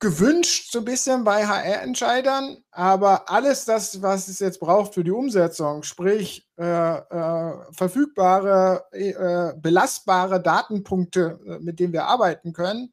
gewünscht 0.00 0.70
so 0.72 0.82
bisschen 0.82 1.24
bei 1.24 1.46
HR-Entscheidern, 1.46 2.58
aber 2.70 3.30
alles 3.30 3.64
das, 3.64 4.02
was 4.02 4.28
es 4.28 4.38
jetzt 4.40 4.60
braucht 4.60 4.94
für 4.94 5.04
die 5.04 5.10
Umsetzung, 5.10 5.82
sprich, 5.82 6.48
äh, 6.56 6.64
äh, 6.64 7.52
verfügbare, 7.72 8.84
äh, 8.92 9.52
belastbare 9.58 10.40
Datenpunkte, 10.42 11.38
äh, 11.46 11.58
mit 11.60 11.80
denen 11.80 11.92
wir 11.92 12.06
arbeiten 12.06 12.52
können, 12.52 12.92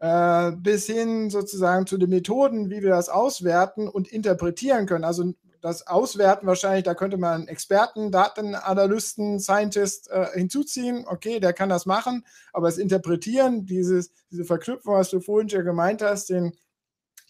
äh, 0.00 0.52
bis 0.52 0.86
hin 0.86 1.30
sozusagen 1.30 1.86
zu 1.86 1.98
den 1.98 2.10
Methoden, 2.10 2.70
wie 2.70 2.82
wir 2.82 2.90
das 2.90 3.08
auswerten 3.08 3.88
und 3.88 4.08
interpretieren 4.08 4.86
können. 4.86 5.04
Also, 5.04 5.34
das 5.60 5.86
Auswerten 5.86 6.46
wahrscheinlich, 6.46 6.84
da 6.84 6.94
könnte 6.94 7.18
man 7.18 7.48
Experten, 7.48 8.10
Datenanalysten, 8.10 9.40
Scientist 9.40 10.10
äh, 10.10 10.26
hinzuziehen. 10.34 11.04
Okay, 11.06 11.40
der 11.40 11.52
kann 11.52 11.68
das 11.68 11.86
machen, 11.86 12.24
aber 12.52 12.68
das 12.68 12.78
Interpretieren, 12.78 13.66
dieses, 13.66 14.10
diese 14.30 14.44
Verknüpfung, 14.44 14.94
was 14.94 15.10
du 15.10 15.20
vorhin 15.20 15.50
schon 15.50 15.64
gemeint 15.64 16.02
hast, 16.02 16.30
den 16.30 16.56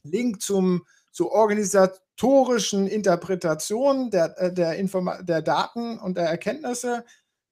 Link 0.03 0.41
zum, 0.41 0.85
zur 1.12 1.33
organisatorischen 1.33 2.87
Interpretation 2.87 4.11
der, 4.11 4.39
äh, 4.39 4.53
der, 4.53 4.81
der 5.22 5.43
Daten 5.43 5.99
und 5.99 6.16
der 6.16 6.26
Erkenntnisse, 6.26 7.05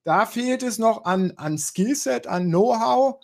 da 0.03 0.25
fehlt 0.25 0.63
es 0.63 0.79
noch 0.79 1.05
an, 1.05 1.33
an 1.35 1.57
Skillset, 1.57 2.25
an 2.25 2.47
Know-how. 2.47 3.19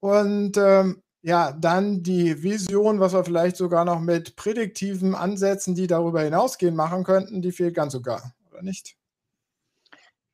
Und 0.00 0.56
ähm, 0.56 1.02
ja, 1.22 1.52
dann 1.52 2.02
die 2.02 2.42
Vision, 2.42 3.00
was 3.00 3.12
wir 3.14 3.24
vielleicht 3.24 3.56
sogar 3.56 3.84
noch 3.84 4.00
mit 4.00 4.36
prädiktiven 4.36 5.14
Ansätzen, 5.14 5.74
die 5.74 5.86
darüber 5.86 6.22
hinausgehen, 6.22 6.74
machen 6.76 7.04
könnten, 7.04 7.42
die 7.42 7.52
fehlt 7.52 7.74
ganz 7.74 7.92
sogar, 7.92 8.34
oder 8.50 8.62
nicht? 8.62 8.96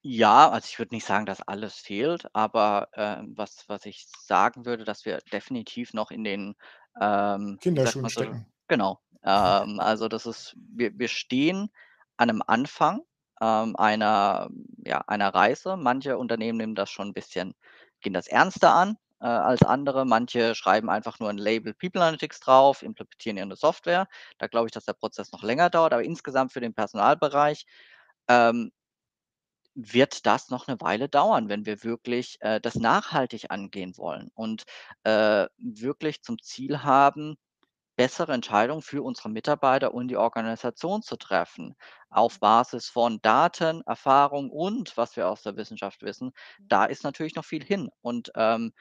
Ja, 0.05 0.49
also 0.51 0.67
ich 0.71 0.79
würde 0.79 0.95
nicht 0.95 1.05
sagen, 1.07 1.27
dass 1.27 1.43
alles 1.43 1.75
fehlt, 1.79 2.27
aber, 2.35 2.89
ähm, 2.95 3.33
was 3.37 3.65
was 3.69 3.85
ich 3.85 4.07
sagen 4.07 4.65
würde, 4.65 4.85
dass 4.85 5.05
wir 5.05 5.19
definitiv 5.33 5.93
noch 5.93 6.11
in 6.13 6.23
den, 6.25 6.55
ähm, 7.01 7.59
Kinderschuhen 7.61 8.09
so 8.09 8.09
stecken. 8.09 8.47
genau. 8.69 9.01
Ähm, 9.25 9.81
also 9.81 10.07
das 10.09 10.25
ist 10.27 10.55
wir 10.57 10.97
wir 10.97 11.09
stehen 11.09 11.71
an 12.17 12.29
'nem 12.29 12.43
Anfang, 12.47 13.01
ähm, 13.41 13.75
einer 13.77 14.49
ja, 14.85 15.01
einer 15.09 15.35
Reise. 15.35 15.77
Manche 15.77 16.17
Unternehmen 16.17 16.59
nehmen 16.59 16.75
das 16.77 16.91
schon 16.91 17.09
'n 17.09 17.13
bisschen 17.15 17.55
gehen 18.01 18.13
das 18.13 18.29
ernster 18.29 18.73
an, 18.75 18.97
äh, 19.21 19.27
als 19.27 19.63
andere. 19.63 20.05
Manche 20.07 20.55
schreiben 20.55 20.91
einfach 20.91 21.19
nur 21.21 21.31
'n 21.31 21.39
Label 21.39 21.75
People 21.75 22.03
Analytics 22.03 22.41
drauf, 22.41 22.83
implementieren 22.83 23.39
ihre 23.39 23.57
Software. 23.57 24.09
Da 24.39 24.47
glaube 24.49 24.67
ich, 24.69 24.73
dass 24.73 24.85
der 24.87 24.95
Prozess 24.95 25.33
noch 25.33 25.43
länger 25.43 25.71
dauert, 25.71 25.93
aber 25.95 26.05
insgesamt 26.05 26.53
für 26.53 26.61
den 26.61 26.75
Personalbereich, 26.75 27.67
ähm 28.29 28.71
wird 29.77 30.27
das 30.27 30.49
noch 30.51 30.67
'ne 30.67 30.81
Weile 30.81 31.09
dauern, 31.09 31.49
wenn 31.49 31.67
wir 31.67 31.85
wirklich, 31.85 32.39
äh, 32.41 32.61
das 32.61 32.75
nachhaltig 32.77 33.51
angehen 33.51 33.97
wollen 33.97 34.31
und, 34.35 34.65
äh, 35.05 35.47
wirklich 35.59 36.23
zum 36.23 36.39
Ziel 36.43 36.83
haben, 36.83 37.37
bessere 37.97 38.33
Entscheidungen 38.35 38.83
für 38.83 39.03
unsere 39.03 39.31
Mitarbeiter 39.31 39.95
und 39.95 40.09
die 40.09 40.17
Organisation 40.19 41.03
zu 41.03 41.17
treffen, 41.17 41.77
auf 42.11 42.41
Basis 42.41 42.89
von 42.91 43.21
Daten, 43.23 43.83
Erfahrung 43.87 44.51
und 44.51 44.97
was 44.97 45.17
wir 45.17 45.29
aus 45.29 45.43
der 45.43 45.57
Wissenschaft 45.57 46.03
wissen. 46.03 46.33
Da 46.61 46.87
ist 46.87 47.05
natürlich 47.05 47.37
noch 47.37 47.45
viel 47.47 47.65
hin 47.65 47.91
und, 48.03 48.33
ähm 48.37 48.73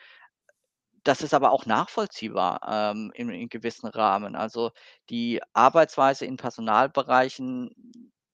das 1.07 1.21
ist 1.21 1.33
aber 1.33 1.51
auch 1.51 1.65
nachvollziehbar, 1.65 2.61
ähm, 2.67 3.11
in 3.15 3.29
in 3.29 3.49
gewissen 3.49 3.87
Rahmen. 3.87 4.35
Also, 4.35 4.71
die 5.09 5.41
Arbeitsweise 5.53 6.25
in 6.25 6.37
Personalbereichen, 6.37 7.71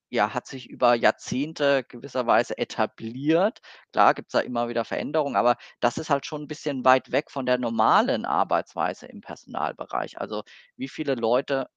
ja, 0.09 0.33
hat 0.33 0.47
sich 0.47 0.69
über 0.69 0.93
Jahrzehnte 0.95 1.83
gewisserweise 1.83 2.57
etabliert. 2.57 3.61
Klar 3.91 4.13
gibt's 4.13 4.33
da 4.33 4.39
immer 4.41 4.67
wieder 4.69 4.85
Veränderungen, 4.85 5.35
aber 5.35 5.57
das 5.79 5.97
ist 5.97 6.09
halt 6.09 6.25
schon 6.25 6.43
'n 6.43 6.47
bisschen 6.47 6.85
weit 6.85 7.11
weg 7.11 7.31
von 7.31 7.45
der 7.45 7.57
normalen 7.57 8.25
Arbeitsweise 8.25 9.07
im 9.07 9.21
Personalbereich. 9.21 10.19
Also, 10.19 10.43
wie 10.77 10.87
viele 10.89 11.15
Leute 11.15 11.67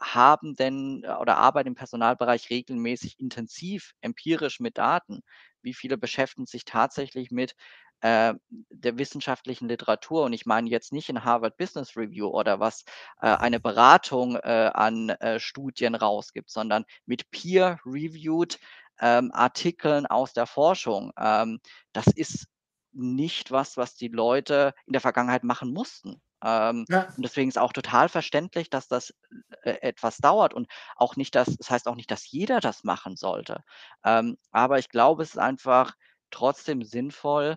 haben 0.00 0.54
denn 0.56 1.02
äh, 1.04 1.12
oder 1.14 1.36
arbeiten 1.36 1.68
im 1.68 1.74
Personalbereich 1.74 2.50
regelmäßig 2.50 3.18
intensiv 3.20 3.92
empirisch 4.00 4.60
mit 4.60 4.78
Daten? 4.78 5.20
Wie 5.62 5.74
viele 5.74 5.98
beschäftigen 5.98 6.46
sich 6.46 6.64
tatsächlich 6.64 7.30
mit, 7.30 7.54
äh, 8.00 8.34
der 8.50 8.98
wissenschaftlichen 8.98 9.68
Literatur? 9.68 10.24
Und 10.24 10.32
ich 10.32 10.46
meine 10.46 10.68
jetzt 10.70 10.92
nicht 10.92 11.08
in 11.08 11.24
Harvard 11.24 11.56
Business 11.56 11.96
Review 11.96 12.28
oder 12.28 12.60
was, 12.60 12.84
äh, 13.20 13.28
eine 13.28 13.60
Beratung, 13.60 14.36
äh, 14.36 14.70
an, 14.74 15.10
äh, 15.10 15.38
Studien 15.40 15.94
rausgibt, 15.94 16.50
sondern 16.50 16.84
mit 17.06 17.30
peer 17.30 17.78
reviewed, 17.86 18.58
ähm, 19.00 19.30
Artikeln 19.32 20.06
aus 20.06 20.32
der 20.32 20.46
Forschung. 20.46 21.12
Ähm, 21.18 21.60
das 21.92 22.06
ist 22.08 22.46
nicht 22.92 23.50
was, 23.50 23.76
was 23.76 23.94
die 23.94 24.08
Leute 24.08 24.74
in 24.86 24.92
der 24.92 25.00
Vergangenheit 25.00 25.44
machen 25.44 25.72
mussten. 25.72 26.20
Ähm, 26.42 26.86
Ja. 26.88 27.14
und 27.16 27.22
deswegen 27.24 27.48
ist 27.48 27.58
auch 27.58 27.72
total 27.72 28.08
verständlich, 28.08 28.70
dass 28.70 28.88
das, 28.88 29.14
äh, 29.62 29.72
etwas 29.82 30.18
dauert 30.18 30.54
und 30.54 30.68
auch 30.96 31.16
nicht 31.16 31.34
dass 31.34 31.56
das 31.56 31.70
heißt 31.70 31.86
auch 31.88 31.94
nicht, 31.96 32.10
dass 32.10 32.30
jeder 32.30 32.60
das 32.60 32.84
machen 32.84 33.16
sollte. 33.16 33.62
Ähm, 34.04 34.38
aber 34.50 34.78
ich 34.78 34.88
glaube, 34.88 35.22
es 35.22 35.30
ist 35.30 35.38
einfach 35.38 35.94
trotzdem 36.30 36.82
sinnvoll, 36.82 37.56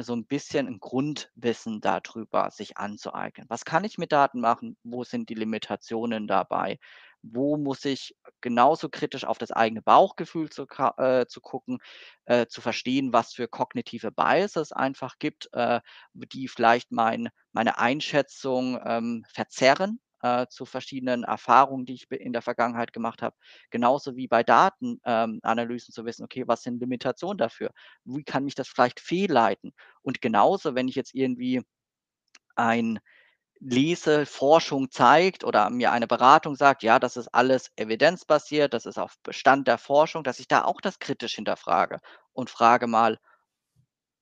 so 0.00 0.14
'n 0.14 0.24
bisschen 0.26 0.66
'n 0.68 0.80
Grundwissen 0.80 1.80
da 1.80 2.00
drüber 2.00 2.50
sich 2.50 2.78
anzueignen. 2.78 3.46
Was 3.50 3.64
kann 3.64 3.84
ich 3.84 3.98
mit 3.98 4.12
Daten 4.12 4.40
machen? 4.40 4.76
Wo 4.84 5.04
sind 5.04 5.28
die 5.28 5.34
Limitationen 5.34 6.26
dabei? 6.26 6.78
Wo 7.22 7.56
muss 7.56 7.84
ich 7.84 8.16
genauso 8.40 8.88
kritisch 8.88 9.24
auf 9.24 9.38
das 9.38 9.52
eigene 9.52 9.82
Bauchgefühl 9.82 10.50
zu 10.50 10.66
äh, 10.98 11.26
zu 11.26 11.40
gucken, 11.40 11.78
äh, 12.24 12.46
zu 12.46 12.60
verstehen, 12.60 13.12
was 13.12 13.32
für 13.34 13.48
kognitive 13.48 14.10
Biases 14.12 14.72
einfach 14.72 15.18
gibt, 15.18 15.48
äh, 15.52 15.80
die 16.14 16.48
vielleicht 16.48 16.90
mein 16.92 17.28
meine 17.52 17.78
Einschätzung, 17.78 18.80
ähm, 18.84 19.24
verzerren, 19.32 20.00
äh, 20.22 20.46
zu 20.48 20.64
verschiedenen 20.66 21.24
Erfahrungen, 21.24 21.86
die 21.86 21.94
ich 21.94 22.10
in 22.10 22.32
der 22.32 22.42
Vergangenheit 22.42 22.92
gemacht 22.92 23.22
habe. 23.22 23.36
Genauso 23.70 24.16
wie 24.16 24.28
bei 24.28 24.42
Daten 24.42 25.00
ähm, 25.04 25.40
zu 25.92 26.04
wissen: 26.04 26.24
„Okay, 26.24 26.44
was 26.46 26.62
sind 26.62 26.80
Limitationen 26.80 27.38
dafür? 27.38 27.70
Wie 28.04 28.24
kann 28.24 28.44
mich 28.44 28.54
das 28.54 28.68
vielleicht 28.68 29.00
fehlleiten?“ 29.00 29.72
Und 30.02 30.20
genauso, 30.22 30.74
wenn 30.74 30.88
ich 30.88 30.94
jetzt 30.96 31.14
irgendwie 31.14 31.62
ein 32.56 33.00
lese, 33.60 34.26
Forschung 34.26 34.90
zeigt 34.90 35.44
oder 35.44 35.70
mir 35.70 35.92
eine 35.92 36.06
Beratung 36.08 36.56
sagt: 36.56 36.82
„Ja, 36.84 36.98
das 37.00 37.16
ist 37.16 37.28
alles 37.34 37.72
evidenzbasiert, 37.76 38.74
das 38.74 38.86
ist 38.86 38.98
auf 38.98 39.16
Bestand 39.24 39.68
der 39.68 39.78
Forschung“, 39.78 40.24
dass 40.24 40.40
ich 40.40 40.48
da 40.48 40.64
auch 40.64 40.80
das 40.82 40.98
kritisch 41.00 41.34
hinterfrage 41.36 42.00
und 42.34 42.50
frage 42.50 42.86
mal 42.88 43.18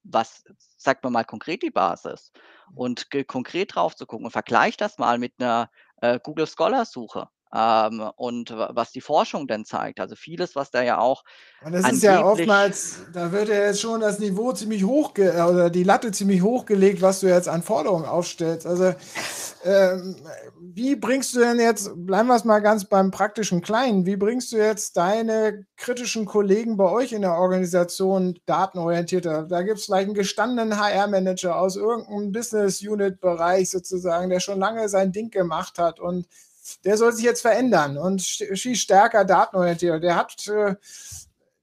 was 0.05 0.45
sagt 0.79 1.05
mir 1.05 1.11
mal 1.11 1.25
konkret 1.25 1.63
die 1.63 1.71
Basis 1.71 2.33
und 2.75 3.09
konkret 3.27 3.75
drauf 3.75 3.95
zu 3.97 4.07
gucken 4.07 4.25
und 4.27 4.31
vergleiche 4.33 4.77
das 4.79 4.99
mal 4.99 5.19
mit 5.19 5.39
'ner, 5.39 5.71
äh, 5.75 5.90
Google 6.25 6.47
Scholar 6.47 6.85
Suche, 6.85 7.27
ähm, 7.55 8.11
und 8.17 8.51
wa 8.57 8.71
was 8.75 8.93
die 8.93 9.01
Forschung 9.01 9.47
denn 9.49 9.65
zeigt. 9.65 10.01
Also, 10.01 10.17
vieles, 10.17 10.57
was 10.57 10.71
da 10.71 10.83
ja 10.83 10.99
auch 10.99 11.23
Und 11.63 11.73
das 11.73 11.87
ist 11.87 12.03
ja 12.03 12.25
oftmals 12.25 13.01
da 13.13 13.33
wird 13.33 13.49
ja 13.51 13.67
jetzt 13.67 13.83
schon 13.83 14.01
das 14.01 14.19
Niveau 14.19 14.53
ziemlich 14.53 14.83
hoch 14.85 15.13
äh, 15.19 15.29
oder 15.43 15.69
die 15.69 15.83
Latte 15.85 16.11
ziemlich 16.11 16.41
hoch 16.43 16.65
gelegt, 16.65 17.03
was 17.03 17.21
du 17.21 17.27
jetzt 17.27 17.49
an 17.49 17.63
Forderungen 17.63 18.07
aufstellst. 18.07 18.67
Also, 18.67 18.95
ähm, 19.65 20.17
wie 20.59 20.97
bringst 20.97 21.35
du 21.35 21.41
denn 21.41 21.61
jetzt 21.61 21.91
bleiben 21.97 22.29
wir's 22.29 22.45
mal 22.47 22.61
ganz 22.61 22.87
beim 22.87 23.11
praktischen 23.11 23.61
Kleinen. 23.61 24.07
Wie 24.07 24.17
bringst 24.17 24.53
du 24.53 24.57
jetzt 24.57 24.97
deine 24.97 25.67
kritischen 25.77 26.25
Kollegen 26.25 26.79
bei 26.79 26.91
euch 26.91 27.13
in 27.13 27.21
der 27.23 27.35
Organisation 27.35 28.39
datenorientierter 28.47 29.43
da 29.43 29.61
gibt's 29.63 29.85
vielleicht 29.85 30.09
'n 30.09 30.15
gestandenen 30.15 30.79
HR-Manager 30.81 31.57
aus 31.57 31.77
irgend 31.77 32.09
'nem 32.11 32.33
Business-Unit-Bereich 32.33 33.69
sozusagen, 33.71 34.31
der 34.31 34.41
schon 34.41 34.59
lange 34.59 34.89
sein 34.89 35.13
Ding 35.13 35.31
gemacht 35.31 35.79
hat 35.79 36.01
und 36.01 36.27
der 36.85 36.97
soll 36.97 37.13
sich 37.13 37.25
jetzt 37.25 37.43
verändern 37.43 37.99
und 37.99 38.23
viel 38.23 38.77
stärker 38.77 39.25
datenorientiert. 39.25 40.03
Der 40.03 40.17
hat, 40.17 40.47
äh 40.49 40.77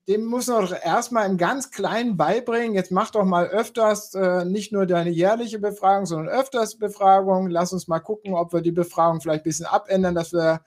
dem 0.09 0.23
muss 0.25 0.47
man 0.47 0.65
doch 0.65 0.73
erst 0.83 1.11
mal 1.11 1.25
im 1.25 1.37
ganz 1.37 1.69
Kleinen 1.71 2.15
beibringen: 2.17 2.73
„Jetzt 2.75 2.91
mach 2.91 3.11
doch 3.11 3.25
mal 3.25 3.47
öfters, 3.49 4.13
äh, 4.15 4.45
nicht 4.45 4.71
nur 4.71 4.85
deine 4.85 5.09
jährliche 5.09 5.59
Befragung, 5.59 6.05
sondern 6.05 6.29
öfters 6.29 6.77
Befragungen. 6.77 7.51
Lass 7.51 7.73
uns 7.73 7.89
mal 7.89 7.99
gucken, 7.99 8.33
ob 8.33 8.53
wir 8.53 8.61
die 8.61 8.71
Befragung 8.71 9.19
vielleicht 9.21 9.43
bisschen 9.43 9.65
abändern, 9.65 10.15
dass 10.15 10.31
wir, 10.33 10.61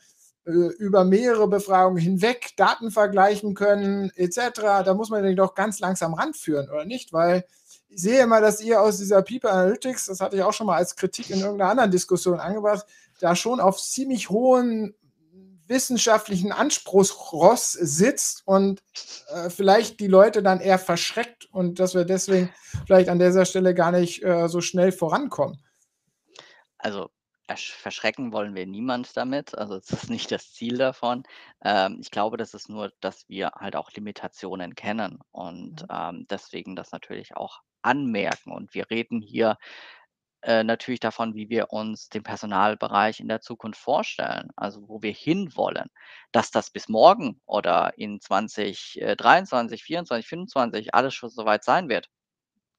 äh, 0.46 0.50
über 0.52 1.04
mehrere 1.04 1.48
Befragungen 1.48 1.98
hinweg 2.02 2.50
Daten 2.58 2.90
vergleichen 2.90 3.54
können“, 3.54 4.12
et 4.16 4.34
cetera. 4.34 4.82
Da 4.82 4.92
muss 4.94 5.08
man 5.10 5.22
den 5.22 5.36
doch 5.36 5.54
ganz 5.54 5.80
langsam 5.80 6.12
ranführen, 6.14 6.68
oder 6.70 6.84
nicht? 6.84 7.12
Weil 7.14 7.44
ich 7.88 8.02
sehe 8.02 8.22
immer, 8.22 8.40
dass 8.42 8.60
ihr 8.60 8.80
aus 8.82 8.98
dieser 8.98 9.22
People 9.22 9.50
Analytics, 9.50 10.06
das 10.06 10.20
hatte 10.20 10.36
ich 10.36 10.42
auch 10.42 10.52
schon 10.52 10.66
mal 10.66 10.76
als 10.76 10.96
Kritik 10.96 11.30
in 11.30 11.40
irgend 11.40 11.58
'ner 11.58 11.70
anderen 11.70 11.90
Diskussion 11.90 12.40
angebracht, 12.40 12.84
da 13.20 13.36
schon 13.36 13.60
auf 13.60 13.78
ziemlich 13.80 14.30
hohen 14.30 14.94
wissenschaftlichen 15.66 16.50
Anspruchsross 16.52 17.72
sitzt 17.72 18.42
und, 18.46 18.80
äh, 19.28 19.50
vielleicht 19.50 20.00
die 20.00 20.08
Leute 20.08 20.42
dann 20.42 20.60
eher 20.60 20.80
verschreckt 20.80 21.46
und 21.52 21.78
dass 21.78 21.94
wir 21.94 22.04
deswegen 22.04 22.52
vielleicht 22.86 23.08
an 23.08 23.20
dieser 23.20 23.44
Stelle 23.46 23.72
gar 23.74 23.92
nicht, 23.92 24.22
äh, 24.24 24.48
so 24.48 24.60
schnell 24.60 24.90
vorankommen. 24.92 25.62
Also, 26.78 27.10
ersch 27.46 27.72
verschrecken 27.74 28.32
wollen 28.32 28.54
wir 28.54 28.66
niemand 28.66 29.16
damit. 29.16 29.56
Also, 29.56 29.76
das 29.78 29.90
ist 29.90 30.10
nicht 30.10 30.30
das 30.32 30.52
Ziel 30.52 30.78
davon. 30.78 31.24
Ähm, 31.64 31.98
ich 32.00 32.10
glaube, 32.10 32.36
das 32.36 32.54
ist 32.54 32.68
nur, 32.68 32.92
dass 33.00 33.28
wir 33.28 33.50
halt 33.56 33.76
auch 33.76 33.90
Limitationen 33.92 34.74
kennen 34.74 35.20
und, 35.32 35.82
Mhm. 35.82 35.86
ähm, 35.90 36.26
deswegen 36.30 36.76
das 36.76 36.92
natürlich 36.92 37.36
auch 37.36 37.60
anmerken. 37.82 38.52
Und 38.52 38.74
wir 38.74 38.90
reden 38.90 39.20
hier, 39.22 39.56
äh, 40.42 40.64
natürlich 40.64 41.00
davon, 41.00 41.34
wie 41.34 41.48
wir 41.50 41.72
uns 41.72 42.08
den 42.08 42.22
Personalbereich 42.22 43.20
in 43.20 43.28
der 43.28 43.40
Zukunft 43.40 43.80
vorstellen, 43.80 44.50
also, 44.56 44.88
wo 44.88 45.02
wir 45.02 45.12
hinwollen. 45.12 45.88
Dass 46.32 46.50
das 46.50 46.70
bis 46.70 46.88
morgen 46.88 47.40
oder 47.46 47.92
in 47.98 48.20
20, 48.20 49.00
äh, 49.00 49.16
23, 49.16 49.82
24, 49.84 50.28
25 50.28 50.94
alles 50.94 51.14
schon 51.14 51.30
so 51.30 51.44
weit 51.44 51.64
sein 51.64 51.88
wird 51.88 52.08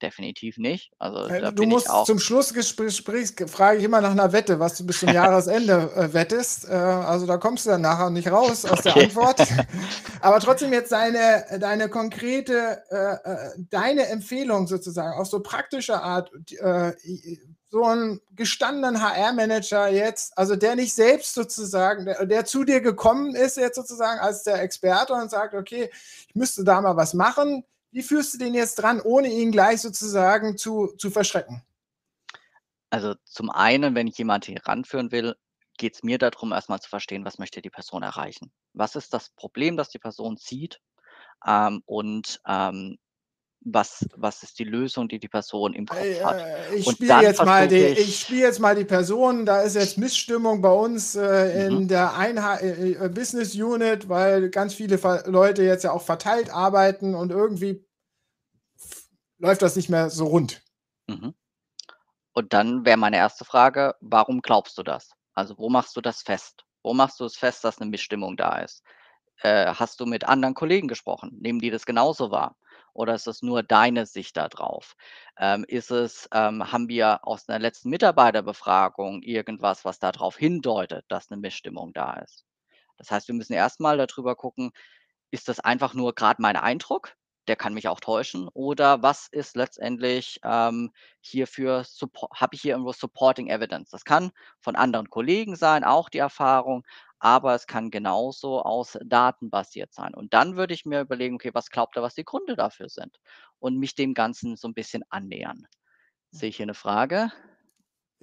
definitiv 0.02 0.58
nicht. 0.58 0.92
Also, 1.00 1.30
Äh, 1.30 1.40
da 1.40 1.52
du 1.52 1.64
bin 1.64 1.72
ich 1.72 1.76
musst 1.76 1.90
auch 1.90 2.06
zum 2.06 2.20
Schluss 2.20 2.52
des 2.54 2.76
Gesprächs 2.76 3.34
frage 3.48 3.78
ich 3.78 3.84
immer 3.84 4.02
nach 4.02 4.12
einer 4.12 4.34
Wette, 4.34 4.60
was 4.60 4.78
du 4.78 4.86
bis 4.86 5.00
zum 5.00 5.12
Jahresende, 5.12 5.92
äh, 5.96 6.14
wettest. 6.14 6.68
Äh, 6.68 6.74
also, 6.74 7.26
da 7.26 7.38
kommst 7.38 7.66
du 7.66 7.70
dann 7.70 7.82
nachher 7.82 8.10
nicht 8.10 8.30
raus 8.32 8.66
aus 8.72 8.82
der 8.82 8.94
Okay. 8.94 9.04
Antwort. 9.04 9.42
Aber 10.22 10.40
trotzdem 10.40 10.74
jetzt 10.74 10.92
deine 10.92 11.46
deine 11.60 11.90
konkrete 11.90 12.84
äh, 12.90 13.32
äh, 13.32 13.50
deine 13.70 14.08
Empfehlung 14.08 14.68
sozusagen 14.68 15.20
auf 15.20 15.28
so 15.28 15.42
praktischer 15.42 16.02
Art, 16.04 16.32
äh, 16.60 16.94
so 17.72 17.84
'n 17.86 18.22
gestandenen 18.36 19.02
HR-Manager 19.02 19.90
jetzt, 19.90 20.38
also 20.38 20.56
der 20.58 20.76
nicht 20.76 20.94
selbst 20.94 21.34
sozusagen 21.36 22.06
der 22.06 22.26
der 22.28 22.46
zu 22.46 22.66
dir 22.66 22.82
gekommen 22.82 23.36
ist 23.36 23.58
jetzt 23.58 23.78
sozusagen 23.78 24.20
als 24.20 24.44
der 24.44 24.62
Experte 24.62 25.14
und 25.14 25.32
sagt: 25.32 25.54
„Okay, 25.56 25.90
ich 26.30 26.36
müsste 26.36 26.64
da 26.66 26.82
mal 26.82 26.98
was 26.98 27.14
machen.“ 27.16 27.66
Wie 27.92 28.04
führst 28.04 28.34
du 28.36 28.38
den 28.40 28.54
jetzt 28.56 28.76
dran, 28.76 29.02
ohne 29.02 29.30
ihn 29.30 29.52
gleich 29.52 29.82
sozusagen 29.82 30.58
zu 30.58 30.88
zu 30.98 31.12
verschrecken? 31.12 31.64
Also, 32.94 33.16
zum 33.24 33.50
einen, 33.50 33.96
wenn 33.96 34.08
ich 34.08 34.18
jemand 34.18 34.46
hier 34.46 34.60
ranführen 34.66 35.12
will, 35.14 35.36
geht's 35.78 36.04
mir 36.04 36.18
da 36.18 36.30
drum, 36.30 36.52
erst 36.52 36.68
mal 36.68 36.82
zu 36.82 36.90
verstehen, 36.90 37.24
was 37.24 37.38
möchte 37.40 37.62
die 37.62 37.70
Person 37.70 38.04
erreichen? 38.04 38.52
Was 38.74 38.96
ist 38.98 39.14
das 39.14 39.30
Problem, 39.30 39.78
das 39.78 39.90
die 39.90 39.98
Person 40.00 40.36
sieht? 40.36 40.82
Ähm, 41.48 41.84
und, 41.86 42.42
ähm, 42.48 42.98
was 43.62 44.08
was 44.16 44.44
ist 44.44 44.60
die 44.60 44.64
Lösung, 44.66 45.08
die 45.10 45.20
die 45.20 45.30
Person 45.30 45.74
im 45.74 45.88
Kopf 45.88 46.24
hat? 46.24 46.44
äh, 46.70 46.76
ich 46.76 46.90
Und 46.90 46.98
spiele 46.98 47.20
jetzt 47.22 47.44
mal 47.44 47.68
die 47.68 47.86
ich 47.86 47.98
ich 47.98 48.20
spiele 48.20 48.42
jetzt 48.42 48.60
mal 48.60 48.76
die 48.76 48.86
Person, 48.86 49.46
da 49.46 49.62
ist 49.62 49.76
jetzt 49.76 49.98
Missstimmung 49.98 50.62
bei 50.62 50.72
uns, 50.72 51.16
äh, 51.16 51.68
Mhm. 51.70 51.82
in 51.82 51.88
der 51.88 52.16
Einha 52.16 52.58
äh, 52.58 52.92
äh, 52.94 53.10
Business 53.10 53.56
Unit, 53.56 54.08
weil 54.10 54.50
ganz 54.50 54.74
viele 54.74 54.98
ver 54.98 55.24
Leute 55.28 55.64
jetzt 55.64 55.84
ja 55.84 55.92
auch 55.92 56.02
verteilt 56.04 56.50
arbeiten 56.54 57.16
und 57.16 57.32
irgendwie 57.32 57.86
läuft 59.40 59.62
das 59.62 59.76
nicht 59.76 59.90
mehr 59.90 60.10
so 60.10 60.26
rund. 60.26 60.62
Mhm. 61.10 61.34
Und 62.36 62.54
dann 62.54 62.86
wäre 62.86 62.98
meine 62.98 63.18
1. 63.18 63.46
Frage: 63.46 63.96
„Warum 64.02 64.42
glaubst 64.42 64.78
du 64.78 64.84
das?“ 64.84 65.12
Also, 65.34 65.58
wo 65.58 65.70
machst 65.70 65.96
du 65.96 66.02
das 66.02 66.22
fest? 66.22 66.66
Wo 66.84 66.94
machst 66.94 67.20
du 67.20 67.26
es 67.26 67.38
fest, 67.38 67.64
dass 67.64 67.80
'ne 67.80 67.86
Missstimmung 67.88 68.38
da 68.38 68.60
ist? 68.60 68.84
Äh, 69.42 69.74
hast 69.76 70.00
du 70.00 70.06
mit 70.06 70.26
anderen 70.26 70.56
Kollegen 70.56 70.88
gesprochen? 70.88 71.38
Nehmen 71.42 71.60
die 71.60 71.72
das 71.72 71.86
genauso 71.86 72.32
wahr? 72.32 72.56
Oder 72.94 73.16
ist 73.16 73.28
das 73.28 73.42
nur 73.42 73.64
deine 73.64 74.06
Sicht 74.06 74.38
da 74.38 74.50
drauf? 74.50 74.96
Ähm, 75.38 75.66
ist 75.68 75.92
es 75.92 76.28
ähm, 76.34 76.72
haben 76.72 76.90
wir 76.90 77.26
aus 77.28 77.48
'ner 77.48 77.60
letzten 77.60 77.90
Mitarbeiterbefragung 77.90 79.22
irgendwas, 79.24 79.86
was 79.86 80.00
da 80.00 80.12
drauf 80.12 80.38
hindeutet, 80.38 81.06
dass 81.10 81.30
'ne 81.30 81.38
Missstimmung 81.38 81.94
da 81.94 82.14
ist? 82.16 82.46
Das 82.98 83.12
heißt, 83.12 83.28
wir 83.30 83.36
müssen 83.36 83.54
erst 83.54 83.80
mal 83.82 83.98
da 83.98 84.08
drüber 84.08 84.36
gucken, 84.36 84.72
ist 85.32 85.48
das 85.50 85.60
einfach 85.60 85.94
nur 85.94 86.14
grad 86.16 86.40
mein 86.40 86.56
Eindruck? 86.58 87.16
Der 87.48 87.56
kann 87.56 87.74
mich 87.74 87.88
auch 87.88 88.00
täuschen. 88.00 88.48
Oder 88.54 89.02
was 89.04 89.28
ist 89.32 89.56
letztendlich, 89.56 90.40
ähm, 90.44 90.92
hierfür 91.22 91.84
habe 92.36 92.56
ich 92.56 92.62
hier 92.62 92.74
irgendwo 92.74 92.94
Supporting 92.94 93.48
Evidence? 93.50 93.90
Das 93.92 94.06
kann 94.06 94.32
von 94.62 94.76
anderen 94.76 95.10
Kollegen 95.10 95.56
sein, 95.56 95.84
auch 95.84 96.10
die 96.10 96.20
Erfahrung, 96.20 96.86
aber 97.22 97.56
es 97.56 97.68
kann 97.68 97.92
genauso 97.92 98.64
aus 98.64 98.98
Daten 99.06 99.50
basiert 99.52 99.94
sein. 99.94 100.16
Und 100.16 100.34
dann 100.36 100.58
würde 100.58 100.74
ich 100.76 100.86
mir 100.86 101.02
überlegen: 101.02 101.36
„Okay, 101.36 101.52
was 101.54 101.70
glaubt 101.72 101.98
er, 101.98 102.04
was 102.04 102.16
die 102.16 102.26
Gründe 102.26 102.56
dafür 102.58 102.90
sind?“ 102.90 103.20
Und 103.60 103.78
mich 103.80 103.96
dem 103.96 104.14
Ganzen 104.16 104.58
so 104.58 104.68
'n 104.70 104.76
bisschen 104.76 105.04
annähern. 105.10 105.68
Sehe 106.32 106.50
ich 106.50 106.58
hier 106.58 106.68
'ne 106.68 106.76
Frage? 106.76 107.32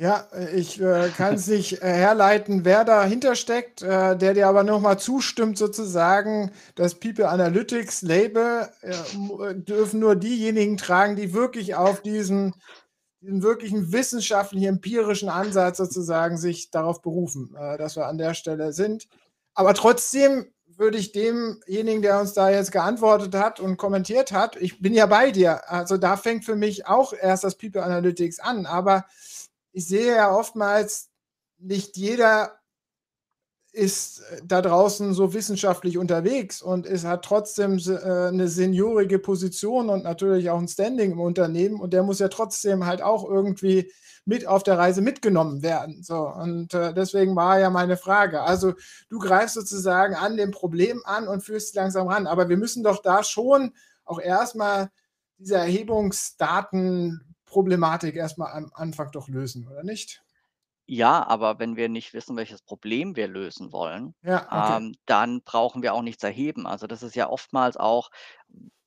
Ja, 0.01 0.29
äh, 0.33 0.55
ich, 0.57 0.81
äh, 0.81 1.11
kann's 1.11 1.49
nicht, 1.49 1.83
äh, 1.83 1.87
herleiten, 1.93 2.65
wer 2.65 2.85
dahinter 2.85 3.35
steckt, 3.35 3.83
äh, 3.83 4.17
der 4.17 4.33
dir 4.33 4.47
aber 4.47 4.63
noch 4.63 4.81
mal 4.81 4.97
zustimmt 4.97 5.59
sozusagen, 5.59 6.53
das 6.77 6.95
People 7.01 7.29
Analytics 7.29 8.03
Label, 8.03 8.69
äh, 8.83 9.55
dürfen 9.57 9.99
nur 9.99 10.15
diejenigen 10.15 10.77
tragen, 10.77 11.17
die 11.17 11.35
wirklich 11.35 11.75
auf 11.75 12.01
diesen 12.01 12.55
diesen 13.21 13.43
wirklichen 13.43 13.93
wissenschaftlichen, 13.93 14.67
empirischen 14.67 15.29
Ansatz 15.29 15.79
sozusagen 15.79 16.39
sich 16.39 16.71
darauf 16.71 17.03
berufen, 17.03 17.55
äh, 17.57 17.79
dass 17.79 17.97
wir 17.97 18.07
an 18.07 18.19
der 18.19 18.35
Stelle 18.35 18.73
sind. 18.73 19.09
Aber 19.55 19.75
trotzdem 19.75 20.47
würde 20.67 20.99
ich 20.99 21.11
demjenigen, 21.11 22.03
der 22.03 22.21
uns 22.21 22.35
da 22.35 22.51
jetzt 22.51 22.71
geantwortet 22.71 23.35
hat 23.35 23.59
und 23.59 23.77
kommentiert 23.77 24.31
hat 24.31 24.55
ich 24.57 24.81
bin 24.81 24.95
ja 24.95 25.07
bei 25.07 25.33
dir. 25.33 25.69
Also, 25.71 25.97
da 25.97 26.17
fängt 26.17 26.45
für 26.45 26.55
mich 26.55 26.87
auch 26.87 27.13
erst 27.13 27.45
das 27.45 27.57
People 27.57 27.83
Analytics 27.83 28.39
an, 28.39 28.67
aber 28.67 29.07
ich 29.73 29.87
sehe 29.89 30.15
ja 30.15 30.33
oftmals, 30.35 31.11
nicht 31.59 31.97
jeder 31.97 32.58
ist, 33.79 34.21
äh, 34.33 34.41
da 34.45 34.61
draußen 34.63 35.15
so 35.15 35.33
wissenschaftlich 35.35 35.97
unterwegs 35.99 36.61
und 36.63 36.87
ist 36.87 37.05
hat 37.07 37.25
trotzdem 37.25 37.79
äh, 37.79 38.31
'ne 38.33 38.49
seniorige 38.49 39.19
Position 39.21 39.89
und 39.91 40.03
natürlich 40.05 40.51
auch 40.51 40.59
'n 40.61 40.69
Standing 40.69 41.13
im 41.13 41.21
Unternehmen 41.21 41.81
und 41.81 41.93
der 41.95 42.03
muss 42.05 42.19
ja 42.21 42.29
trotzdem 42.29 42.85
halt 42.87 43.01
auch 43.03 43.25
irgendwie 43.29 43.91
mit 44.27 44.47
auf 44.47 44.63
der 44.65 44.77
Reise 44.79 45.01
mitgenommen 45.03 45.63
werden. 45.63 46.03
So, 46.03 46.29
und, 46.29 46.75
äh, 46.75 46.93
deswegen 46.95 47.35
war 47.37 47.59
ja 47.61 47.71
meine 47.71 47.97
Frage. 47.97 48.43
Also, 48.43 48.75
du 49.11 49.19
greifst 49.21 49.55
sozusagen 49.55 50.15
an 50.17 50.37
dem 50.37 50.51
Problem 50.53 51.01
an 51.07 51.29
und 51.29 51.43
führst 51.43 51.75
langsam 51.77 52.09
ran, 52.09 52.27
aber 52.27 52.49
wir 52.51 52.57
müssen 52.59 52.83
doch 52.85 53.01
da 53.03 53.23
schon 53.25 53.73
auch 54.05 54.21
erst 54.21 54.57
mal 54.57 54.91
diese 55.39 55.57
Erhebungsdatenproblematik 55.57 58.17
erst 58.17 58.37
mal 58.39 58.53
am 58.53 58.71
Anfang 58.75 59.11
doch 59.13 59.29
lösen, 59.29 59.67
oder 59.69 59.83
nicht? 59.85 60.23
Ja, 60.91 61.27
aber 61.27 61.59
wenn 61.59 61.77
wir 61.77 61.89
nicht 61.89 62.15
wissen, 62.15 62.37
welches 62.37 62.63
Problem 62.63 63.15
wir 63.15 63.29
lösen 63.29 63.73
wollen, 63.73 64.15
Ja, 64.23 64.49
okay. 64.53 64.81
ähm, 64.81 64.95
dann 65.07 65.43
brauchen 65.43 65.83
wir 65.83 65.93
auch 65.95 66.01
nichts 66.03 66.23
erheben. 66.25 66.67
Also, 66.67 66.87
das 66.87 67.03
ist 67.03 67.15
ja 67.15 67.29
oftmals 67.29 67.77
auch, 67.77 68.11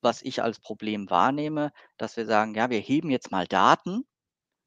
was 0.01 0.21
ich 0.23 0.41
als 0.41 0.59
Problem 0.59 1.09
wahrnehme, 1.11 1.71
dass 1.97 2.17
wir 2.17 2.25
sagen: 2.25 2.55
„Ja, 2.55 2.69
wir 2.71 2.79
heben 2.79 3.09
jetzt 3.11 3.31
mal 3.31 3.45
Daten“, 3.47 4.03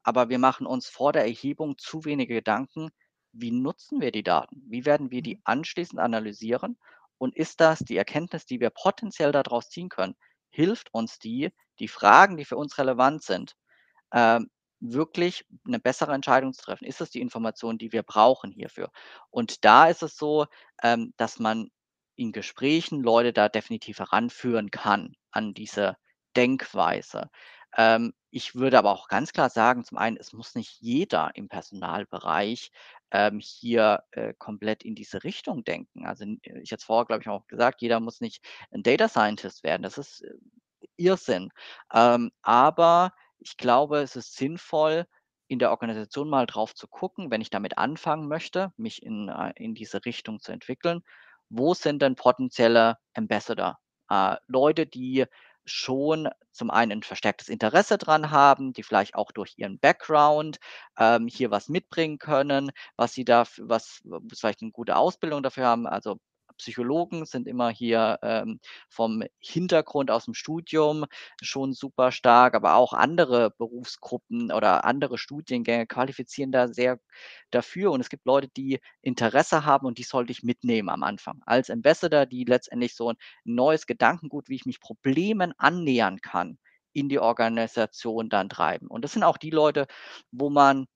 aber 0.05 0.29
wir 0.31 0.39
machen 0.41 0.67
uns 0.67 0.89
vor 0.89 1.13
der 1.13 1.25
Erhebung 1.25 1.79
zu 1.79 2.05
wenige 2.07 2.35
Gedanken: 2.37 2.91
„Wie 3.33 3.51
nutzen 3.53 4.01
wir 4.01 4.13
die 4.13 4.25
Daten? 4.25 4.63
Wie 4.69 4.87
werden 4.87 5.11
wir 5.13 5.23
Mhm. 5.23 5.25
die 5.25 5.41
anschließend 5.45 6.01
analysieren? 6.01 6.79
Und 7.19 7.37
ist 7.37 7.61
das 7.61 7.81
die 7.81 7.97
Erkenntnis, 7.99 8.47
die 8.47 8.61
wir 8.61 8.71
potenziell 8.71 9.33
da 9.33 9.43
draus 9.45 9.71
ziehen 9.71 9.89
können? 9.91 10.17
Hilft 10.51 10.95
uns 10.95 11.19
die, 11.21 11.51
die 11.81 11.89
Fragen, 11.89 12.37
die 12.39 12.45
für 12.47 12.57
uns 12.59 12.79
relevant 12.79 13.23
sind, 13.25 13.57
ähm, 14.13 14.51
wirklich 14.93 15.47
'ne 15.65 15.79
bessere 15.81 16.15
Entscheidung 16.15 16.53
zu 16.55 16.63
treffen? 16.65 16.85
Ist 16.87 17.01
das 17.01 17.11
die 17.11 17.21
Information, 17.23 17.79
die 17.79 17.93
wir 17.93 18.03
brauchen 18.05 18.53
hierfür?“ 18.53 18.91
Und 19.31 19.65
da 19.65 19.89
ist 19.89 20.03
es 20.03 20.17
so, 20.19 20.47
ähm, 20.83 21.15
dass 21.19 21.39
man 21.41 21.71
in 22.17 22.33
Gesprächen 22.33 23.03
Leute 23.03 23.33
da 23.33 23.49
definitiv 23.49 23.99
heranführen 24.01 24.71
kann 24.71 25.15
an 25.33 25.55
diese 25.55 25.97
Denkweise. 26.37 27.31
Ähm, 27.77 28.13
ich 28.31 28.55
würde 28.57 28.79
aber 28.79 28.93
auch 28.93 29.09
ganz 29.09 29.33
klar 29.33 29.51
sagen, 29.51 29.85
zum 29.85 29.99
einen, 29.99 30.17
es 30.17 30.33
muss 30.33 30.55
nicht 30.57 30.81
jeder 30.81 31.31
im 31.35 31.49
Personalbereich, 31.49 32.71
ähm, 33.13 33.41
hier, 33.41 34.05
äh, 34.13 34.35
komplett 34.39 34.85
in 34.85 34.95
diese 34.97 35.25
Richtung 35.25 35.65
denken. 35.65 36.07
Also, 36.07 36.25
n 36.25 36.41
ich 36.45 36.71
hatte 36.73 36.81
es 36.81 36.85
vorher, 36.85 37.07
glaube 37.07 37.23
ich, 37.23 37.29
auch 37.29 37.47
gesagt, 37.49 37.83
jeder 37.83 38.01
muss 38.01 38.21
nicht 38.21 38.45
'n 38.73 38.83
Data 38.85 39.09
Scientist 39.09 39.65
werden. 39.65 39.83
Das 39.83 39.99
ist, 39.99 40.23
äh, 40.23 40.35
Irrsinn. 40.97 41.51
Ähm, 41.93 42.31
aber 42.43 43.13
ich 43.45 43.57
glaube, 43.59 44.01
es 44.01 44.17
ist 44.17 44.37
sinnvoll, 44.37 45.07
in 45.49 45.61
der 45.61 45.71
Organisation 45.73 46.31
mal 46.31 46.47
drauf 46.47 46.75
zu 46.75 46.89
gucken, 46.89 47.31
wenn 47.31 47.43
ich 47.43 47.51
damit 47.51 47.79
anfangen 47.79 48.29
möchte, 48.29 48.73
mich 48.79 49.03
in 49.05 49.29
äh, 49.31 49.53
in 49.57 49.75
diese 49.75 50.05
Richtung 50.07 50.41
zu 50.41 50.53
entwickeln. 50.53 51.03
Wo 51.51 51.75
sind 51.75 52.03
denn 52.03 52.17
potenzielle 52.17 52.99
Ambassador? 53.15 53.79
Äh, 54.11 54.37
Leute, 54.49 54.87
die 54.87 55.27
schon 55.67 56.29
zum 56.53 56.71
einen 56.71 56.93
'n 57.01 57.03
verstärktes 57.05 57.49
Interesse 57.51 57.99
dran 57.99 58.31
haben, 58.31 58.73
die 58.75 58.83
vielleicht 58.83 59.15
auch 59.17 59.33
durch 59.33 59.55
ihren 59.59 59.79
Background, 59.81 60.59
ähm, 60.99 61.27
hier 61.29 61.51
was 61.51 61.69
mitbringen 61.71 62.19
können, 62.19 62.73
was 62.97 63.15
sie 63.15 63.25
da 63.27 63.43
was 63.59 64.01
was 64.05 64.23
vielleicht 64.41 64.63
'ne 64.63 64.71
gute 64.73 64.97
Ausbildung 64.97 65.43
dafür 65.43 65.67
haben. 65.67 65.87
Also, 65.87 66.19
Psychologen 66.59 67.27
sind 67.27 67.47
immer 67.49 67.71
hier, 67.71 68.19
ähm, 68.23 68.61
vom 68.89 69.23
Hintergrund 69.41 70.11
aus'm 70.11 70.35
Studium 70.35 71.05
schon 71.43 71.73
super 71.73 72.13
stark, 72.13 72.55
aber 72.55 72.75
auch 72.77 72.93
andere 72.93 73.51
Berufsgruppen 73.59 74.53
oder 74.53 74.85
andere 74.85 75.19
Studiengänge 75.19 75.87
qualifizieren 75.87 76.53
da 76.53 76.69
sehr 76.69 76.99
dafür. 77.51 77.91
Und 77.93 78.01
es 78.01 78.09
gibt 78.09 78.27
Leute, 78.27 78.49
die 78.49 78.81
Interesse 79.03 79.65
haben 79.65 79.87
und 79.87 79.99
die 79.99 80.03
sollte 80.05 80.33
ich 80.33 80.43
mitnehmen 80.43 80.89
am 80.89 81.03
Anfang 81.03 81.43
als 81.47 81.71
Ambassador, 81.71 82.27
die 82.27 82.45
letztendlich 82.45 82.95
so 82.95 83.11
'n 83.11 83.17
neues 83.45 83.87
Gedankengut, 83.87 84.49
wie 84.49 84.57
ich 84.57 84.67
mich 84.67 84.81
Problemen 84.81 85.53
annähern 85.59 86.21
kann, 86.21 86.59
in 86.93 87.09
die 87.09 87.19
Organisation 87.19 88.29
dann 88.29 88.49
treiben. 88.49 88.87
Und 88.89 89.03
das 89.05 89.13
sind 89.13 89.25
auch 89.25 89.37
die 89.39 89.51
Leute, 89.51 89.87
wo 90.31 90.51
man 90.51 90.87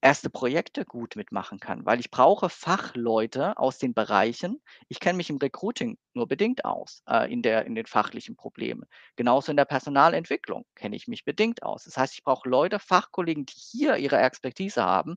erste 0.00 0.30
Projekte 0.30 0.84
gut 0.84 1.16
mitmachen 1.16 1.58
kann, 1.60 1.84
weil 1.86 2.00
ich 2.00 2.10
brauche 2.10 2.48
Fachleute 2.48 3.58
aus 3.58 3.78
den 3.78 3.94
Bereichen. 3.94 4.60
Ich 4.88 5.00
kenne 5.00 5.16
mich 5.16 5.30
im 5.30 5.38
Recruiting 5.38 5.98
nur 6.14 6.28
bedingt 6.28 6.64
aus, 6.64 7.02
äh, 7.08 7.32
in 7.32 7.42
der 7.42 7.66
in 7.66 7.74
den 7.74 7.86
fachlichen 7.86 8.36
Problemen. 8.36 8.84
Genauso 9.16 9.50
in 9.50 9.56
der 9.56 9.64
Personalentwicklung 9.64 10.64
kenne 10.74 10.96
ich 10.96 11.08
mich 11.08 11.24
bedingt 11.24 11.62
aus. 11.62 11.84
Das 11.84 11.96
heißt, 11.96 12.14
ich 12.14 12.22
brauche 12.24 12.48
Leute, 12.48 12.78
Fachkollegen, 12.78 13.46
die 13.46 13.54
hier 13.56 13.96
ihre 13.96 14.18
Expertise 14.18 14.84
haben 14.84 15.16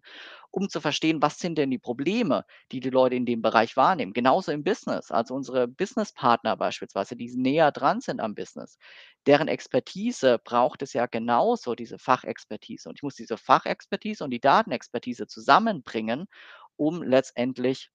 um 0.52 0.70
zu 0.70 0.82
verstehen, 0.82 1.22
was 1.22 1.38
sind 1.38 1.58
denn 1.58 1.72
die 1.72 1.78
Probleme, 1.78 2.46
die 2.72 2.80
die 2.80 2.90
Leute 2.90 3.16
in 3.16 3.26
dem 3.26 3.42
Bereich 3.42 3.78
wahrnehmen. 3.78 4.14
Genauso 4.14 4.52
im 4.52 4.64
Business, 4.64 5.12
also 5.12 5.36
unsere 5.36 5.68
Businesspartner 5.68 6.58
beispielsweise, 6.58 7.16
die 7.16 7.36
näher 7.36 7.72
dran 7.72 8.02
sind 8.02 8.20
am 8.20 8.36
Business. 8.36 8.78
Deren 9.26 9.48
Expertise 9.48 10.40
braucht 10.40 10.82
es 10.82 10.94
ja 10.94 11.06
genauso, 11.06 11.76
diese 11.76 12.00
Fachexpertise. 12.00 12.90
Und 12.90 12.98
ich 12.98 13.04
muss 13.04 13.16
diese 13.16 13.38
Fachexpertise 13.38 14.24
und 14.24 14.32
die 14.32 14.40
Datenexpertise 14.40 15.28
zusammenbringen, 15.28 16.28
um 16.78 17.04
letztendlich 17.04 17.92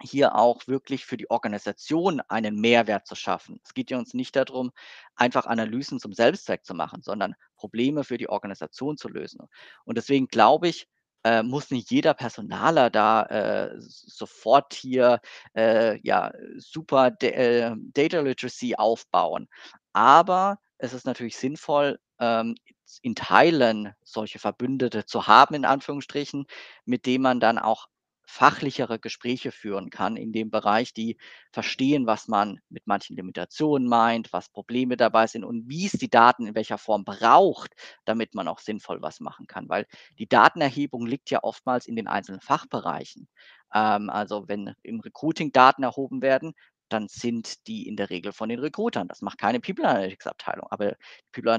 hier 0.00 0.36
auch 0.36 0.66
wirklich 0.68 1.04
für 1.04 1.16
die 1.16 1.30
Organisation 1.30 2.20
einen 2.28 2.60
Mehrwert 2.60 3.06
zu 3.06 3.16
schaffen. 3.16 3.60
Es 3.64 3.74
geht 3.74 3.90
ja 3.90 3.98
uns 3.98 4.14
nicht 4.14 4.36
darum, 4.36 4.70
einfach 5.16 5.46
Analysen 5.46 5.98
zum 5.98 6.12
Selbstzweck 6.12 6.64
zu 6.64 6.74
machen, 6.74 7.02
sondern 7.02 7.34
Probleme 7.56 8.04
für 8.04 8.18
die 8.18 8.28
Organisation 8.28 8.96
zu 8.96 9.08
lösen. 9.08 9.40
Und 9.84 9.98
deswegen 9.98 10.28
glaube 10.28 10.68
ich, 10.68 10.88
äh, 11.24 11.42
muss 11.42 11.70
nicht 11.70 11.90
jeder 11.90 12.14
Personaler 12.14 12.90
da 12.90 13.22
äh, 13.24 13.74
sofort 13.78 14.74
hier 14.74 15.20
äh, 15.54 15.98
ja, 16.02 16.32
super 16.58 17.10
D 17.10 17.28
äh, 17.28 17.74
Data 17.94 18.20
Literacy 18.20 18.74
aufbauen. 18.76 19.48
Aber 19.92 20.58
es 20.78 20.92
ist 20.92 21.06
natürlich 21.06 21.36
sinnvoll, 21.36 21.98
ähm, 22.20 22.54
in 23.02 23.14
Teilen 23.14 23.94
solche 24.02 24.38
Verbündete 24.38 25.04
zu 25.04 25.26
haben, 25.26 25.54
in 25.54 25.64
Anführungsstrichen, 25.64 26.46
mit 26.84 27.06
denen 27.06 27.22
man 27.22 27.40
dann 27.40 27.58
auch 27.58 27.88
fachlichere 28.28 28.98
Gespräche 28.98 29.52
führen 29.52 29.88
kann 29.88 30.16
in 30.16 30.32
dem 30.32 30.50
Bereich, 30.50 30.92
die 30.92 31.16
verstehen, 31.50 32.06
was 32.06 32.28
man 32.28 32.60
mit 32.68 32.86
manchen 32.86 33.16
Limitationen 33.16 33.88
meint, 33.88 34.32
was 34.34 34.50
Probleme 34.50 34.98
dabei 34.98 35.26
sind 35.26 35.44
und 35.44 35.68
wie 35.68 35.86
es 35.86 35.92
die 35.92 36.10
Daten 36.10 36.46
in 36.46 36.54
welcher 36.54 36.76
Form 36.76 37.04
braucht, 37.04 37.74
damit 38.04 38.34
man 38.34 38.46
auch 38.46 38.58
sinnvoll 38.58 39.00
was 39.00 39.20
machen 39.20 39.46
kann. 39.46 39.68
Weil 39.70 39.86
die 40.18 40.28
Datenerhebung 40.28 41.06
liegt 41.06 41.30
ja 41.30 41.42
oftmals 41.42 41.86
in 41.86 41.96
den 41.96 42.06
einzelnen 42.06 42.42
Fachbereichen. 42.42 43.28
Ähm, 43.72 44.10
also 44.10 44.46
wenn 44.46 44.74
im 44.82 45.00
Recruiting 45.00 45.50
Daten 45.52 45.82
erhoben 45.82 46.20
werden, 46.20 46.52
dann 46.90 47.08
sind 47.08 47.66
die 47.66 47.86
in 47.88 47.96
der 47.96 48.10
Regel 48.10 48.32
von 48.32 48.48
den 48.50 48.60
Recruitern. 48.60 49.08
Das 49.08 49.22
macht 49.22 49.38
keine 49.38 49.60
People 49.60 49.86
Analytics 49.88 50.26
Abteilung, 50.26 50.66
aber 50.70 50.90
die 50.90 50.96
People 51.32 51.52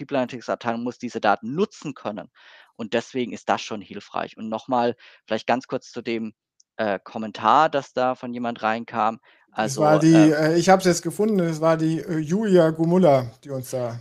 Analytics 0.00 0.48
Abteilung 0.48 0.82
muss 0.82 0.98
diese 0.98 1.20
Daten 1.20 1.54
nutzen 1.54 1.94
können. 1.94 2.30
Und 2.76 2.92
deswegen 2.92 3.32
ist 3.32 3.48
das 3.48 3.62
schon 3.62 3.80
hilfreich. 3.80 4.36
Und 4.36 4.48
nochmal 4.48 4.96
vielleicht 5.26 5.46
ganz 5.46 5.66
kurz 5.66 5.90
zu 5.90 6.02
dem 6.02 6.34
äh, 6.76 6.98
Kommentar, 7.02 7.68
das 7.68 7.92
da 7.92 8.14
von 8.14 8.32
jemand 8.32 8.62
reinkam. 8.62 9.20
Also, 9.50 9.80
war 9.80 9.98
die, 9.98 10.14
äh, 10.14 10.52
äh 10.52 10.58
ich 10.58 10.68
habe 10.68 10.80
es 10.80 10.86
jetzt 10.86 11.02
gefunden, 11.02 11.40
es 11.40 11.60
war 11.60 11.76
die 11.76 12.00
äh, 12.00 12.18
Julia 12.18 12.70
Gumulla, 12.70 13.30
die 13.42 13.50
uns 13.50 13.70
da. 13.70 13.98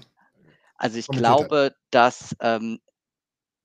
Also 0.78 0.98
ich 0.98 1.08
glaube, 1.08 1.68
hat. 1.68 1.76
dass 1.92 2.36
ähm, 2.42 2.80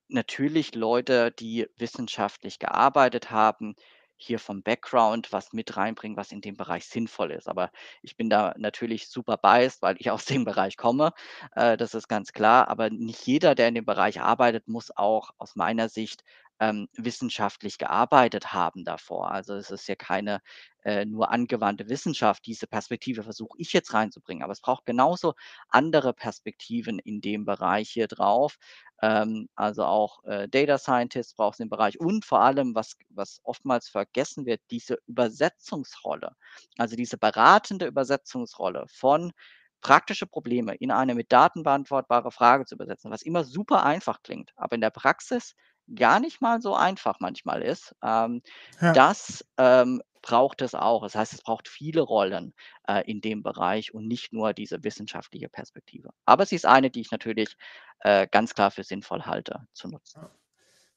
natürlich 0.08 0.76
Leute, 0.76 1.32
die 1.32 1.66
wissenschaftlich 1.76 2.60
gearbeitet 2.60 3.32
haben, 3.32 3.74
hier 4.22 4.38
vom 4.38 4.62
Background 4.62 5.32
was 5.32 5.52
mit 5.52 5.76
reinbringen, 5.76 6.16
was 6.16 6.32
in 6.32 6.40
dem 6.40 6.56
Bereich 6.56 6.86
sinnvoll 6.86 7.32
ist. 7.32 7.48
Aber 7.48 7.70
ich 8.02 8.16
bin 8.16 8.30
da 8.30 8.54
natürlich 8.58 9.08
super 9.08 9.36
biased, 9.36 9.82
weil 9.82 9.96
ich 9.98 10.10
aus 10.10 10.24
dem 10.24 10.44
Bereich 10.44 10.76
komme. 10.76 11.12
Äh, 11.54 11.76
das 11.76 11.94
ist 11.94 12.08
ganz 12.08 12.32
klar. 12.32 12.68
Aber 12.68 12.90
nicht 12.90 13.26
jeder, 13.26 13.54
der 13.54 13.68
in 13.68 13.74
dem 13.74 13.86
Bereich 13.86 14.20
arbeitet, 14.20 14.68
muss 14.68 14.96
auch 14.96 15.30
aus 15.38 15.56
meiner 15.56 15.88
Sicht 15.88 16.22
ähm, 16.60 16.88
wissenschaftlich 16.96 17.78
gearbeitet 17.78 18.52
haben 18.52 18.84
davor. 18.84 19.30
Also 19.32 19.54
es 19.54 19.70
ist 19.70 19.88
ja 19.88 19.96
keine 19.96 20.40
äh, 20.84 21.04
nur 21.04 21.30
angewandte 21.30 21.88
Wissenschaft. 21.88 22.46
Diese 22.46 22.66
Perspektive 22.66 23.22
versuche 23.22 23.56
ich 23.58 23.72
jetzt 23.72 23.94
reinzubringen. 23.94 24.42
Aber 24.44 24.52
es 24.52 24.60
braucht 24.60 24.86
genauso 24.86 25.34
andere 25.68 26.12
Perspektiven 26.12 26.98
in 26.98 27.20
dem 27.20 27.44
Bereich 27.46 27.90
hier 27.90 28.08
drauf. 28.08 28.58
Ähm, 29.02 29.48
also 29.56 29.84
auch 29.84 30.22
äh, 30.24 30.48
Data 30.48 30.78
Scientists 30.78 31.34
braucht 31.34 31.54
es 31.54 31.60
im 31.60 31.70
Bereich 31.70 31.98
und 31.98 32.24
vor 32.24 32.40
allem, 32.40 32.74
was, 32.74 32.96
was 33.08 33.40
oftmals 33.44 33.88
vergessen 33.88 34.46
wird, 34.46 34.60
diese 34.70 34.98
Übersetzungsrolle. 35.06 36.32
Also 36.78 36.96
diese 36.96 37.16
beratende 37.18 37.86
Übersetzungsrolle 37.86 38.84
von 38.88 39.32
praktische 39.80 40.26
Probleme 40.26 40.74
in 40.74 40.90
eine 40.90 41.14
mit 41.14 41.32
Daten 41.32 41.62
beantwortbare 41.62 42.30
Frage 42.30 42.66
zu 42.66 42.74
übersetzen, 42.74 43.10
was 43.10 43.22
immer 43.22 43.44
super 43.44 43.82
einfach 43.84 44.22
klingt, 44.22 44.52
aber 44.56 44.74
in 44.74 44.82
der 44.82 44.90
Praxis 44.90 45.54
gar 45.94 46.20
nicht 46.20 46.40
mal 46.40 46.60
so 46.60 46.74
einfach 46.74 47.18
manchmal 47.20 47.62
ist. 47.62 47.94
Ähm, 48.02 48.42
Ja. 48.80 48.92
das 48.92 49.44
ähm, 49.58 50.02
braucht 50.22 50.62
es 50.62 50.74
auch. 50.74 51.02
Das 51.02 51.14
heißt, 51.14 51.32
es 51.32 51.42
braucht 51.42 51.68
viele 51.68 52.02
Rollen 52.02 52.54
äh, 52.88 53.08
in 53.10 53.20
dem 53.20 53.42
Bereich 53.42 53.94
und 53.94 54.06
nicht 54.06 54.32
nur 54.32 54.52
diese 54.52 54.82
wissenschaftliche 54.84 55.48
Perspektive. 55.48 56.10
Aber 56.24 56.46
sie 56.46 56.56
ist 56.56 56.66
eine, 56.66 56.90
die 56.90 57.00
ich 57.00 57.10
natürlich 57.10 57.56
äh, 58.00 58.26
ganz 58.30 58.54
klar 58.54 58.70
für 58.70 58.84
sinnvoll 58.84 59.22
halte 59.22 59.66
zu 59.72 59.88
nutzen. 59.88 60.22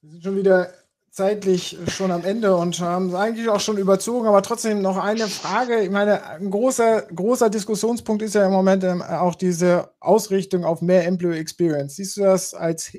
Wir 0.01 0.11
sind 0.11 0.23
schon 0.23 0.35
wieder 0.35 0.73
zeitlich 1.13 1.77
schon 1.89 2.11
am 2.11 2.25
Ende 2.25 2.55
und 2.55 2.79
haben 2.79 3.09
es 3.09 3.13
eigentlich 3.13 3.47
auch 3.47 3.59
schon 3.59 3.77
überzogen, 3.77 4.27
aber 4.27 4.41
trotzdem 4.41 4.81
noch 4.81 4.97
eine 4.97 5.27
Frage. 5.27 5.81
Ich 5.81 5.91
meine, 5.91 6.25
ein 6.25 6.49
großer, 6.49 7.03
großer 7.03 7.51
Diskussionspunkt 7.51 8.23
ist 8.23 8.33
ja 8.33 8.45
im 8.45 8.51
Moment 8.51 8.83
ähm, 8.83 9.03
auch 9.03 9.35
diese 9.35 9.93
Ausrichtung 9.99 10.65
auf 10.65 10.81
mehr 10.81 11.05
Employee 11.05 11.39
Experience. 11.39 11.97
Siehst 11.97 12.17
du 12.17 12.21
das 12.21 12.55
als 12.55 12.97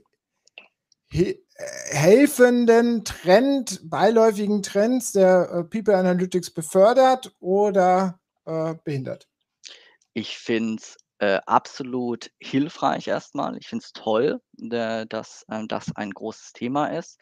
helfenden 1.57 3.05
Trend, 3.05 3.81
beiläufigen 3.89 4.63
Trends 4.63 5.13
der 5.13 5.51
äh, 5.51 5.65
People 5.65 5.97
Analytics 5.97 6.51
befördert 6.51 7.35
oder 7.41 8.21
äh, 8.45 8.75
behindert? 8.85 9.29
Ich 10.15 10.39
finde 10.39 10.81
es 10.81 10.97
äh, 11.19 11.41
absolut 11.47 12.31
hilfreich 12.39 13.07
erstmal. 13.07 13.57
Ich 13.57 13.69
finde 13.69 13.85
es 13.85 13.93
toll, 13.93 14.41
äh, 14.61 15.07
dass 15.07 15.45
äh, 15.49 15.65
das 15.69 15.95
ein 15.95 16.11
großes 16.11 16.53
Thema 16.53 16.87
ist. 16.87 17.21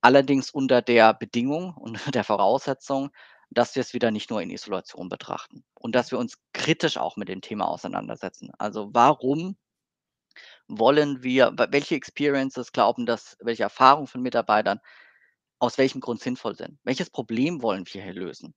Allerdings 0.00 0.50
unter 0.50 0.82
der 0.82 1.14
Bedingung 1.14 1.74
und 1.74 1.98
der 2.14 2.24
Voraussetzung, 2.24 3.10
dass 3.50 3.74
wir 3.74 3.80
es 3.80 3.94
wieder 3.94 4.10
nicht 4.10 4.30
nur 4.30 4.42
in 4.42 4.50
Isolation 4.50 5.08
betrachten 5.08 5.64
und 5.74 5.94
dass 5.94 6.10
wir 6.10 6.18
uns 6.18 6.38
kritisch 6.52 6.96
auch 6.98 7.16
mit 7.16 7.28
dem 7.28 7.40
Thema 7.40 7.68
auseinandersetzen. 7.68 8.50
Also 8.58 8.90
warum 8.92 9.56
wollen 10.68 11.22
wir 11.22 11.52
welche 11.70 11.94
Experiences 11.96 12.72
glauben 12.72 13.06
dass 13.06 13.36
welche 13.40 13.62
Erfahrungen 13.64 14.06
von 14.08 14.22
Mitarbeitern 14.22 14.80
aus 15.60 15.78
welchem 15.78 16.00
Grund 16.00 16.20
sinnvoll 16.22 16.56
sind? 16.56 16.78
Welches 16.84 17.10
Problem 17.10 17.62
wollen 17.62 17.84
wir 17.92 18.02
hier 18.02 18.14
lösen? 18.14 18.54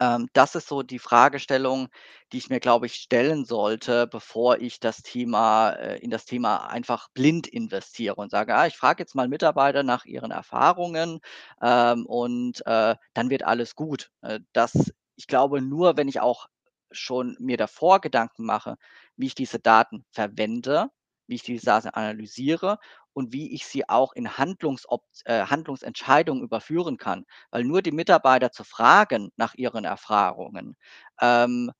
Ähm, 0.00 0.28
das 0.32 0.54
ist 0.54 0.66
so 0.68 0.82
die 0.82 0.98
Fragestellung, 0.98 1.88
die 2.32 2.38
ich 2.38 2.48
mir, 2.50 2.60
glaube 2.60 2.86
ich, 2.86 2.94
stellen 2.94 3.44
sollte, 3.44 4.06
bevor 4.06 4.58
ich 4.58 4.80
das 4.80 5.02
Thema 5.02 5.70
äh, 5.72 5.98
in 5.98 6.10
das 6.10 6.24
Thema 6.24 6.68
einfach 6.68 7.08
blind 7.14 7.46
investiere 7.46 8.14
und 8.16 8.30
sage: 8.30 8.54
„Ah, 8.54 8.66
ich 8.66 8.76
frage 8.76 9.02
jetzt 9.02 9.14
mal 9.14 9.28
Mitarbeiter 9.28 9.82
nach 9.82 10.04
ihren 10.06 10.30
Erfahrungen, 10.30 11.20
ähm, 11.62 12.06
und, 12.06 12.64
äh, 12.66 12.96
dann 13.14 13.30
wird 13.30 13.42
alles 13.44 13.74
gut.“ 13.74 14.10
Äh, 14.22 14.40
das 14.52 14.92
ich 15.16 15.26
glaube, 15.26 15.60
nur 15.60 15.96
wenn 15.98 16.08
ich 16.08 16.20
auch 16.20 16.46
schon 16.92 17.36
mir 17.38 17.56
davor 17.58 18.00
Gedanken 18.00 18.44
mache, 18.46 18.76
wie 19.20 19.26
ich 19.26 19.34
diese 19.34 19.58
Daten 19.60 20.04
verwende, 20.12 20.88
wie 21.26 21.36
ich 21.36 21.42
diese 21.42 21.66
Daten 21.66 21.88
analysiere 21.88 22.78
und 23.12 23.32
wie 23.32 23.54
ich 23.54 23.66
sie 23.66 23.88
auch 23.88 24.12
in 24.14 24.38
Handlungsopt 24.38 25.22
äh, 25.24 25.44
Handlungsentscheidungen 25.46 26.42
überführen 26.42 26.96
kann. 26.96 27.24
Weil 27.50 27.64
nur 27.64 27.82
die 27.82 27.92
Mitarbeiter 27.92 28.52
zu 28.52 28.64
fragen 28.64 29.30
nach 29.36 29.54
ihren 29.54 29.84
Erfahrungen, 29.84 30.76
ähm, 31.20 31.70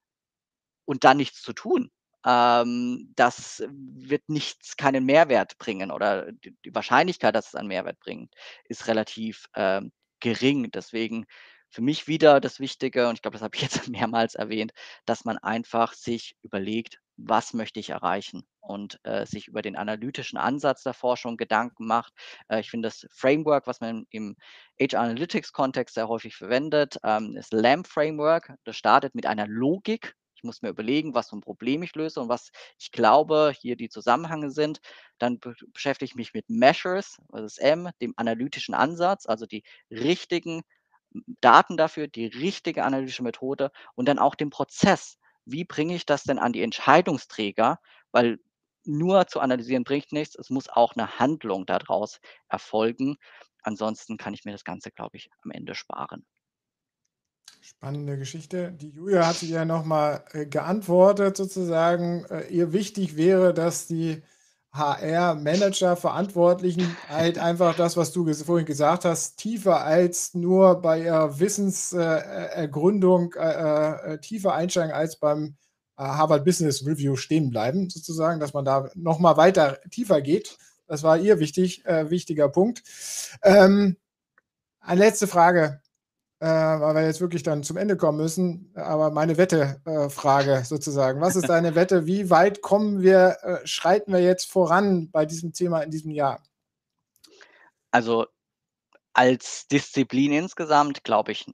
und 0.85 1.05
dann 1.05 1.17
nichts 1.19 1.43
zu 1.43 1.53
tun, 1.53 1.91
ähm, 2.27 3.13
das 3.17 3.63
wird 3.69 4.29
nichts 4.29 4.77
keinen 4.77 5.05
Mehrwert 5.07 5.57
bringen 5.59 5.91
oder 5.91 6.33
die 6.33 6.57
die 6.65 6.75
Wahrscheinlichkeit, 6.75 7.35
dass 7.35 7.49
es 7.49 7.55
einen 7.55 7.69
Mehrwert 7.69 7.99
bringt, 8.01 8.35
ist 8.65 8.87
relativ, 8.89 9.47
ähm, 9.55 9.93
gering. 10.21 10.71
Deswegen 10.73 11.27
für 11.71 11.83
mich 11.83 12.09
wieder 12.09 12.41
das 12.41 12.61
Wichtige, 12.61 13.09
und 13.09 13.15
ich 13.15 13.23
glaube, 13.23 13.37
das 13.37 13.43
habe 13.43 13.57
ich 13.57 13.63
jetzt 13.63 13.89
mehrmals 13.89 14.35
erwähnt, 14.35 14.73
dass 15.07 15.25
man 15.25 15.39
einfach 15.39 15.95
sich 15.95 16.37
überlegt, 16.43 16.99
was 17.23 17.53
möchte 17.55 17.81
ich 17.81 17.91
erreichen 17.91 18.45
und 18.61 18.99
äh, 19.05 19.27
sich 19.27 19.49
über 19.49 19.63
den 19.63 19.77
analytischen 19.77 20.39
Ansatz 20.39 20.83
der 20.83 20.95
Forschung 20.95 21.37
Gedanken 21.37 21.87
macht. 21.87 22.13
Äh, 22.49 22.61
ich 22.61 22.71
finde 22.71 22.89
das 22.89 23.07
Framework, 23.13 23.67
was 23.67 23.81
man 23.81 24.07
im 24.11 24.37
HR 24.81 25.01
Analytics 25.03 25.53
Kontext 25.53 25.95
sehr 25.95 26.09
häufig 26.09 26.37
verwendet, 26.37 26.99
ähm, 27.05 27.37
ist 27.37 27.53
LAMP 27.53 27.87
Framework. 27.87 28.53
Das 28.65 28.77
startet 28.77 29.15
mit 29.15 29.27
einer 29.27 29.47
Logik. 29.47 30.15
Ich 30.35 30.43
muss 30.45 30.63
mir 30.63 30.71
überlegen, 30.71 31.15
was 31.15 31.29
für 31.29 31.37
ein 31.37 31.43
Problem 31.43 31.83
ich 31.83 31.95
löse 31.95 32.21
und 32.21 32.29
was 32.31 32.51
ich 32.79 32.93
glaube, 32.93 33.53
hier 33.61 33.77
die 33.77 33.91
Zusammenhänge 33.91 34.51
sind. 34.51 34.81
Dann 35.19 35.39
be 35.39 35.55
beschäftige 35.75 36.07
ich 36.07 36.15
mich 36.15 36.33
mit 36.35 36.49
Measures, 36.49 37.19
was 37.29 37.43
ist 37.43 37.59
M, 37.59 37.91
dem 38.01 38.15
analytischen 38.17 38.75
Ansatz, 38.75 39.27
also 39.27 39.45
die 39.47 39.63
richtigen 39.91 40.63
Daten 41.41 41.77
dafür, 41.77 42.09
die 42.09 42.27
richtige 42.27 42.85
analytische 42.85 43.23
Methode 43.23 43.71
und 43.97 44.07
dann 44.09 44.19
auch 44.19 44.35
den 44.35 44.51
Prozess. 44.51 45.19
Wie 45.51 45.65
bringe 45.65 45.95
ich 45.95 46.07
das 46.07 46.25
denn 46.25 46.39
an 46.39 46.53
die 46.53 46.63
Entscheidungsträger? 46.63 47.81
Weil 48.13 48.39
nur 48.85 49.27
zu 49.27 49.41
analysieren 49.41 49.85
bringt 49.85 50.13
nichts. 50.13 50.37
Es 50.37 50.51
muss 50.51 50.69
auch 50.69 50.95
eine 50.95 51.19
Handlung 51.19 51.67
daraus 51.67 52.21
erfolgen. 52.49 53.17
Ansonsten 53.63 54.17
kann 54.17 54.35
ich 54.35 54.45
mir 54.45 54.53
das 54.53 54.65
Ganze, 54.65 54.91
glaube 54.91 55.17
ich, 55.17 55.31
am 55.43 55.51
Ende 55.51 55.75
sparen. 55.75 56.25
Spannende 57.61 58.17
Geschichte. 58.17 58.73
Die 58.73 58.89
Julia 58.89 59.27
hat 59.27 59.37
sich 59.37 59.51
ja 59.51 59.65
nochmal 59.65 60.25
äh, 60.33 60.47
geantwortet, 60.47 61.37
sozusagen. 61.37 62.25
Äh, 62.27 62.47
ihr 62.49 62.73
wichtig 62.73 63.17
wäre, 63.17 63.53
dass 63.53 63.87
die 63.87 64.23
HR-Manager, 64.73 65.97
Verantwortlichen 65.97 66.97
halt 67.09 67.39
einfach 67.39 67.75
das, 67.77 67.97
was 67.97 68.13
du 68.13 68.33
vorhin 68.33 68.67
gesagt 68.67 69.05
hast, 69.05 69.37
tiefer 69.37 69.85
als 69.85 70.35
nur 70.35 70.81
bei 70.81 71.03
ihrer 71.03 71.41
Wissensergründung 71.41 73.35
äh, 73.35 73.41
äh, 73.41 74.13
äh, 74.15 74.19
tiefer 74.19 74.55
einsteigen 74.55 74.93
als 74.93 75.19
beim 75.19 75.57
äh, 75.97 76.03
Harvard 76.05 76.45
Business 76.45 76.87
Review 76.87 77.17
stehen 77.17 77.51
bleiben, 77.51 77.91
sozusagen, 77.91 78.39
dass 78.39 78.55
man 78.55 78.65
da 78.65 78.89
nochmal 78.95 79.37
weiter 79.37 79.81
tiefer 79.91 80.21
geht. 80.23 80.57
Das 80.87 81.03
war 81.03 81.19
ihr 81.19 81.41
wichtig, 81.41 81.85
äh, 81.87 82.11
wichtiger 82.11 82.49
Punkt. 82.49 82.83
Ähm, 83.43 83.97
eine 84.81 85.01
letzte 85.01 85.27
Frage 85.27 85.81
äh, 86.41 86.47
weil 86.47 86.95
wir 86.95 87.05
jetzt 87.05 87.21
wirklich 87.21 87.43
dann 87.43 87.63
zum 87.63 87.77
Ende 87.77 87.97
kommen 87.97 88.19
müssen. 88.19 88.73
Aber 88.75 89.11
meine 89.11 89.37
Wette-Frage 89.37 90.55
äh, 90.55 90.65
sozusagen. 90.65 91.21
Was 91.21 91.37
ist 91.37 91.49
deine 91.49 91.75
Wette? 91.75 92.07
Wie 92.07 92.31
weit 92.31 92.63
kommen 92.63 93.03
wir, 93.03 93.37
äh, 93.43 93.67
schreiten 93.67 94.13
wir 94.13 94.21
jetzt 94.21 94.51
voran 94.51 95.11
bei 95.11 95.27
diesem 95.27 95.53
Thema 95.53 95.83
in 95.83 95.91
diesem 95.91 96.11
Jahr? 96.11 96.43
Also 97.91 98.27
als 99.13 99.67
Disziplin 99.69 100.33
insgesamt 100.33 101.05
glaube 101.05 101.33
ich 101.33 101.47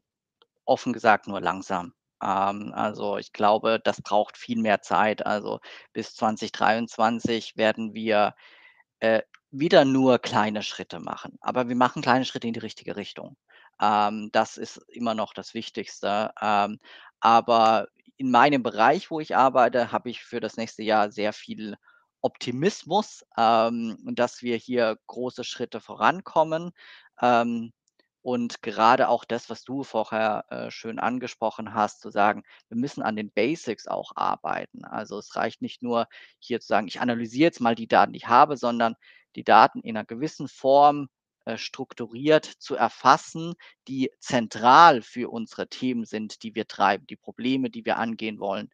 offen 0.64 0.92
gesagt 0.92 1.26
nur 1.26 1.40
langsam. 1.40 1.92
Ähm, 2.22 2.72
also 2.74 3.18
ich 3.18 3.32
glaube, 3.32 3.80
das 3.82 4.00
braucht 4.02 4.36
viel 4.36 4.60
mehr 4.60 4.82
Zeit. 4.82 5.26
Also 5.26 5.60
bis 5.92 6.14
2023 6.14 7.56
werden 7.56 7.94
wir 7.94 8.34
äh, 9.00 9.22
wieder 9.50 9.84
nur 9.84 10.18
kleine 10.18 10.62
Schritte 10.62 11.00
machen. 11.00 11.38
Aber 11.40 11.68
wir 11.68 11.76
machen 11.76 12.02
kleine 12.02 12.24
Schritte 12.24 12.46
in 12.46 12.54
die 12.54 12.60
richtige 12.60 12.96
Richtung. 12.96 13.36
Ähm, 13.80 14.30
das 14.32 14.56
ist 14.56 14.78
immer 14.88 15.14
noch 15.14 15.34
das 15.34 15.54
Wichtigste. 15.54 16.32
Ähm, 16.40 16.78
aber 17.20 17.88
in 18.16 18.30
meinem 18.30 18.62
Bereich, 18.62 19.10
wo 19.10 19.20
ich 19.20 19.36
arbeite, 19.36 19.92
habe 19.92 20.10
ich 20.10 20.22
für 20.24 20.40
das 20.40 20.56
nächste 20.56 20.82
Jahr 20.82 21.10
sehr 21.10 21.32
viel 21.32 21.76
Optimismus, 22.22 23.24
ähm, 23.36 23.98
dass 24.04 24.42
wir 24.42 24.56
hier 24.56 24.98
große 25.06 25.44
Schritte 25.44 25.80
vorankommen. 25.80 26.72
Ähm, 27.20 27.72
und 28.22 28.60
gerade 28.60 29.08
auch 29.08 29.24
das, 29.24 29.48
was 29.50 29.62
du 29.62 29.84
vorher 29.84 30.44
äh, 30.50 30.70
schön 30.72 30.98
angesprochen 30.98 31.74
hast, 31.74 32.00
zu 32.00 32.10
sagen, 32.10 32.42
wir 32.68 32.76
müssen 32.76 33.02
an 33.02 33.14
den 33.14 33.30
Basics 33.30 33.86
auch 33.86 34.10
arbeiten. 34.16 34.84
Also 34.84 35.18
es 35.18 35.36
reicht 35.36 35.62
nicht 35.62 35.80
nur 35.80 36.08
hier 36.40 36.58
zu 36.60 36.66
sagen, 36.66 36.88
ich 36.88 37.00
analysiere 37.00 37.44
jetzt 37.44 37.60
mal 37.60 37.76
die 37.76 37.86
Daten, 37.86 38.12
die 38.12 38.16
ich 38.16 38.26
habe, 38.26 38.56
sondern 38.56 38.96
die 39.36 39.44
Daten 39.44 39.80
in 39.82 39.96
einer 39.96 40.04
gewissen 40.04 40.48
Form 40.48 41.08
strukturiert 41.56 42.44
zu 42.44 42.74
erfassen, 42.74 43.54
die 43.86 44.10
zentral 44.18 45.02
für 45.02 45.30
unsere 45.30 45.68
Themen 45.68 46.04
sind, 46.04 46.42
die 46.42 46.54
wir 46.54 46.66
treiben, 46.66 47.06
die 47.06 47.16
Probleme, 47.16 47.70
die 47.70 47.84
wir 47.84 47.98
angehen 47.98 48.40
wollen. 48.40 48.70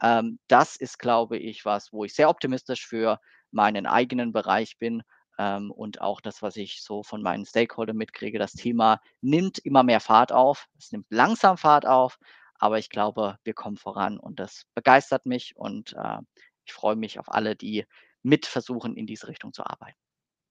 Ähm, 0.00 0.38
das 0.48 0.76
ist, 0.76 0.98
glaube 0.98 1.36
ich, 1.38 1.64
was, 1.64 1.92
wo 1.92 2.04
ich 2.04 2.14
sehr 2.14 2.30
optimistisch 2.30 2.86
für 2.86 3.20
meinen 3.50 3.86
eigenen 3.86 4.32
Bereich 4.32 4.78
bin 4.78 5.02
ähm, 5.38 5.70
und 5.70 6.00
auch 6.00 6.20
das, 6.20 6.42
was 6.42 6.56
ich 6.56 6.82
so 6.82 7.02
von 7.02 7.22
meinen 7.22 7.46
Stakeholdern 7.46 7.96
mitkriege. 7.96 8.38
Das 8.38 8.52
Thema 8.52 9.00
nimmt 9.20 9.58
immer 9.58 9.82
mehr 9.82 10.00
Fahrt 10.00 10.32
auf. 10.32 10.66
Es 10.78 10.92
nimmt 10.92 11.06
langsam 11.10 11.56
Fahrt 11.56 11.86
auf, 11.86 12.18
aber 12.58 12.78
ich 12.78 12.90
glaube, 12.90 13.38
wir 13.44 13.54
kommen 13.54 13.76
voran 13.76 14.18
und 14.18 14.40
das 14.40 14.64
begeistert 14.74 15.26
mich 15.26 15.56
und 15.56 15.94
äh, 15.94 16.18
ich 16.64 16.72
freue 16.72 16.96
mich 16.96 17.18
auf 17.18 17.30
alle, 17.30 17.56
die 17.56 17.84
mit 18.22 18.46
versuchen, 18.46 18.96
in 18.96 19.06
diese 19.06 19.28
Richtung 19.28 19.52
zu 19.52 19.64
arbeiten. 19.64 19.98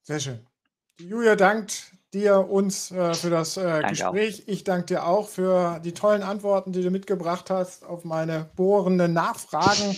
Sehr 0.03 0.19
schön. 0.19 0.53
Julia 1.00 1.36
dankt 1.36 1.94
dir 2.14 2.50
uns 2.50 2.91
äh, 2.91 3.14
für 3.14 3.30
das 3.30 3.58
äh, 3.58 3.82
Gespräch. 3.89 4.44
Auch. 4.44 4.48
Ich 4.48 4.64
danke 4.64 4.86
dir 4.86 5.06
auch 5.06 5.28
für 5.30 5.80
die 5.84 5.94
tollen 5.94 6.22
Antworten, 6.22 6.72
die 6.72 6.84
du 6.84 6.91
mitgebracht 6.91 7.50
hast 7.50 7.86
auf 7.86 8.04
meine 8.04 8.50
bohrenden 8.56 9.14
Nachfragen, 9.14 9.96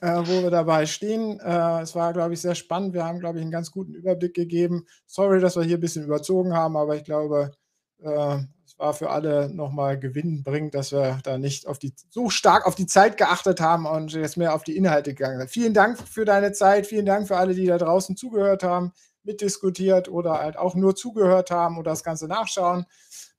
äh, 0.00 0.16
wo 0.24 0.42
wir 0.42 0.50
dabei 0.50 0.86
stehen. 0.86 1.38
Äh, 1.40 1.82
es 1.82 1.94
war, 1.94 2.12
glaube 2.12 2.34
ich, 2.34 2.40
sehr 2.40 2.56
spannend. 2.56 2.94
Wir 2.94 3.04
haben, 3.04 3.20
glaube 3.20 3.38
ich, 3.38 3.42
einen 3.42 3.52
ganz 3.52 3.70
guten 3.70 3.94
Überblick 3.94 4.34
gegeben. 4.34 4.86
Sorry, 5.06 5.40
dass 5.40 5.56
wir 5.56 5.62
hier 5.62 5.78
ein 5.78 5.80
bisschen 5.80 6.04
überzogen 6.04 6.54
haben, 6.54 6.76
aber 6.76 6.96
ich 6.96 7.04
glaube, 7.04 7.52
äh, 8.00 8.38
es 8.66 8.78
war 8.78 8.94
für 8.94 9.10
alle 9.10 9.48
nochmal 9.54 10.00
gewinnbringend, 10.00 10.74
dass 10.74 10.90
wir 10.90 11.20
da 11.22 11.38
nicht 11.38 11.68
auf 11.68 11.78
die, 11.78 11.94
so 12.10 12.30
stark 12.30 12.66
auf 12.66 12.74
die 12.74 12.86
Zeit 12.86 13.16
geachtet 13.16 13.60
haben 13.60 13.86
und 13.86 14.12
jetzt 14.12 14.36
mehr 14.36 14.54
auf 14.54 14.64
die 14.64 14.76
Inhalte 14.76 15.14
gegangen 15.14 15.38
sind. 15.38 15.50
Vielen 15.50 15.74
Dank 15.74 15.98
für 15.98 16.24
deine 16.24 16.52
Zeit. 16.52 16.88
Vielen 16.88 17.06
Dank 17.06 17.28
für 17.28 17.36
alle, 17.36 17.54
die 17.54 17.66
da 17.66 17.78
draußen 17.78 18.16
zugehört 18.16 18.64
haben 18.64 18.92
mitdiskutiert 19.24 20.08
oder 20.08 20.38
halt 20.38 20.56
auch 20.56 20.74
nur 20.74 20.96
zugehört 20.96 21.50
haben 21.50 21.78
oder 21.78 21.90
das 21.90 22.04
Ganze 22.04 22.28
nachschauen. 22.28 22.86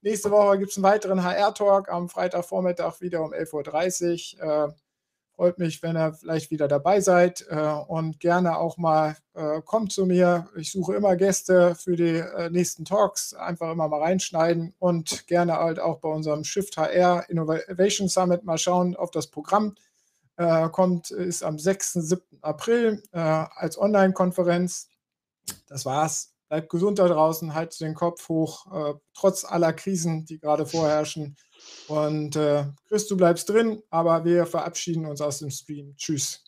Nächste 0.02 0.30
Woche 0.30 0.58
gibt 0.58 0.70
es 0.70 0.76
einen 0.76 0.84
weiteren 0.84 1.24
HR-Talk 1.24 1.88
am 1.88 2.08
Freitagvormittag 2.08 3.00
wieder 3.00 3.22
um 3.22 3.32
11.30 3.32 4.36
Uhr. 4.38 4.68
Äh, 4.68 4.72
freut 5.34 5.58
mich, 5.58 5.82
wenn 5.82 5.96
ihr 5.96 6.12
vielleicht 6.12 6.50
wieder 6.50 6.68
dabei 6.68 7.00
seid 7.00 7.44
äh, 7.48 7.56
und 7.56 8.20
gerne 8.20 8.58
auch 8.58 8.76
mal 8.76 9.16
äh, 9.34 9.60
kommt 9.62 9.92
zu 9.92 10.06
mir. 10.06 10.48
Ich 10.56 10.70
suche 10.70 10.94
immer 10.94 11.16
Gäste 11.16 11.74
für 11.74 11.96
die 11.96 12.18
äh, 12.18 12.50
nächsten 12.50 12.84
Talks. 12.84 13.34
Einfach 13.34 13.72
immer 13.72 13.88
mal 13.88 14.00
reinschneiden 14.00 14.74
und 14.78 15.26
gerne 15.26 15.54
halt 15.54 15.80
auch 15.80 15.98
bei 16.00 16.08
unserem 16.08 16.44
Shift 16.44 16.76
HR 16.76 17.28
Innovation 17.28 18.08
Summit 18.08 18.44
mal 18.44 18.58
schauen 18.58 18.96
auf 18.96 19.10
das 19.10 19.28
Programm. 19.28 19.74
Äh, 20.36 20.68
kommt, 20.70 21.10
ist 21.10 21.42
am 21.42 21.58
6. 21.58 21.92
7. 21.94 22.22
April 22.42 23.02
äh, 23.12 23.18
als 23.18 23.78
Online-Konferenz. 23.78 24.88
Das 25.68 25.84
war's. 25.84 26.34
Bleibt 26.48 26.68
gesund 26.68 26.98
da 26.98 27.08
draußen, 27.08 27.54
haltet 27.54 27.80
den 27.80 27.94
Kopf 27.94 28.28
hoch, 28.28 28.66
äh, 28.72 28.94
trotz 29.14 29.44
aller 29.44 29.72
Krisen, 29.72 30.24
die 30.26 30.38
gerade 30.38 30.66
vorherrschen. 30.66 31.36
Und 31.88 32.36
äh, 32.36 32.66
Chris, 32.86 33.08
du 33.08 33.16
bleibst 33.16 33.48
drin, 33.48 33.82
aber 33.90 34.24
wir 34.24 34.46
verabschieden 34.46 35.06
uns 35.06 35.20
aus 35.20 35.38
dem 35.38 35.50
Stream. 35.50 35.96
Tschüss. 35.96 36.44